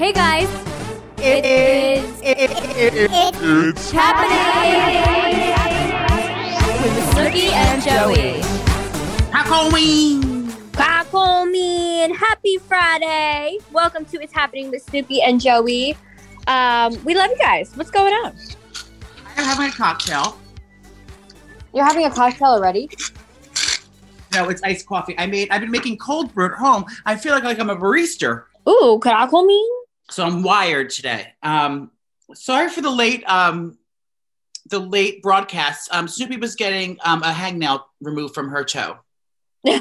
Hey 0.00 0.14
guys, 0.14 0.48
It 1.18 1.44
is. 1.44 2.20
It, 2.22 2.38
it, 2.38 2.50
it, 2.50 3.10
It's 3.12 3.90
happening 3.90 4.32
with 6.80 7.04
Snooki 7.10 7.50
and 7.52 7.82
Joey. 7.82 8.40
Halloween. 9.30 10.50
Call 10.72 11.44
me 11.44 12.10
happy 12.14 12.56
Friday. 12.56 13.58
Welcome 13.72 14.06
to 14.06 14.22
It's 14.22 14.32
Happening 14.32 14.70
with 14.70 14.86
Snooki 14.86 15.18
and 15.22 15.38
Joey. 15.38 15.98
Um, 16.46 16.96
we 17.04 17.14
love 17.14 17.28
you 17.28 17.36
guys. 17.36 17.76
What's 17.76 17.90
going 17.90 18.14
on? 18.14 18.34
I'm 19.36 19.44
having 19.44 19.66
a 19.66 19.70
cocktail. 19.70 20.38
You're 21.74 21.84
having 21.84 22.06
a 22.06 22.10
cocktail 22.10 22.52
already? 22.52 22.88
No, 24.32 24.48
it's 24.48 24.62
iced 24.62 24.86
coffee. 24.86 25.14
I 25.18 25.26
made. 25.26 25.50
I've 25.50 25.60
been 25.60 25.70
making 25.70 25.98
cold 25.98 26.32
brew 26.32 26.46
at 26.46 26.52
home. 26.52 26.86
I 27.04 27.16
feel 27.16 27.34
like 27.34 27.44
like 27.44 27.58
I'm 27.58 27.68
a 27.68 27.76
barista, 27.76 28.44
Ooh, 28.66 28.98
could 29.02 29.12
I 29.12 29.26
call 29.26 29.44
me? 29.44 29.79
So 30.10 30.24
I'm 30.24 30.42
wired 30.42 30.90
today. 30.90 31.28
Um, 31.42 31.90
sorry 32.34 32.68
for 32.68 32.80
the 32.80 32.90
late 32.90 33.22
um, 33.28 33.78
the 34.66 34.78
late 34.78 35.22
broadcast. 35.22 35.88
Um, 35.92 36.06
Snooki 36.06 36.40
was 36.40 36.54
getting 36.54 36.98
um, 37.04 37.22
a 37.22 37.32
hangnail 37.32 37.82
removed 38.00 38.34
from 38.34 38.48
her 38.50 38.64
toe. 38.64 38.98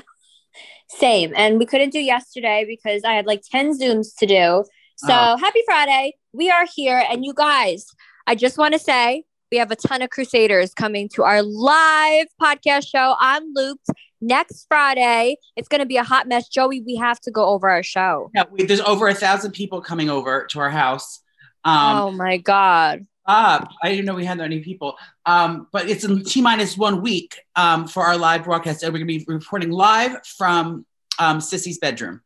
Same. 0.90 1.34
And 1.36 1.60
we 1.60 1.66
couldn't 1.66 1.92
do 1.92 2.00
yesterday 2.00 2.66
because 2.68 3.04
I 3.04 3.14
had 3.14 3.26
like 3.28 3.44
10 3.52 3.78
Zooms 3.78 4.16
to 4.18 4.26
do. 4.26 4.64
So 4.98 5.14
Oh. 5.14 5.38
happy 5.38 5.60
Friday. 5.66 6.16
We 6.34 6.50
are 6.50 6.66
here. 6.76 7.04
And 7.10 7.24
you 7.24 7.34
guys, 7.34 7.86
I 8.26 8.36
just 8.36 8.58
want 8.58 8.74
to 8.74 8.80
say 8.80 9.24
we 9.52 9.58
have 9.58 9.72
a 9.72 9.76
ton 9.76 10.02
of 10.02 10.10
Crusaders 10.10 10.74
coming 10.74 11.08
to 11.14 11.24
our 11.24 11.42
live 11.44 12.28
podcast 12.42 12.88
show 12.88 13.16
on 13.22 13.54
Looped 13.54 13.86
next 14.22 14.66
Friday. 14.68 15.38
It's 15.56 15.68
going 15.68 15.80
to 15.80 15.86
be 15.86 15.98
a 15.98 16.04
hot 16.04 16.28
mess. 16.28 16.48
Joey, 16.48 16.82
we 16.82 16.96
have 16.96 17.20
to 17.22 17.32
go 17.32 17.46
over 17.46 17.70
our 17.70 17.84
show. 17.84 18.32
Yeah, 18.34 18.44
we, 18.52 18.64
there's 18.64 18.82
over 18.82 19.08
a 19.08 19.14
thousand 19.14 19.52
people 19.52 19.82
coming 19.82 20.10
over 20.10 20.46
to 20.48 20.60
our 20.60 20.70
house. 20.70 21.22
Um, 21.64 21.98
oh 21.98 22.12
my 22.12 22.38
God. 22.38 23.06
Uh, 23.26 23.64
I 23.84 23.90
didn't 23.90 24.06
know 24.06 24.16
we 24.16 24.26
had 24.26 24.40
that 24.40 24.50
many 24.50 24.62
people. 24.62 24.96
Um, 25.26 25.68
but 25.72 25.88
it's 25.88 26.04
in 26.04 26.24
T 26.24 26.42
minus 26.42 26.76
one 26.76 27.02
week 27.02 27.40
um, 27.56 27.88
for 27.88 28.04
our 28.04 28.18
live 28.18 28.46
broadcast. 28.46 28.82
And 28.82 28.92
we're 28.92 29.00
going 29.00 29.20
to 29.20 29.26
be 29.26 29.26
reporting 29.28 29.70
live 29.70 30.26
from 30.26 30.86
um, 31.20 31.38
Sissy's 31.38 31.78
bedroom. 31.78 32.22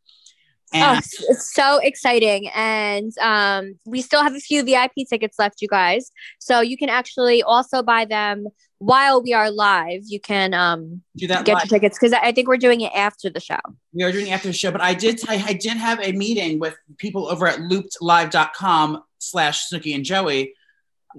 Oh, 0.73 0.77
And 0.77 0.99
it's, 0.99 1.23
it's 1.29 1.53
so 1.53 1.77
exciting. 1.77 2.49
And 2.55 3.11
um, 3.21 3.79
we 3.85 4.01
still 4.01 4.23
have 4.23 4.33
a 4.33 4.39
few 4.39 4.63
VIP 4.63 4.93
tickets 5.09 5.37
left, 5.37 5.61
you 5.61 5.67
guys. 5.67 6.11
So 6.39 6.61
you 6.61 6.77
can 6.77 6.89
actually 6.89 7.43
also 7.43 7.83
buy 7.83 8.05
them 8.05 8.47
while 8.83 9.21
we 9.21 9.33
are 9.33 9.49
live. 9.49 10.01
You 10.05 10.19
can 10.19 10.53
um, 10.53 11.01
do 11.15 11.27
that 11.27 11.45
get 11.45 11.53
live. 11.53 11.63
your 11.65 11.79
tickets 11.79 11.97
because 11.97 12.13
I 12.13 12.19
I 12.23 12.31
think 12.31 12.47
we're 12.47 12.57
doing 12.57 12.81
it 12.81 12.91
after 12.93 13.29
the 13.29 13.39
show. 13.39 13.59
We 13.93 14.03
are 14.03 14.11
doing 14.11 14.31
after 14.31 14.47
the 14.47 14.53
show, 14.53 14.71
but 14.71 14.81
I 14.81 14.93
did 14.93 15.21
I, 15.29 15.43
I 15.47 15.53
did 15.53 15.77
have 15.77 15.99
a 16.01 16.11
meeting 16.11 16.59
with 16.59 16.75
people 16.97 17.27
over 17.27 17.47
at 17.47 17.59
loopedlive.com 17.59 19.03
slash 19.19 19.69
Snooki 19.69 19.95
and 19.95 20.03
Joey. 20.03 20.53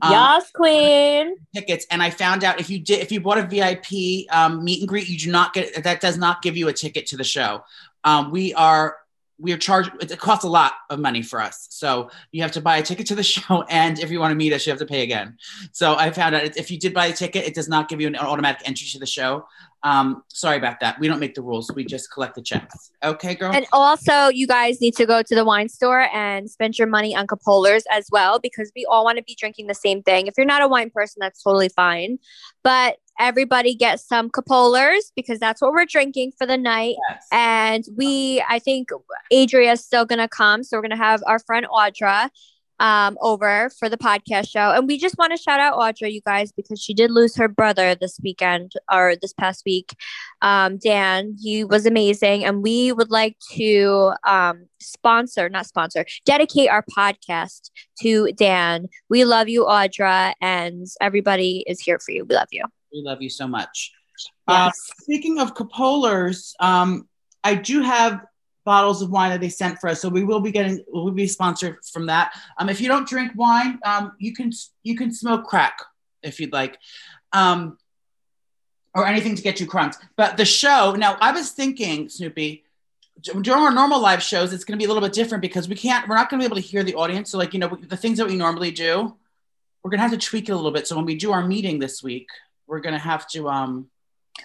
um, 0.03 0.11
yes, 0.11 0.51
Queen. 0.51 1.37
tickets 1.55 1.87
and 1.91 2.03
I 2.03 2.11
found 2.11 2.43
out 2.43 2.61
if 2.61 2.69
you 2.69 2.81
did 2.81 3.01
if 3.01 3.13
you 3.13 3.21
bought 3.21 3.39
a 3.39 3.47
VIP 3.47 4.29
um, 4.31 4.65
meet 4.65 4.81
and 4.81 4.89
greet, 4.89 5.09
you 5.09 5.19
do 5.19 5.31
not 5.31 5.55
get 5.55 5.85
that 5.85 6.01
does 6.01 6.19
not 6.19 6.43
give 6.43 6.57
you 6.57 6.69
a 6.69 6.73
ticket 6.73 7.07
to 7.07 7.17
the 7.17 7.25
show. 7.25 7.65
Um, 8.03 8.31
we 8.31 8.53
are 8.55 8.97
we 9.39 9.53
are 9.53 9.59
charged 9.59 9.91
it 10.01 10.19
costs 10.19 10.45
a 10.45 10.49
lot 10.49 10.73
of 10.91 10.99
money 10.99 11.23
for 11.23 11.41
us. 11.41 11.67
So 11.71 12.11
you 12.33 12.43
have 12.43 12.53
to 12.53 12.61
buy 12.61 12.79
a 12.79 12.83
ticket 12.83 13.07
to 13.09 13.15
the 13.15 13.23
show 13.35 13.65
and 13.69 13.99
if 13.99 14.11
you 14.11 14.21
want 14.21 14.33
to 14.33 14.37
meet 14.37 14.53
us, 14.53 14.67
you 14.67 14.71
have 14.71 14.79
to 14.81 14.87
pay 14.87 15.03
again. 15.03 15.37
So 15.73 15.97
I 15.97 16.11
found 16.11 16.35
out 16.35 16.57
if 16.57 16.71
you 16.71 16.79
did 16.79 16.95
buy 16.95 17.07
a 17.07 17.13
ticket, 17.13 17.47
it 17.47 17.55
does 17.55 17.69
not 17.69 17.89
give 17.89 18.01
you 18.01 18.07
an 18.07 18.17
automatic 18.17 18.67
entry 18.67 18.87
to 18.89 18.99
the 18.99 19.07
show. 19.07 19.47
Um, 19.85 20.23
sorry 20.29 20.57
about 20.57 20.81
that. 20.81 20.99
We 20.99 21.09
don't 21.09 21.21
make 21.21 21.35
the 21.35 21.43
rules. 21.43 21.71
We 21.75 21.85
just 21.85 22.11
collect 22.11 22.37
the 22.37 22.43
checks. 22.43 22.91
Okay, 23.03 23.35
girl. 23.35 23.53
And 23.53 23.67
also, 23.71 24.29
you 24.29 24.47
guys 24.47 24.81
need 24.81 24.97
to 24.97 25.05
go 25.05 25.23
to 25.23 25.35
the 25.35 25.45
wine 25.45 25.69
store 25.69 26.09
and 26.15 26.51
spend 26.51 26.79
your 26.79 26.89
money 26.89 27.15
on 27.15 27.27
Capolars 27.27 27.83
as 27.91 28.09
well 28.11 28.39
because 28.39 28.73
we 28.75 28.87
all 28.87 29.05
want 29.05 29.19
to 29.19 29.25
be 29.25 29.37
drinking 29.39 29.67
the 29.67 29.75
same 29.75 30.03
thing. 30.03 30.27
If 30.27 30.35
you're 30.39 30.47
not 30.47 30.63
a 30.63 30.69
wine 30.69 30.89
person, 30.89 31.21
that's 31.21 31.43
totally 31.43 31.69
fine. 31.69 32.19
But 32.63 32.97
everybody 33.19 33.75
get 33.75 34.01
some 34.01 34.31
Capolars 34.31 35.13
because 35.15 35.39
that's 35.39 35.61
what 35.61 35.73
we're 35.73 35.87
drinking 35.87 36.33
for 36.39 36.47
the 36.47 36.57
night. 36.57 36.97
Yes. 37.09 37.27
And 37.33 37.85
we, 37.97 38.45
I 38.49 38.59
think 38.59 38.91
Adria's 39.31 39.85
still 39.85 40.05
going 40.05 40.19
to 40.19 40.29
come. 40.29 40.63
So 40.63 40.77
we're 40.77 40.83
going 40.83 40.91
to 40.91 40.97
have 40.97 41.23
our 41.27 41.39
friend 41.39 41.67
Audra 41.67 42.31
um, 42.81 43.17
over 43.21 43.71
for 43.79 43.89
the 43.89 43.97
podcast 43.97 44.49
show. 44.51 44.73
And 44.73 44.87
we 44.87 44.99
just 44.99 45.17
want 45.19 45.33
to 45.33 45.41
shout 45.41 45.61
out 45.61 45.79
Audra, 45.79 46.13
you 46.13 46.21
guys, 46.27 46.53
because 46.53 46.81
she 46.81 46.95
did 46.95 47.11
lose 47.11 47.37
her 47.37 47.49
brother 47.49 47.95
this 47.95 48.19
weekend 48.23 48.73
or 48.93 49.15
this 49.21 49.33
past 49.33 49.63
week. 49.65 49.95
Um, 50.43 50.79
Dan, 50.79 51.37
he 51.41 51.65
was 51.65 51.87
amazing. 51.87 52.45
And 52.45 52.63
we 52.63 52.93
would 52.93 53.11
like 53.11 53.37
to 53.53 54.13
um, 54.25 54.67
sponsor, 54.81 55.49
not 55.49 55.67
sponsor, 55.67 56.05
dedicate 56.25 56.69
our 56.69 56.85
podcast 56.97 57.71
to 58.01 58.33
Dan. 58.33 58.89
We 59.09 59.25
love 59.25 59.49
you, 59.49 59.65
Audra, 59.65 60.35
and 60.41 60.87
everybody 61.01 61.65
is 61.67 61.81
here 61.81 61.99
for 61.99 62.13
you. 62.13 62.25
We 62.25 62.35
love 62.35 62.49
you. 62.51 62.65
We 62.95 63.03
love 63.03 63.21
you 63.21 63.29
so 63.29 63.49
much. 63.49 63.93
Uh, 64.47 64.71
speaking 65.01 65.41
of 65.41 65.55
Capolars, 65.55 66.55
um, 66.61 67.09
I 67.43 67.57
do 67.57 67.83
have 67.83 68.25
bottles 68.65 69.03
of 69.03 69.11
wine 69.11 69.31
that 69.31 69.41
they 69.41 69.49
sent 69.49 69.79
for 69.81 69.89
us, 69.89 70.01
so 70.01 70.09
we 70.09 70.23
will 70.23 70.41
be 70.41 70.53
getting 70.53 70.83
we'll 70.89 71.11
be 71.11 71.27
sponsored 71.27 71.79
from 71.93 72.07
that. 72.07 72.33
Um, 72.57 72.69
if 72.69 72.81
you 72.81 72.87
don't 72.87 73.09
drink 73.09 73.33
wine, 73.35 73.81
um, 73.85 74.13
you 74.19 74.33
can 74.33 74.53
you 74.85 74.97
can 74.97 75.13
smoke 75.13 75.45
crack 75.45 75.79
if 76.23 76.39
you'd 76.39 76.53
like, 76.53 76.79
um, 77.33 77.77
or 78.95 79.07
anything 79.07 79.35
to 79.35 79.43
get 79.43 79.59
you 79.61 79.67
crunk. 79.67 79.97
But 80.17 80.37
the 80.37 80.45
show 80.45 80.95
now, 80.97 81.19
I 81.21 81.33
was 81.33 81.51
thinking, 81.51 82.07
Snooki. 82.07 82.63
During 83.23 83.63
our 83.63 83.73
normal 83.73 84.03
live 84.03 84.23
shows, 84.23 84.53
it's 84.53 84.65
going 84.65 84.77
to 84.77 84.83
be 84.83 84.85
a 84.85 84.89
little 84.93 85.01
bit 85.01 85.13
different 85.13 85.41
because 85.41 85.69
we 85.69 85.77
can't. 85.77 86.09
We're 86.09 86.17
not 86.17 86.29
going 86.29 86.41
to 86.41 86.43
be 86.43 86.47
able 86.47 86.61
to 86.61 86.69
hear 86.69 86.83
the 86.83 86.97
audience. 86.97 87.31
So, 87.31 87.39
like 87.39 87.55
you 87.55 87.61
know, 87.61 87.69
the 87.69 87.97
things 87.97 88.19
that 88.19 88.27
we 88.27 88.35
normally 88.35 88.73
do, 88.73 89.17
we're 89.83 89.91
going 89.91 89.99
to 89.99 90.03
have 90.03 90.11
to 90.11 90.19
tweak 90.19 90.49
it 90.49 90.53
a 90.53 90.57
little 90.57 90.73
bit. 90.73 90.89
So 90.89 90.97
when 90.97 91.05
we 91.05 91.15
do 91.15 91.31
our 91.31 91.47
meeting 91.47 91.79
this 91.79 92.03
week, 92.03 92.27
we're 92.67 92.81
going 92.81 92.95
to 92.95 92.99
have 92.99 93.27
to 93.29 93.49
um, 93.49 93.89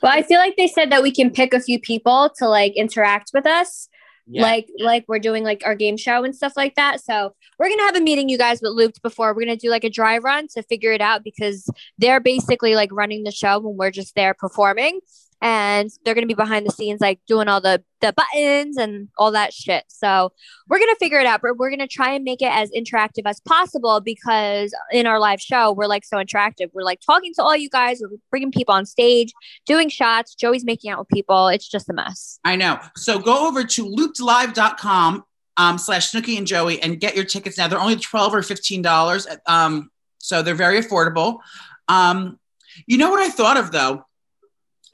Well, 0.01 0.11
I 0.11 0.21
feel 0.21 0.39
like 0.39 0.55
they 0.57 0.67
said 0.67 0.91
that 0.91 1.03
we 1.03 1.11
can 1.11 1.31
pick 1.31 1.53
a 1.53 1.59
few 1.59 1.79
people 1.79 2.31
to 2.37 2.47
like 2.47 2.73
interact 2.75 3.31
with 3.33 3.45
us. 3.45 3.89
Yeah. 4.31 4.43
like 4.43 4.69
like 4.77 5.05
we're 5.07 5.17
doing 5.17 5.43
like 5.43 5.63
our 5.65 5.73
game 5.73 5.97
show 5.97 6.23
and 6.23 6.35
stuff 6.35 6.53
like 6.55 6.75
that. 6.75 7.01
So 7.01 7.33
we're 7.57 7.69
gonna 7.69 7.81
have 7.81 7.95
a 7.95 8.01
meeting, 8.01 8.29
you 8.29 8.37
guys, 8.37 8.61
with 8.61 8.73
Looped 8.73 9.01
before. 9.01 9.33
We're 9.33 9.41
gonna 9.41 9.55
do 9.55 9.71
like 9.71 9.83
a 9.83 9.89
dry 9.89 10.19
run 10.19 10.47
to 10.53 10.61
figure 10.61 10.91
it 10.91 11.01
out 11.01 11.23
because 11.23 11.67
they're 11.97 12.19
basically 12.19 12.75
like 12.75 12.91
running 12.91 13.23
the 13.23 13.31
show 13.31 13.57
when 13.57 13.75
we're 13.75 13.89
just 13.89 14.13
there 14.13 14.35
performing, 14.35 14.99
and 15.41 15.89
they're 16.03 16.13
gonna 16.13 16.27
be 16.27 16.33
behind 16.33 16.65
the 16.65 16.71
scenes 16.71 17.01
like 17.01 17.19
doing 17.27 17.47
all 17.47 17.61
the 17.61 17.83
the 18.01 18.13
buttons 18.13 18.77
and 18.77 19.09
all 19.17 19.31
that 19.31 19.53
shit. 19.53 19.83
So 19.87 20.31
we're 20.67 20.79
gonna 20.79 20.95
figure 20.99 21.19
it 21.19 21.25
out, 21.25 21.41
but 21.41 21.57
we're 21.57 21.69
gonna 21.69 21.87
try 21.87 22.13
and 22.13 22.23
make 22.23 22.41
it 22.41 22.51
as 22.51 22.71
interactive 22.71 23.23
as 23.25 23.39
possible 23.41 24.01
because 24.01 24.73
in 24.91 25.05
our 25.07 25.19
live 25.19 25.41
show 25.41 25.71
we're 25.71 25.87
like 25.87 26.05
so 26.05 26.17
interactive. 26.17 26.69
We're 26.73 26.83
like 26.83 26.99
talking 27.05 27.33
to 27.35 27.43
all 27.43 27.55
you 27.55 27.69
guys, 27.69 28.01
we're 28.01 28.17
bringing 28.29 28.51
people 28.51 28.73
on 28.73 28.85
stage, 28.85 29.33
doing 29.65 29.89
shots. 29.89 30.35
Joey's 30.35 30.65
making 30.65 30.91
out 30.91 30.99
with 30.99 31.09
people. 31.09 31.47
It's 31.47 31.67
just 31.67 31.89
a 31.89 31.93
mess. 31.93 32.39
I 32.43 32.55
know. 32.55 32.79
So 32.95 33.19
go 33.19 33.47
over 33.47 33.63
to 33.63 33.85
loopedlive.com 33.85 35.23
um, 35.57 35.77
slash 35.77 36.11
Snooki 36.11 36.37
and 36.37 36.47
Joey 36.47 36.81
and 36.81 36.99
get 36.99 37.15
your 37.15 37.25
tickets 37.25 37.57
now. 37.57 37.67
They're 37.67 37.79
only 37.79 37.97
12 37.97 38.33
or 38.33 38.41
$15. 38.41 39.37
Um, 39.45 39.91
so 40.17 40.41
they're 40.41 40.55
very 40.55 40.79
affordable. 40.81 41.39
Um, 41.87 42.39
you 42.87 42.97
know 42.97 43.09
what 43.09 43.19
I 43.19 43.29
thought 43.29 43.57
of 43.57 43.71
though? 43.71 44.05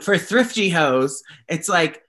For 0.02 0.18
thrifty 0.18 0.70
hoes, 0.70 1.24
it's 1.48 1.70
like, 1.70 2.04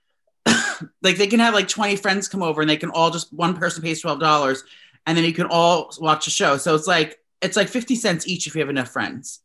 like 1.01 1.17
they 1.17 1.27
can 1.27 1.39
have 1.39 1.53
like 1.53 1.67
20 1.67 1.95
friends 1.95 2.27
come 2.27 2.43
over 2.43 2.61
and 2.61 2.69
they 2.69 2.77
can 2.77 2.89
all 2.91 3.09
just, 3.11 3.33
one 3.33 3.55
person 3.55 3.81
pays 3.81 4.01
$12 4.01 4.59
and 5.05 5.17
then 5.17 5.23
you 5.23 5.33
can 5.33 5.47
all 5.47 5.91
watch 5.99 6.27
a 6.27 6.29
show. 6.29 6.57
So 6.57 6.75
it's 6.75 6.87
like, 6.87 7.19
it's 7.41 7.55
like 7.55 7.69
50 7.69 7.95
cents 7.95 8.27
each 8.27 8.47
if 8.47 8.55
you 8.55 8.61
have 8.61 8.69
enough 8.69 8.89
friends. 8.89 9.41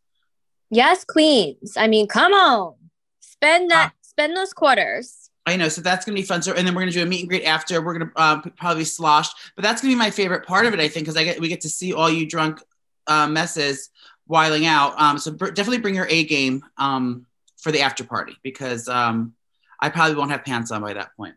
Yes, 0.70 1.04
queens. 1.04 1.76
I 1.76 1.86
mean, 1.86 2.08
come 2.08 2.32
on. 2.32 2.74
Spend 3.20 3.70
that 3.70 3.92
spend 4.00 4.36
those 4.36 4.52
quarters. 4.52 5.30
I 5.44 5.56
know, 5.56 5.68
so 5.68 5.80
that's 5.80 6.04
gonna 6.04 6.14
be 6.14 6.22
fun. 6.22 6.42
So, 6.42 6.52
and 6.52 6.66
then 6.66 6.74
we're 6.74 6.82
gonna 6.82 6.92
do 6.92 7.02
a 7.02 7.06
meet 7.06 7.20
and 7.20 7.28
greet 7.28 7.44
after. 7.44 7.82
We're 7.82 7.98
gonna 7.98 8.12
um, 8.16 8.42
probably 8.56 8.84
sloshed, 8.84 9.36
but 9.56 9.62
that's 9.62 9.82
gonna 9.82 9.92
be 9.92 9.98
my 9.98 10.10
favorite 10.10 10.46
part 10.46 10.64
of 10.64 10.72
it, 10.72 10.80
I 10.80 10.88
think, 10.88 11.04
because 11.04 11.16
I 11.16 11.24
get 11.24 11.40
we 11.40 11.48
get 11.48 11.62
to 11.62 11.68
see 11.68 11.92
all 11.92 12.08
you 12.08 12.26
drunk 12.26 12.62
uh, 13.06 13.26
messes 13.26 13.90
wiling 14.26 14.64
out. 14.64 14.98
Um, 15.00 15.18
so 15.18 15.32
br- 15.32 15.50
definitely 15.50 15.80
bring 15.80 15.94
your 15.94 16.06
A 16.08 16.24
game 16.24 16.64
um, 16.78 17.26
for 17.62 17.72
the 17.72 17.80
after 17.80 18.04
party 18.04 18.36
because 18.42 18.88
um, 18.88 19.32
I 19.80 19.88
probably 19.88 20.16
won't 20.16 20.30
have 20.30 20.44
pants 20.44 20.70
on 20.70 20.82
by 20.82 20.92
that 20.94 21.16
point. 21.16 21.34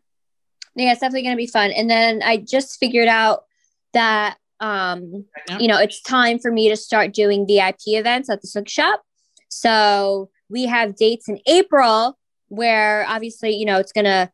Yeah, 0.75 0.91
it's 0.91 0.99
definitely 0.99 1.23
gonna 1.23 1.35
be 1.37 1.47
fun. 1.47 1.71
And 1.71 1.89
then 1.89 2.21
I 2.23 2.37
just 2.37 2.79
figured 2.79 3.07
out 3.07 3.45
that 3.93 4.37
um, 4.59 5.25
Yeah. 5.47 5.59
you 5.59 5.67
know, 5.67 5.77
it's 5.79 6.01
time 6.01 6.39
for 6.39 6.51
me 6.51 6.69
to 6.69 6.75
start 6.75 7.13
doing 7.13 7.45
VIP 7.45 7.79
events 7.87 8.29
at 8.29 8.41
the 8.41 8.47
Sook 8.47 8.67
Shop. 8.69 9.01
So 9.49 10.29
we 10.49 10.65
have 10.65 10.95
dates 10.95 11.29
in 11.29 11.39
April 11.45 12.17
where 12.47 13.05
obviously, 13.07 13.55
you 13.55 13.65
know, 13.65 13.79
it's 13.79 13.91
gonna 13.91 14.31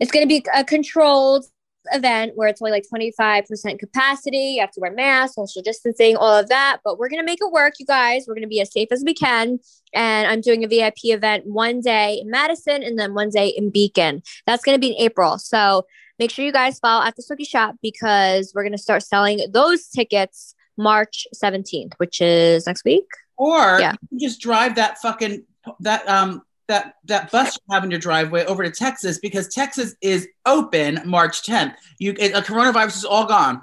it's 0.00 0.10
gonna 0.10 0.26
be 0.26 0.44
a 0.54 0.64
controlled 0.64 1.44
event 1.92 2.32
where 2.36 2.48
it's 2.48 2.62
only 2.62 2.72
like 2.72 2.84
25% 2.92 3.78
capacity. 3.78 4.38
You 4.56 4.60
have 4.60 4.70
to 4.72 4.80
wear 4.80 4.92
masks, 4.92 5.36
social 5.36 5.62
distancing, 5.62 6.16
all 6.16 6.34
of 6.38 6.48
that. 6.48 6.78
But 6.84 6.98
we're 6.98 7.08
going 7.08 7.20
to 7.20 7.26
make 7.26 7.40
it 7.40 7.52
work, 7.52 7.74
you 7.78 7.86
guys. 7.86 8.24
We're 8.26 8.34
going 8.34 8.42
to 8.42 8.48
be 8.48 8.60
as 8.60 8.72
safe 8.72 8.88
as 8.92 9.02
we 9.04 9.14
can. 9.14 9.58
And 9.94 10.28
I'm 10.28 10.40
doing 10.40 10.64
a 10.64 10.68
VIP 10.68 11.04
event 11.04 11.44
one 11.46 11.80
day 11.80 12.18
in 12.20 12.30
Madison 12.30 12.82
and 12.82 12.98
then 12.98 13.14
one 13.14 13.30
day 13.30 13.48
in 13.48 13.70
Beacon. 13.70 14.22
That's 14.46 14.62
going 14.64 14.76
to 14.76 14.80
be 14.80 14.88
in 14.94 15.02
April. 15.02 15.38
So 15.38 15.86
make 16.18 16.30
sure 16.30 16.44
you 16.44 16.52
guys 16.52 16.78
follow 16.78 17.04
at 17.04 17.16
the 17.16 17.22
Snooki 17.22 17.46
Shop 17.48 17.74
because 17.82 18.52
we're 18.54 18.62
gonna 18.62 18.78
start 18.78 19.02
selling 19.02 19.40
those 19.50 19.88
tickets 19.88 20.54
March 20.78 21.26
17th, 21.34 21.94
which 21.96 22.20
is 22.20 22.66
next 22.66 22.84
week. 22.84 23.06
Or 23.36 23.80
Yeah. 23.80 23.92
you 23.92 24.08
can 24.08 24.18
just 24.28 24.40
drive 24.40 24.76
that 24.76 24.98
fucking 24.98 25.44
that 25.80 26.08
um 26.08 26.42
that 26.72 26.94
that 27.04 27.30
bus 27.30 27.56
you 27.56 27.74
have 27.74 27.84
in 27.84 27.90
your 27.90 28.00
driveway 28.00 28.46
over 28.46 28.62
to 28.62 28.70
Texas 28.70 29.18
because 29.18 29.48
Texas 29.48 29.94
is 30.00 30.26
open 30.46 31.00
March 31.04 31.42
10th. 31.42 31.74
You 31.98 32.12
uh, 32.12 32.40
coronavirus 32.40 32.96
is 32.96 33.04
all 33.04 33.26
gone. 33.26 33.62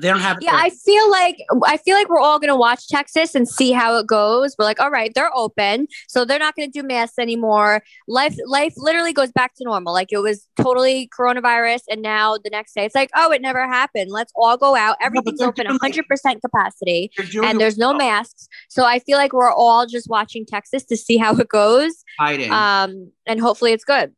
They 0.00 0.08
don't 0.08 0.20
have 0.20 0.38
Yeah. 0.40 0.54
I 0.54 0.70
feel 0.70 1.10
like 1.10 1.36
I 1.66 1.76
feel 1.76 1.96
like 1.96 2.08
we're 2.08 2.20
all 2.20 2.38
gonna 2.38 2.56
watch 2.56 2.88
Texas 2.88 3.34
and 3.34 3.46
see 3.46 3.72
how 3.72 3.96
it 3.98 4.06
goes. 4.06 4.54
We're 4.58 4.64
like, 4.64 4.80
all 4.80 4.90
right, 4.90 5.12
they're 5.14 5.30
open, 5.36 5.86
so 6.08 6.24
they're 6.24 6.38
not 6.38 6.56
gonna 6.56 6.68
do 6.68 6.82
masks 6.82 7.18
anymore. 7.18 7.82
Life, 8.08 8.34
life 8.46 8.72
literally 8.76 9.12
goes 9.12 9.30
back 9.32 9.54
to 9.56 9.64
normal. 9.64 9.92
Like 9.92 10.08
it 10.10 10.18
was 10.18 10.48
totally 10.56 11.10
coronavirus, 11.18 11.82
and 11.90 12.00
now 12.00 12.38
the 12.42 12.48
next 12.50 12.74
day 12.74 12.86
it's 12.86 12.94
like, 12.94 13.10
oh, 13.14 13.30
it 13.32 13.42
never 13.42 13.66
happened. 13.66 14.10
Let's 14.10 14.32
all 14.34 14.56
go 14.56 14.74
out. 14.74 14.96
Everything's 15.00 15.42
open, 15.42 15.66
100 15.66 16.06
percent 16.08 16.40
capacity, 16.40 17.10
and 17.42 17.60
there's 17.60 17.76
no 17.76 17.92
masks. 17.92 18.48
So 18.70 18.84
I 18.84 18.98
feel 18.98 19.18
like 19.18 19.32
we're 19.34 19.52
all 19.52 19.86
just 19.86 20.08
watching 20.08 20.46
Texas 20.46 20.84
to 20.86 20.96
see 20.96 21.18
how 21.18 21.36
it 21.36 21.48
goes, 21.48 22.02
hiding. 22.18 22.50
um, 22.50 23.12
and 23.26 23.40
hopefully 23.40 23.72
it's 23.72 23.84
good. 23.84 24.14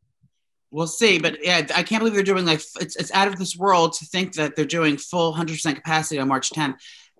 We'll 0.75 0.87
see, 0.87 1.19
but 1.19 1.37
yeah, 1.41 1.65
I 1.73 1.83
can't 1.83 2.01
believe 2.01 2.15
they're 2.15 2.21
doing 2.23 2.45
like 2.45 2.59
it's 2.81 2.97
it's 2.97 3.09
out 3.13 3.29
of 3.29 3.37
this 3.39 3.55
world 3.55 3.93
to 3.93 4.05
think 4.05 4.33
that 4.33 4.57
they're 4.57 4.65
doing 4.65 4.97
full 4.97 5.31
hundred 5.31 5.53
percent 5.53 5.77
capacity 5.77 6.19
on 6.19 6.27
March 6.27 6.49
10th. 6.49 6.75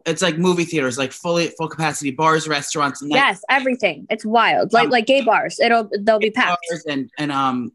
It's 0.06 0.22
like 0.22 0.38
movie 0.38 0.66
theaters, 0.66 0.98
like 0.98 1.14
fully 1.14 1.48
full 1.58 1.70
capacity 1.70 2.12
bars, 2.12 2.50
restaurants, 2.50 3.02
night 3.02 3.16
Yes, 3.16 3.42
everything. 3.50 4.08
It's 4.10 4.26
wild. 4.26 4.74
Like 4.74 4.88
Um, 4.88 4.90
like 4.90 5.06
gay 5.06 5.22
bars. 5.24 5.58
It'll 5.62 5.90
they'll 6.02 6.20
be 6.20 6.32
packed. 6.32 6.60
bars 6.70 6.84
and 6.86 7.10
and 7.18 7.32
um 7.32 7.72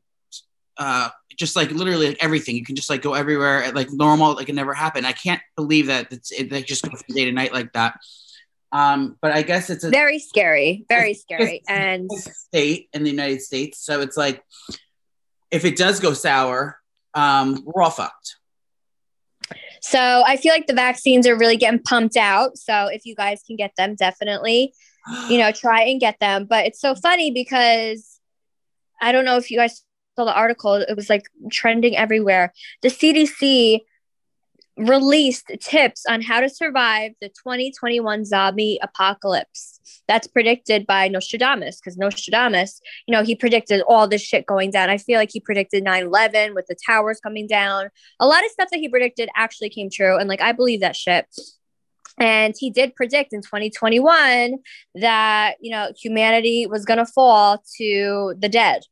uh 0.76 1.08
just 1.38 1.56
like 1.56 1.70
literally 1.70 2.08
like 2.08 2.22
everything. 2.22 2.56
You 2.56 2.64
can 2.66 2.76
just 2.76 2.90
like 2.90 3.00
go 3.00 3.14
everywhere 3.14 3.64
at, 3.64 3.74
like 3.74 3.88
normal, 3.90 4.34
like 4.34 4.50
it 4.50 4.54
never 4.54 4.74
happened. 4.74 5.06
I 5.06 5.12
can't 5.12 5.40
believe 5.56 5.86
that 5.86 6.12
it's 6.12 6.30
it 6.30 6.52
like 6.52 6.66
just 6.66 6.82
go 6.82 6.90
from 6.90 7.14
day 7.14 7.24
to 7.24 7.32
night 7.32 7.54
like 7.54 7.72
that. 7.72 7.98
Um, 8.70 9.16
but 9.22 9.32
I 9.32 9.40
guess 9.40 9.70
it's 9.70 9.82
a 9.82 9.88
Very 9.88 10.18
scary. 10.18 10.84
Very 10.90 11.14
scary. 11.14 11.62
And 11.66 12.10
state 12.12 12.90
in 12.92 13.02
the 13.02 13.10
United 13.10 13.40
States, 13.40 13.82
so 13.82 14.02
it's 14.02 14.18
like 14.18 14.44
if 15.50 15.64
it 15.64 15.76
does 15.76 16.00
go 16.00 16.12
sour, 16.12 16.78
um, 17.14 17.62
we're 17.64 17.82
all 17.82 17.90
fucked. 17.90 18.36
So 19.82 20.22
I 20.26 20.36
feel 20.36 20.52
like 20.52 20.66
the 20.66 20.74
vaccines 20.74 21.26
are 21.26 21.36
really 21.36 21.56
getting 21.56 21.80
pumped 21.80 22.16
out. 22.16 22.58
So 22.58 22.86
if 22.86 23.06
you 23.06 23.14
guys 23.14 23.42
can 23.46 23.56
get 23.56 23.72
them, 23.76 23.94
definitely, 23.94 24.74
you 25.28 25.38
know, 25.38 25.52
try 25.54 25.82
and 25.82 26.00
get 26.00 26.18
them. 26.20 26.46
But 26.48 26.66
it's 26.66 26.80
so 26.80 26.94
funny 26.94 27.30
because 27.30 28.20
I 29.00 29.12
don't 29.12 29.24
know 29.24 29.38
if 29.38 29.50
you 29.50 29.56
guys 29.56 29.82
saw 30.16 30.24
the 30.24 30.34
article. 30.34 30.74
It 30.74 30.96
was 30.96 31.08
like 31.08 31.24
trending 31.50 31.96
everywhere. 31.96 32.52
The 32.82 32.88
CDC 32.88 33.80
released 34.80 35.50
tips 35.60 36.04
on 36.08 36.22
how 36.22 36.40
to 36.40 36.48
survive 36.48 37.12
the 37.20 37.28
2021 37.28 38.24
zombie 38.24 38.78
apocalypse. 38.82 39.80
That's 40.08 40.26
predicted 40.26 40.86
by 40.86 41.08
Nostradamus 41.08 41.80
because 41.80 41.96
Nostradamus, 41.96 42.80
you 43.06 43.12
know, 43.12 43.22
he 43.22 43.34
predicted 43.34 43.82
all 43.82 44.08
this 44.08 44.22
shit 44.22 44.46
going 44.46 44.70
down. 44.70 44.90
I 44.90 44.98
feel 44.98 45.18
like 45.18 45.30
he 45.32 45.40
predicted 45.40 45.84
9 45.84 46.04
11 46.04 46.54
with 46.54 46.66
the 46.66 46.76
towers 46.86 47.20
coming 47.20 47.46
down. 47.46 47.90
A 48.18 48.26
lot 48.26 48.44
of 48.44 48.50
stuff 48.50 48.70
that 48.70 48.80
he 48.80 48.88
predicted 48.88 49.28
actually 49.36 49.70
came 49.70 49.90
true. 49.90 50.16
And 50.16 50.28
like, 50.28 50.40
I 50.40 50.52
believe 50.52 50.80
that 50.80 50.96
shit. 50.96 51.26
And 52.18 52.54
he 52.58 52.70
did 52.70 52.94
predict 52.94 53.32
in 53.32 53.40
2021 53.40 54.58
that, 54.96 55.56
you 55.60 55.70
know, 55.70 55.92
humanity 55.98 56.66
was 56.66 56.84
going 56.84 56.98
to 56.98 57.06
fall 57.06 57.62
to 57.78 58.34
the 58.38 58.48
dead. 58.48 58.82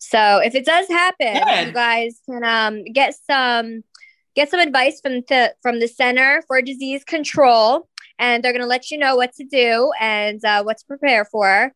So 0.00 0.38
if 0.38 0.56
it 0.56 0.64
does 0.64 0.88
happen, 0.88 1.66
you 1.66 1.72
guys 1.72 2.18
can 2.28 2.42
um, 2.42 2.84
get 2.84 3.14
some 3.30 3.84
get 4.34 4.50
some 4.50 4.60
advice 4.60 5.00
from 5.00 5.22
the 5.28 5.54
from 5.62 5.80
the 5.80 5.88
Center 5.88 6.42
for 6.46 6.60
Disease 6.62 7.04
Control, 7.04 7.88
and 8.18 8.42
they're 8.42 8.52
going 8.52 8.62
to 8.62 8.68
let 8.68 8.90
you 8.90 8.98
know 8.98 9.16
what 9.16 9.32
to 9.34 9.44
do 9.44 9.92
and 10.00 10.44
uh, 10.44 10.62
what 10.62 10.78
to 10.78 10.86
prepare 10.86 11.24
for. 11.24 11.72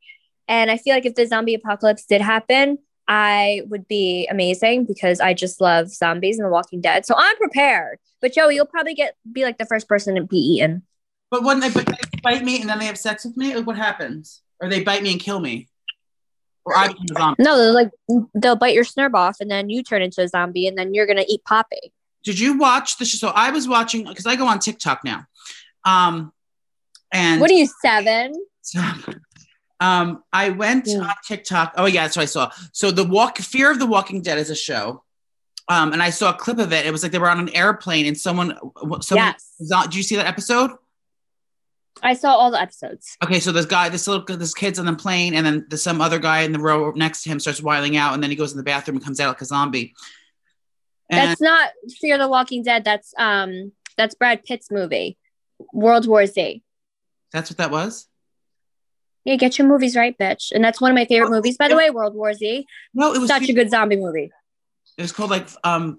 And 0.48 0.70
I 0.70 0.76
feel 0.76 0.94
like 0.94 1.06
if 1.06 1.14
the 1.14 1.26
zombie 1.26 1.54
apocalypse 1.54 2.06
did 2.06 2.20
happen, 2.20 2.78
I 3.08 3.62
would 3.66 3.86
be 3.88 4.26
amazing 4.30 4.84
because 4.84 5.20
I 5.20 5.34
just 5.34 5.60
love 5.60 5.90
zombies 5.90 6.38
and 6.38 6.46
The 6.46 6.50
Walking 6.50 6.80
Dead. 6.80 7.06
So 7.06 7.14
I'm 7.16 7.36
prepared. 7.36 7.98
But 8.20 8.32
Joey, 8.32 8.54
you'll 8.54 8.66
probably 8.66 8.94
get 8.94 9.16
be 9.30 9.44
like 9.44 9.58
the 9.58 9.66
first 9.66 9.88
person 9.88 10.14
to 10.16 10.22
be 10.22 10.38
eaten. 10.38 10.82
But 11.30 11.42
when 11.42 11.60
they, 11.60 11.70
but 11.70 11.86
they 11.86 11.96
bite 12.22 12.44
me 12.44 12.60
and 12.60 12.68
then 12.70 12.78
they 12.78 12.86
have 12.86 12.98
sex 12.98 13.24
with 13.24 13.36
me, 13.36 13.54
like 13.54 13.66
what 13.66 13.76
happens? 13.76 14.42
Or 14.60 14.68
they 14.68 14.82
bite 14.82 15.02
me 15.02 15.12
and 15.12 15.20
kill 15.20 15.40
me? 15.40 15.68
Or 16.64 16.76
I 16.76 16.88
become 16.88 17.06
a 17.10 17.14
zombie? 17.14 17.42
No, 17.42 17.56
they're 17.58 17.72
like 17.72 17.90
they'll 18.34 18.56
bite 18.56 18.74
your 18.74 18.84
snurb 18.84 19.14
off, 19.14 19.36
and 19.40 19.50
then 19.50 19.70
you 19.70 19.82
turn 19.82 20.02
into 20.02 20.22
a 20.22 20.28
zombie, 20.28 20.66
and 20.66 20.76
then 20.76 20.94
you're 20.94 21.06
gonna 21.06 21.24
eat 21.28 21.44
Poppy. 21.44 21.92
Did 22.26 22.38
you 22.40 22.58
watch 22.58 22.99
the 22.99 23.05
show? 23.06 23.17
So 23.19 23.28
I 23.28 23.50
was 23.50 23.67
watching 23.69 24.05
because 24.05 24.26
I 24.26 24.34
go 24.37 24.46
on 24.49 24.58
TikTok 24.58 25.02
now. 25.05 25.25
Um, 25.84 26.32
and 27.12 27.40
What 27.40 27.50
are 27.50 27.55
you 27.55 27.69
seven? 27.81 28.34
um, 29.81 30.23
I 30.32 30.50
went 30.50 30.88
Yeah. 30.88 30.99
on 31.02 31.14
TikTok. 31.26 31.75
Oh 31.76 31.87
yeah, 31.87 32.02
that's 32.02 32.17
what 32.17 32.23
I 32.23 32.26
saw. 32.26 32.50
So 32.73 32.90
the 32.90 33.05
walk, 33.05 33.38
Fear 33.38 33.70
of 33.70 33.78
the 33.78 33.87
Walking 33.87 34.23
Dead 34.23 34.38
is 34.38 34.50
a 34.50 34.56
show. 34.56 35.05
Um, 35.69 35.93
and 35.93 36.02
I 36.02 36.11
saw 36.11 36.31
a 36.31 36.34
clip 36.34 36.58
of 36.58 36.73
it. 36.73 36.84
It 36.84 36.90
was 36.90 37.02
like 37.05 37.12
they 37.12 37.19
were 37.19 37.31
on 37.31 37.38
an 37.38 37.49
airplane 37.55 38.06
and 38.06 38.19
someone, 38.19 38.56
someone, 39.02 39.34
yes, 39.37 39.52
did 39.84 39.94
you 39.94 40.02
see 40.02 40.17
that 40.17 40.26
episode? 40.26 40.73
I 42.02 42.14
saw 42.14 42.34
all 42.34 42.50
the 42.50 42.61
episodes. 42.61 43.17
Okay, 43.25 43.40
so 43.40 43.52
this 43.52 43.67
guy, 43.67 43.88
this 43.88 44.06
little, 44.06 44.25
this 44.37 44.52
kid's 44.52 44.78
on 44.78 44.87
the 44.87 44.94
plane, 44.94 45.34
and 45.34 45.46
then 45.46 45.67
there's 45.69 45.82
some 45.82 46.00
other 46.00 46.19
guy 46.19 46.40
in 46.40 46.52
the 46.52 46.58
row 46.58 46.90
next 46.94 47.23
to 47.23 47.31
him 47.31 47.40
starts 47.40 47.62
wiling 47.62 47.96
out, 47.96 48.14
and 48.14 48.23
then 48.23 48.31
he 48.31 48.37
goes 48.37 48.50
in 48.52 48.58
the 48.58 48.64
bathroom 48.64 48.96
and 48.96 49.05
comes 49.05 49.19
out 49.20 49.28
like 49.28 49.40
a 49.40 49.44
zombie. 49.46 49.94
And 51.08 51.30
That's 51.30 51.40
not 51.40 51.70
Fear 52.00 52.18
the 52.18 52.28
Walking 52.28 52.62
Dead. 52.62 52.84
That's 52.84 53.14
um 53.18 53.72
that's 53.96 54.14
Brad 54.14 54.44
Pitt's 54.44 54.70
movie, 54.70 55.16
World 55.72 56.06
War 56.06 56.26
Z. 56.26 56.62
that's 57.32 57.50
what 57.50 57.58
that 57.58 57.70
was. 57.70 58.08
Yeah, 59.24 59.36
get 59.36 59.58
your 59.58 59.66
movies 59.66 59.96
right, 59.96 60.16
bitch. 60.16 60.52
And 60.52 60.62
that's 60.64 60.80
one 60.80 60.90
of 60.90 60.94
my 60.94 61.04
favorite 61.04 61.30
movies, 61.30 61.56
by 61.56 61.66
the 61.68 61.76
way, 61.76 61.90
World 61.90 62.14
War 62.14 62.32
Z. 62.32 62.64
No, 62.94 63.12
it 63.12 63.18
was 63.18 63.28
Such 63.28 63.48
a 63.48 63.52
good 63.52 63.70
zombie 63.70 63.96
movie. 63.96 64.30
It 64.96 65.02
was 65.02 65.12
called 65.12 65.30
like 65.30 65.48
um. 65.64 65.96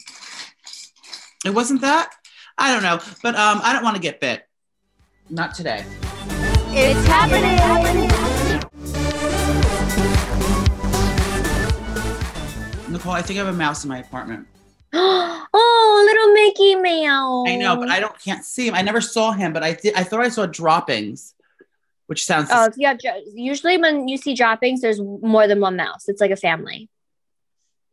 It 1.46 1.52
wasn't 1.52 1.82
that. 1.82 2.14
I 2.58 2.74
don't 2.74 2.84
know, 2.84 3.00
but 3.22 3.36
um, 3.36 3.62
I 3.64 3.72
don't 3.74 3.84
want 3.84 3.96
to 3.96 4.02
get 4.02 4.20
bit. 4.20 4.44
Not 5.30 5.54
today. 5.54 5.86
It's 6.70 7.08
happening, 7.08 7.58
happening 7.58 8.10
happening. 8.10 8.58
Nicole, 12.92 13.12
I 13.12 13.22
think 13.22 13.40
I 13.40 13.44
have 13.46 13.54
a 13.54 13.58
mouse 13.58 13.84
in 13.84 13.90
my 13.90 14.00
apartment. 14.00 14.48
oh, 14.94 16.04
little 16.06 16.34
Mickey 16.34 16.76
Mouse. 16.76 17.48
I 17.50 17.56
know, 17.58 17.76
but 17.78 17.90
I 17.90 18.00
don't 18.00 18.18
can't 18.22 18.44
see 18.44 18.68
him. 18.68 18.76
I 18.76 18.82
never 18.82 19.02
saw 19.02 19.32
him, 19.32 19.54
but 19.54 19.64
I 19.64 19.74
did. 19.74 19.94
I 19.96 20.04
thought 20.04 20.22
I 20.22 20.30
saw 20.30 20.46
droppings, 20.46 21.34
which 22.08 22.26
sounds. 22.26 22.50
Oh, 22.52 22.70
yeah. 22.78 22.96
Usually, 23.34 23.78
when 23.78 24.08
you 24.08 24.18
see 24.18 24.34
droppings, 24.34 24.82
there's 24.82 25.00
more 25.02 25.48
than 25.48 25.60
one 25.60 25.76
mouse. 25.76 26.08
It's 26.08 26.22
like 26.22 26.32
a 26.32 26.36
family. 26.38 26.90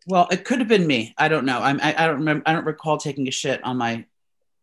well, 0.07 0.29
it 0.31 0.45
could 0.45 0.59
have 0.61 0.69
been 0.69 0.87
me. 0.87 1.15
I 1.19 1.29
don't 1.29 1.45
know. 1.45 1.59
I'm, 1.61 1.81
I 1.83 1.95
I 1.97 2.07
don't 2.07 2.19
remember. 2.19 2.43
I 2.47 2.53
don't 2.53 2.65
recall 2.65 2.97
taking 2.99 3.27
a 3.29 3.33
shit 3.33 3.63
on 3.65 3.77
my 3.77 4.05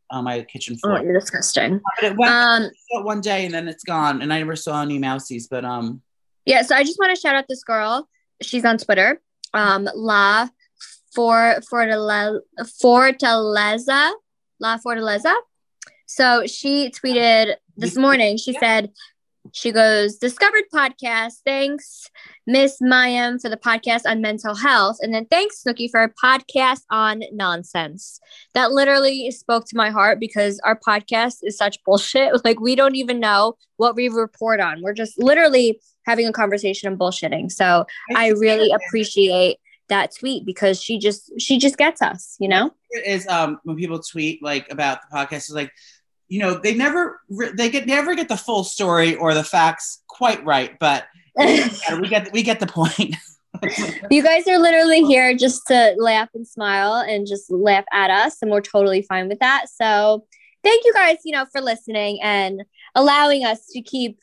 on 0.09 0.23
my 0.25 0.41
kitchen 0.43 0.75
Oh, 0.83 0.89
floor. 0.89 1.03
you're 1.03 1.19
disgusting. 1.19 1.79
But 1.99 2.11
it 2.11 2.17
went 2.17 2.31
Um, 2.33 2.63
it 2.89 3.05
one 3.05 3.21
day 3.21 3.45
and 3.45 3.53
then 3.53 3.67
it's 3.67 3.83
gone, 3.83 4.21
and 4.21 4.31
I 4.33 4.39
never 4.39 4.55
saw 4.55 4.81
any 4.81 4.99
mousies. 4.99 5.45
But 5.49 5.65
um, 5.65 6.01
yeah. 6.45 6.61
So 6.63 6.75
I 6.75 6.83
just 6.83 6.97
want 6.99 7.15
to 7.15 7.19
shout 7.21 7.35
out 7.35 7.45
this 7.49 7.63
girl. 7.63 8.07
She's 8.41 8.65
on 8.65 8.77
Twitter. 8.77 9.21
Um, 9.53 9.87
La 9.95 10.47
for 11.13 11.59
Fortaleza, 11.71 12.39
Fortaleza, 12.83 14.11
La 14.59 14.77
Fortaleza. 14.77 15.33
So 16.05 16.45
she 16.45 16.91
tweeted 16.91 17.55
this 17.77 17.95
morning. 17.95 18.37
She 18.37 18.53
said, 18.53 18.91
she 19.53 19.71
goes, 19.71 20.17
discovered 20.17 20.63
podcast. 20.73 21.39
Thanks, 21.45 22.09
Miss 22.45 22.79
Mayim, 22.81 23.41
for 23.41 23.49
the 23.49 23.57
podcast 23.57 24.01
on 24.05 24.21
mental 24.21 24.55
health. 24.55 24.97
And 25.01 25.13
then 25.13 25.25
thanks, 25.25 25.63
Snooki, 25.63 25.89
for 25.89 26.03
a 26.03 26.13
podcast 26.13 26.81
on 26.89 27.23
nonsense. 27.31 28.19
That 28.53 28.71
literally 28.71 29.31
spoke 29.31 29.65
to 29.67 29.77
my 29.77 29.89
heart 29.89 30.19
because 30.19 30.59
our 30.63 30.79
podcast 30.79 31.39
is 31.43 31.57
such 31.57 31.83
bullshit. 31.83 32.31
Like, 32.43 32.59
we 32.59 32.75
don't 32.75 32.95
even 32.95 33.19
know 33.19 33.55
what 33.77 33.95
we 33.95 34.09
report 34.09 34.59
on. 34.59 34.81
We're 34.81 34.93
just 34.93 35.21
literally 35.21 35.79
having 36.05 36.27
a 36.27 36.31
conversation 36.31 36.87
and 36.89 36.99
bullshitting. 36.99 37.51
So 37.51 37.85
I 38.15 38.29
really 38.29 38.71
appreciate 38.71 39.57
that 39.89 40.15
tweet 40.17 40.45
because 40.45 40.81
she 40.81 40.97
just 40.97 41.31
she 41.39 41.57
just 41.57 41.77
gets 41.77 42.01
us, 42.01 42.35
you 42.39 42.47
know? 42.47 42.71
it 42.91 43.05
is 43.07 43.27
um 43.27 43.59
when 43.63 43.75
people 43.75 43.99
tweet 43.99 44.43
like 44.43 44.67
about 44.71 44.99
the 45.01 45.15
podcast 45.15 45.49
is 45.49 45.53
like 45.53 45.71
you 46.27 46.39
know 46.39 46.55
they 46.55 46.75
never 46.75 47.19
they 47.55 47.69
get 47.69 47.87
never 47.87 48.15
get 48.15 48.27
the 48.27 48.37
full 48.37 48.63
story 48.63 49.15
or 49.15 49.33
the 49.33 49.43
facts 49.43 50.03
quite 50.07 50.43
right 50.45 50.77
but 50.79 51.05
we 51.37 52.07
get 52.07 52.31
we 52.31 52.43
get 52.43 52.59
the 52.59 52.67
point 52.67 53.15
You 54.09 54.23
guys 54.23 54.47
are 54.47 54.57
literally 54.57 55.01
here 55.03 55.35
just 55.35 55.67
to 55.67 55.93
laugh 55.97 56.29
and 56.33 56.47
smile 56.47 57.05
and 57.07 57.27
just 57.27 57.51
laugh 57.51 57.83
at 57.91 58.09
us, 58.09 58.37
and 58.41 58.49
we're 58.49 58.61
totally 58.61 59.01
fine 59.01 59.27
with 59.27 59.39
that. 59.39 59.65
So 59.69 60.25
thank 60.63 60.83
you 60.85 60.93
guys, 60.93 61.17
you 61.25 61.33
know, 61.33 61.45
for 61.51 61.61
listening 61.61 62.19
and 62.23 62.63
allowing 62.95 63.43
us 63.43 63.67
to 63.73 63.81
keep 63.81 64.19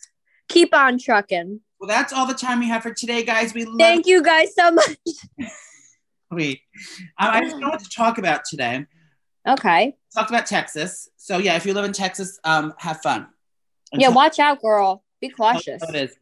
keep 0.49 0.75
on 0.75 0.99
trucking. 0.99 1.61
Well 1.80 1.88
that's 1.88 2.12
all 2.12 2.26
the 2.26 2.35
time 2.35 2.58
we 2.61 2.68
have 2.68 2.82
for 2.82 2.92
today 2.92 3.23
guys 3.23 3.54
we 3.54 3.64
love 3.64 3.78
Thank 3.78 4.06
you 4.06 4.23
guys 4.23 4.54
so 4.54 4.70
much. 4.70 4.97
Um, 6.30 6.40
I 7.18 7.40
just 7.40 7.56
know 7.56 7.70
what 7.70 7.80
to 7.80 7.88
talk 7.88 8.18
about 8.18 8.44
today. 8.44 8.87
Okay. 9.47 9.97
Talked 10.14 10.30
about 10.30 10.47
Texas. 10.47 11.08
So 11.16 11.38
yeah, 11.38 11.56
if 11.56 11.64
you 11.64 11.73
live 11.73 11.87
in 11.87 11.92
Texas, 11.92 12.38
um, 12.44 12.75
have 12.78 13.00
fun. 13.00 13.26
And 13.92 14.00
Yeah, 14.02 14.08
talk- 14.08 14.16
watch 14.16 14.38
out, 14.38 14.61
girl. 14.61 15.02
Be 15.20 15.30
cautious. 15.30 15.82
It 15.88 15.94
is. 15.94 16.16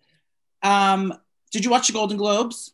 Um, 0.63 1.13
did 1.53 1.65
you 1.65 1.71
watch 1.71 1.89
the 1.89 1.93
Golden 1.93 2.17
Globes? 2.17 2.73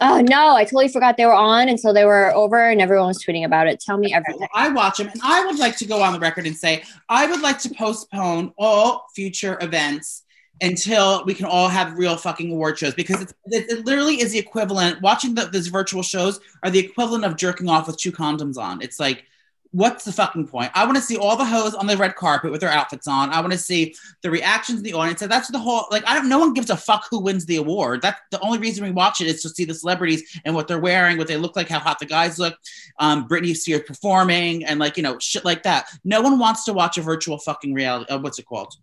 Oh 0.00 0.20
no, 0.20 0.54
I 0.54 0.64
totally 0.64 0.88
forgot 0.88 1.16
they 1.16 1.26
were 1.26 1.32
on 1.34 1.68
until 1.68 1.94
they 1.94 2.04
were 2.04 2.32
over 2.34 2.68
and 2.68 2.80
everyone 2.80 3.08
was 3.08 3.24
tweeting 3.24 3.44
about 3.44 3.66
it. 3.68 3.80
Tell 3.80 3.96
me 3.96 4.12
everything. 4.12 4.40
Well, 4.40 4.48
I 4.54 4.68
watch 4.68 4.98
them, 4.98 5.08
and 5.08 5.20
I 5.24 5.46
would 5.46 5.58
like 5.58 5.76
to 5.78 5.86
go 5.86 6.02
on 6.02 6.12
the 6.12 6.20
record 6.20 6.46
and 6.46 6.56
say 6.56 6.82
I 7.08 7.26
would 7.26 7.40
like 7.40 7.58
to 7.60 7.70
postpone 7.70 8.52
all 8.58 9.06
future 9.14 9.56
events 9.60 10.24
until 10.60 11.24
we 11.24 11.34
can 11.34 11.46
all 11.46 11.68
have 11.68 11.96
real 11.98 12.16
fucking 12.16 12.50
award 12.50 12.78
shows 12.78 12.94
because 12.94 13.22
it, 13.22 13.34
it 13.46 13.84
literally 13.84 14.20
is 14.20 14.32
the 14.32 14.38
equivalent. 14.38 15.00
Watching 15.00 15.34
the, 15.34 15.46
these 15.46 15.68
virtual 15.68 16.02
shows 16.02 16.40
are 16.62 16.70
the 16.70 16.78
equivalent 16.78 17.24
of 17.24 17.36
jerking 17.36 17.68
off 17.68 17.86
with 17.86 17.96
two 17.96 18.12
condoms 18.12 18.58
on. 18.58 18.82
It's 18.82 19.00
like. 19.00 19.24
What's 19.72 20.06
the 20.06 20.12
fucking 20.12 20.48
point? 20.48 20.72
I 20.74 20.86
want 20.86 20.96
to 20.96 21.02
see 21.02 21.18
all 21.18 21.36
the 21.36 21.44
hoes 21.44 21.74
on 21.74 21.86
the 21.86 21.94
red 21.94 22.16
carpet 22.16 22.50
with 22.50 22.62
their 22.62 22.70
outfits 22.70 23.06
on. 23.06 23.28
I 23.28 23.40
want 23.40 23.52
to 23.52 23.58
see 23.58 23.94
the 24.22 24.30
reactions 24.30 24.78
in 24.78 24.82
the 24.82 24.94
audience. 24.94 25.20
And 25.20 25.30
that's 25.30 25.48
the 25.48 25.58
whole 25.58 25.84
like. 25.90 26.08
I 26.08 26.14
don't. 26.14 26.30
No 26.30 26.38
one 26.38 26.54
gives 26.54 26.70
a 26.70 26.76
fuck 26.76 27.06
who 27.10 27.20
wins 27.20 27.44
the 27.44 27.56
award. 27.56 28.00
That's 28.00 28.18
the 28.30 28.40
only 28.40 28.58
reason 28.58 28.82
we 28.82 28.92
watch 28.92 29.20
it 29.20 29.26
is 29.26 29.42
to 29.42 29.50
see 29.50 29.66
the 29.66 29.74
celebrities 29.74 30.40
and 30.46 30.54
what 30.54 30.68
they're 30.68 30.78
wearing, 30.78 31.18
what 31.18 31.28
they 31.28 31.36
look 31.36 31.54
like, 31.54 31.68
how 31.68 31.80
hot 31.80 31.98
the 31.98 32.06
guys 32.06 32.38
look 32.38 32.56
um, 32.98 33.28
Britney 33.28 33.56
Spears 33.56 33.82
performing 33.86 34.64
and 34.64 34.80
like 34.80 34.96
you 34.96 35.02
know 35.02 35.18
shit 35.18 35.44
like 35.44 35.62
that. 35.64 35.88
No 36.04 36.20
one 36.20 36.38
wants 36.38 36.64
to 36.64 36.72
watch 36.72 36.98
a 36.98 37.02
virtual 37.02 37.38
fucking 37.38 37.74
reality. 37.74 38.10
Uh, 38.10 38.18
what's 38.18 38.38
it 38.38 38.46
called? 38.46 38.74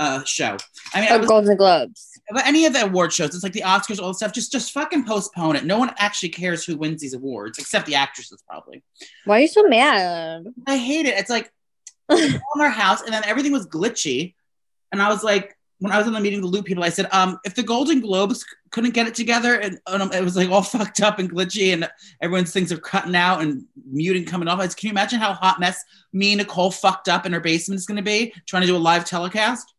Uh, 0.00 0.24
show. 0.24 0.56
I 0.94 1.00
mean, 1.02 1.12
I 1.12 1.16
Oh, 1.16 1.18
was, 1.18 1.28
Golden 1.28 1.56
Globes. 1.58 2.08
but 2.30 2.46
any 2.46 2.64
of 2.64 2.72
the 2.72 2.84
award 2.86 3.12
shows, 3.12 3.34
it's 3.34 3.42
like 3.44 3.52
the 3.52 3.60
Oscars, 3.60 4.00
all 4.00 4.08
the 4.08 4.14
stuff. 4.14 4.32
Just 4.32 4.50
just 4.50 4.72
fucking 4.72 5.04
postpone 5.04 5.56
it. 5.56 5.64
No 5.66 5.78
one 5.78 5.92
actually 5.98 6.30
cares 6.30 6.64
who 6.64 6.76
wins 6.76 7.02
these 7.02 7.12
awards, 7.12 7.58
except 7.58 7.84
the 7.86 7.94
actresses 7.96 8.42
probably. 8.48 8.82
Why 9.26 9.36
are 9.36 9.40
you 9.40 9.48
so 9.48 9.62
mad? 9.68 10.46
I 10.66 10.78
hate 10.78 11.04
it. 11.04 11.18
It's 11.18 11.28
like 11.28 11.52
on 12.08 12.60
our 12.60 12.70
house, 12.70 13.02
and 13.02 13.12
then 13.12 13.22
everything 13.26 13.52
was 13.52 13.66
glitchy, 13.66 14.34
and 14.90 15.00
I 15.00 15.08
was 15.08 15.22
like. 15.22 15.54
When 15.82 15.92
I 15.92 15.96
was 15.96 16.06
in 16.06 16.12
the 16.12 16.20
meeting 16.20 16.42
with 16.42 16.50
the 16.52 16.56
Loop 16.58 16.66
people, 16.66 16.84
I 16.84 16.90
said, 16.90 17.08
um, 17.10 17.38
if 17.42 17.54
the 17.54 17.62
Golden 17.62 18.00
Globes 18.00 18.44
couldn't 18.70 18.92
get 18.92 19.06
it 19.06 19.14
together 19.14 19.58
and, 19.60 19.78
and 19.86 20.14
it 20.14 20.22
was 20.22 20.36
like 20.36 20.50
all 20.50 20.60
fucked 20.76 21.00
up 21.00 21.18
and 21.18 21.32
glitchy 21.32 21.72
and 21.72 21.88
everyone's 22.20 22.52
things 22.52 22.70
are 22.70 22.76
cutting 22.76 23.16
out 23.16 23.40
and 23.40 23.64
muting 23.90 24.26
coming 24.26 24.46
off. 24.46 24.60
I 24.60 24.66
said, 24.66 24.76
can 24.76 24.88
you 24.88 24.90
imagine 24.92 25.20
how 25.20 25.32
hot 25.32 25.58
mess 25.58 25.82
me 26.12 26.32
and 26.32 26.38
Nicole 26.40 26.70
fucked 26.70 27.08
up 27.08 27.24
in 27.24 27.32
her 27.32 27.40
basement 27.40 27.78
is 27.78 27.86
going 27.86 27.96
to 27.96 28.02
be 28.02 28.30
trying 28.44 28.60
to 28.60 28.66
do 28.66 28.76
a 28.76 28.78
live 28.78 29.06
telecast 29.06 29.72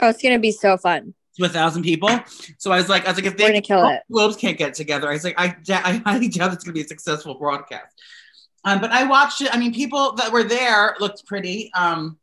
Oh, 0.00 0.08
it's 0.08 0.22
gonna 0.22 0.38
be 0.38 0.52
so 0.52 0.76
fun. 0.76 1.14
to 1.38 1.44
a 1.44 1.48
thousand 1.48 1.82
people? 1.82 2.08
So 2.58 2.72
I 2.72 2.76
was 2.76 2.88
like, 2.88 3.04
I 3.06 3.08
was 3.08 3.16
like, 3.18 3.26
if 3.26 3.36
they 3.36 3.48
gonna 3.48 3.60
kill 3.62 3.86
it. 3.88 4.02
Globes 4.10 4.36
can't 4.36 4.56
get 4.58 4.74
together, 4.74 5.08
I 5.08 5.12
was 5.12 5.24
like, 5.24 5.38
I, 5.38 5.54
I 5.70 6.02
highly 6.04 6.28
doubt 6.28 6.52
it's 6.52 6.64
to 6.64 6.72
be 6.72 6.80
a 6.82 6.86
successful 6.86 7.34
broadcast. 7.34 7.94
Um, 8.64 8.80
but 8.80 8.90
I 8.90 9.04
watched 9.04 9.40
it. 9.40 9.52
I 9.52 9.58
mean, 9.58 9.74
people 9.74 10.12
that 10.12 10.30
were 10.32 10.44
there 10.44 10.94
looked 11.00 11.26
pretty. 11.26 11.70
Um, 11.74 12.18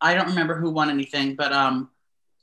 I 0.00 0.14
don't 0.14 0.28
remember 0.28 0.56
who 0.60 0.70
won 0.70 0.90
anything, 0.90 1.34
but 1.36 1.52
um, 1.52 1.90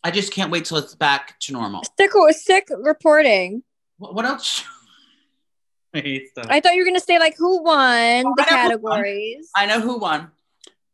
I 0.03 0.11
just 0.11 0.33
can't 0.33 0.51
wait 0.51 0.65
till 0.65 0.77
it's 0.77 0.95
back 0.95 1.39
to 1.41 1.53
normal. 1.53 1.83
Sick, 1.97 2.11
sick 2.31 2.67
reporting. 2.77 3.63
What, 3.97 4.15
what 4.15 4.25
else? 4.25 4.63
I. 5.95 6.27
I 6.37 6.59
thought 6.59 6.73
you 6.73 6.81
were 6.81 6.85
gonna 6.85 6.99
say 6.99 7.19
like 7.19 7.37
who 7.37 7.63
won 7.63 8.25
Oh, 8.25 8.33
the 8.35 8.43
I 8.43 8.69
who 8.71 8.77
won. 8.79 8.93
categories. 8.97 9.49
I 9.55 9.65
know 9.65 9.79
who 9.79 9.97
won. 9.99 10.29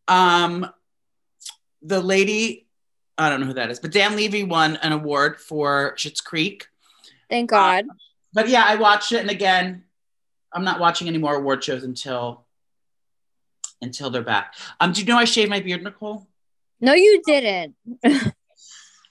Um, 0.08 0.70
the 1.82 2.02
lady, 2.02 2.68
I 3.18 3.30
don't 3.30 3.42
know 3.42 3.48
who 3.48 3.54
that 3.54 3.72
is, 3.72 3.80
but 3.80 3.92
Dan 3.92 4.16
Levy 4.16 4.44
won 4.44 4.78
an 4.78 4.92
award 4.92 5.40
for 5.40 5.96
Schitt's 5.98 6.22
Creek. 6.22 6.68
Thank 7.30 7.50
God. 7.50 7.86
But 8.34 8.50
yeah, 8.50 8.64
I 8.66 8.76
watched 8.76 9.12
it, 9.12 9.20
and 9.20 9.30
again, 9.30 9.84
I'm 10.54 10.64
not 10.64 10.80
watching 10.80 11.08
any 11.08 11.18
more 11.18 11.36
award 11.36 11.64
shows 11.64 11.84
until 11.84 12.46
until 13.82 14.10
they're 14.12 14.22
back. 14.22 14.54
Um, 14.80 14.92
do 14.92 15.02
you 15.02 15.08
know 15.08 15.18
I 15.18 15.26
shaved 15.26 15.50
my 15.50 15.60
beard, 15.60 15.84
Nicole? 15.84 16.28
No, 16.80 16.94
you 16.94 17.22
didn't. 17.26 17.76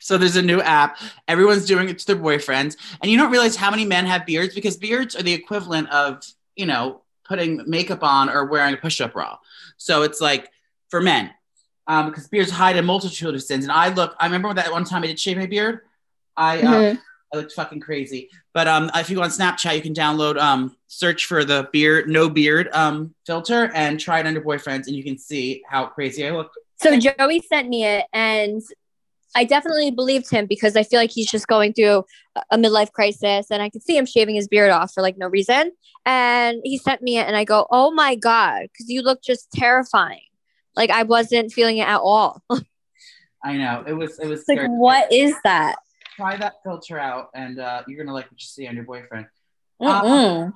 So 0.01 0.19
there's 0.19 0.37
a 0.37 0.43
new 0.43 0.61
app. 0.61 0.99
Everyone's 1.29 1.67
doing 1.67 1.89
it 1.89 1.99
to 1.99 2.07
their 2.07 2.17
boyfriends, 2.17 2.77
and 3.01 3.11
you 3.11 3.19
don't 3.19 3.31
realize 3.31 3.55
how 3.55 3.71
many 3.71 3.85
men 3.85 4.07
have 4.07 4.27
beards 4.27 4.55
because 4.55 4.77
beards 4.77 5.15
are 5.15 5.23
the 5.23 5.33
equivalent 5.33 5.89
of 5.91 6.25
you 6.57 6.67
know 6.67 7.03
putting 7.25 7.63
makeup 7.67 8.03
on 8.03 8.29
or 8.29 8.47
wearing 8.47 8.75
a 8.75 8.77
push-up 8.77 9.13
bra. 9.13 9.39
So 9.77 10.03
it's 10.03 10.21
like 10.21 10.51
for 10.89 11.01
men, 11.01 11.31
um, 11.87 12.11
because 12.11 12.29
beards 12.29 12.51
hide 12.51 12.77
a 12.77 12.83
multitude 12.83 13.35
of 13.35 13.43
sins. 13.43 13.65
And 13.65 13.73
I 13.73 13.89
look. 13.93 14.15
I 14.19 14.27
remember 14.27 14.53
that 14.55 14.71
one 14.71 14.85
time 14.85 15.03
I 15.03 15.07
did 15.09 15.19
shave 15.21 15.37
my 15.37 15.47
beard. 15.47 15.81
I 16.37 16.63
uh, 16.63 16.81
Mhm. 16.81 16.99
I 17.33 17.37
looked 17.37 17.53
fucking 17.53 17.79
crazy. 17.81 18.29
But 18.53 18.67
um, 18.67 18.91
if 18.95 19.09
you 19.09 19.17
go 19.17 19.23
on 19.23 19.31
Snapchat, 19.31 19.77
you 19.77 19.83
can 19.83 19.95
download 19.95 20.37
um, 20.41 20.77
search 20.89 21.27
for 21.27 21.45
the 21.45 21.69
beard 21.73 22.09
no 22.09 22.29
beard 22.29 22.69
um 22.73 23.15
filter 23.25 23.71
and 23.73 24.01
try 24.01 24.19
it 24.21 24.33
your 24.33 24.43
boyfriends, 24.43 24.87
and 24.87 24.97
you 24.97 25.05
can 25.05 25.17
see 25.19 25.63
how 25.69 25.87
crazy 25.87 26.27
I 26.27 26.31
look. 26.31 26.51
So 26.83 26.99
Joey 26.99 27.41
sent 27.43 27.69
me 27.69 27.85
it, 27.85 28.07
and 28.13 28.63
I 29.37 29.45
definitely 29.45 29.93
believed 29.93 30.29
him 30.29 30.47
because 30.47 30.75
I 30.75 30.83
feel 30.83 30.99
like 30.99 31.13
he's 31.13 31.31
just 31.31 31.47
going 31.47 31.73
through 31.73 32.05
a- 32.35 32.43
a 32.53 32.57
midlife 32.57 32.91
crisis, 32.91 33.47
and 33.51 33.63
I 33.63 33.71
could 33.71 33.85
see 33.85 33.97
him 33.97 34.07
shaving 34.07 34.35
his 34.35 34.49
beard 34.49 34.71
off 34.71 34.93
for 34.93 35.03
like 35.03 35.17
no 35.17 35.29
reason. 35.29 35.71
And 36.05 36.61
he 36.65 36.79
sent 36.79 37.01
me 37.03 37.19
it, 37.19 37.27
and 37.29 37.37
I 37.37 37.45
go, 37.45 37.67
"Oh 37.71 37.93
my 37.93 38.17
god," 38.17 38.63
because 38.73 38.89
you 38.89 39.03
look 39.03 39.23
just 39.23 39.53
terrifying. 39.53 40.23
Like 40.77 40.91
I 40.91 41.03
wasn't 41.05 41.53
feeling 41.53 41.79
it 41.79 41.89
at 41.89 41.99
all. 41.99 42.43
I 43.45 43.57
know 43.57 43.85
it 43.87 43.93
was 43.95 44.19
it 44.19 44.27
was 44.27 44.45
like, 44.49 44.59
scary. 44.59 44.69
what 44.69 45.13
is 45.13 45.35
that? 45.45 45.77
try 46.21 46.37
that 46.37 46.55
filter 46.63 46.99
out 46.99 47.31
and 47.35 47.59
uh, 47.59 47.83
you're 47.87 48.05
gonna 48.05 48.15
like 48.15 48.27
what 48.27 48.41
you 48.41 48.47
see 48.47 48.67
on 48.69 48.75
your 48.75 48.85
boyfriend 48.85 49.27
Mm-mm. 49.81 50.53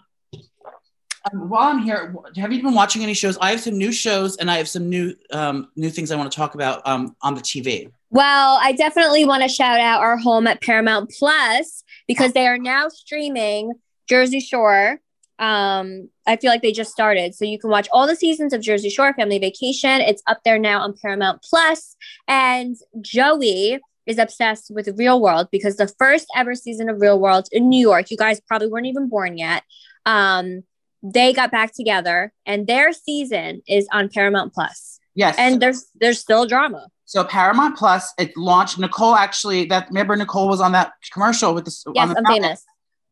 um, 1.32 1.48
while 1.48 1.70
i'm 1.70 1.78
here 1.78 2.14
have 2.36 2.52
you 2.52 2.62
been 2.62 2.74
watching 2.74 3.02
any 3.02 3.14
shows 3.14 3.38
i 3.38 3.50
have 3.50 3.60
some 3.60 3.78
new 3.78 3.90
shows 3.90 4.36
and 4.36 4.50
i 4.50 4.58
have 4.58 4.68
some 4.68 4.90
new 4.90 5.14
um, 5.30 5.68
new 5.74 5.88
things 5.88 6.10
i 6.10 6.16
want 6.16 6.30
to 6.30 6.36
talk 6.36 6.54
about 6.54 6.86
um, 6.86 7.16
on 7.22 7.34
the 7.34 7.40
tv 7.40 7.90
Well, 8.10 8.58
I 8.62 8.72
definitely 8.72 9.24
want 9.24 9.42
to 9.42 9.48
shout 9.48 9.80
out 9.80 10.00
our 10.00 10.18
home 10.18 10.46
at 10.46 10.60
Paramount 10.60 11.10
Plus 11.18 11.82
because 12.06 12.32
they 12.32 12.46
are 12.46 12.58
now 12.58 12.88
streaming 12.88 13.72
Jersey 14.08 14.40
Shore. 14.40 15.00
Um, 15.38 16.08
I 16.26 16.36
feel 16.36 16.50
like 16.50 16.62
they 16.62 16.72
just 16.72 16.92
started. 16.92 17.34
So 17.34 17.44
you 17.44 17.58
can 17.58 17.70
watch 17.70 17.88
all 17.92 18.06
the 18.06 18.16
seasons 18.16 18.52
of 18.52 18.60
Jersey 18.60 18.88
Shore 18.90 19.12
Family 19.14 19.38
Vacation. 19.38 20.00
It's 20.00 20.22
up 20.26 20.40
there 20.44 20.58
now 20.58 20.80
on 20.80 20.94
Paramount 21.00 21.42
Plus. 21.42 21.96
And 22.28 22.76
Joey 23.00 23.78
is 24.06 24.18
obsessed 24.18 24.70
with 24.70 24.88
Real 24.96 25.20
World 25.20 25.48
because 25.50 25.76
the 25.76 25.88
first 25.98 26.26
ever 26.36 26.54
season 26.54 26.88
of 26.88 27.00
Real 27.00 27.18
World 27.18 27.48
in 27.52 27.68
New 27.68 27.80
York, 27.80 28.10
you 28.10 28.16
guys 28.16 28.40
probably 28.40 28.68
weren't 28.68 28.86
even 28.86 29.08
born 29.08 29.36
yet. 29.38 29.62
Um, 30.06 30.62
they 31.02 31.32
got 31.32 31.50
back 31.50 31.72
together 31.74 32.32
and 32.46 32.66
their 32.66 32.92
season 32.92 33.62
is 33.68 33.86
on 33.92 34.08
Paramount 34.08 34.52
Plus. 34.54 34.98
yes 35.14 35.34
And 35.38 35.60
there's 35.60 35.86
there's 36.00 36.18
still 36.18 36.46
drama. 36.46 36.88
so 37.04 37.22
paramount 37.24 37.76
plus 37.76 38.12
it 38.18 38.34
launched 38.36 38.78
nicole 38.78 39.14
actually 39.14 39.66
that 39.66 39.86
remember 39.88 40.16
nicole 40.16 40.48
was 40.48 40.60
on 40.62 40.72
that 40.72 40.92
commercial 41.12 41.52
with 41.54 41.66
this 41.66 41.84
Yes, 41.94 42.08
on 42.08 42.14
the 42.14 42.18
I'm 42.20 42.24
famous. 42.34 42.64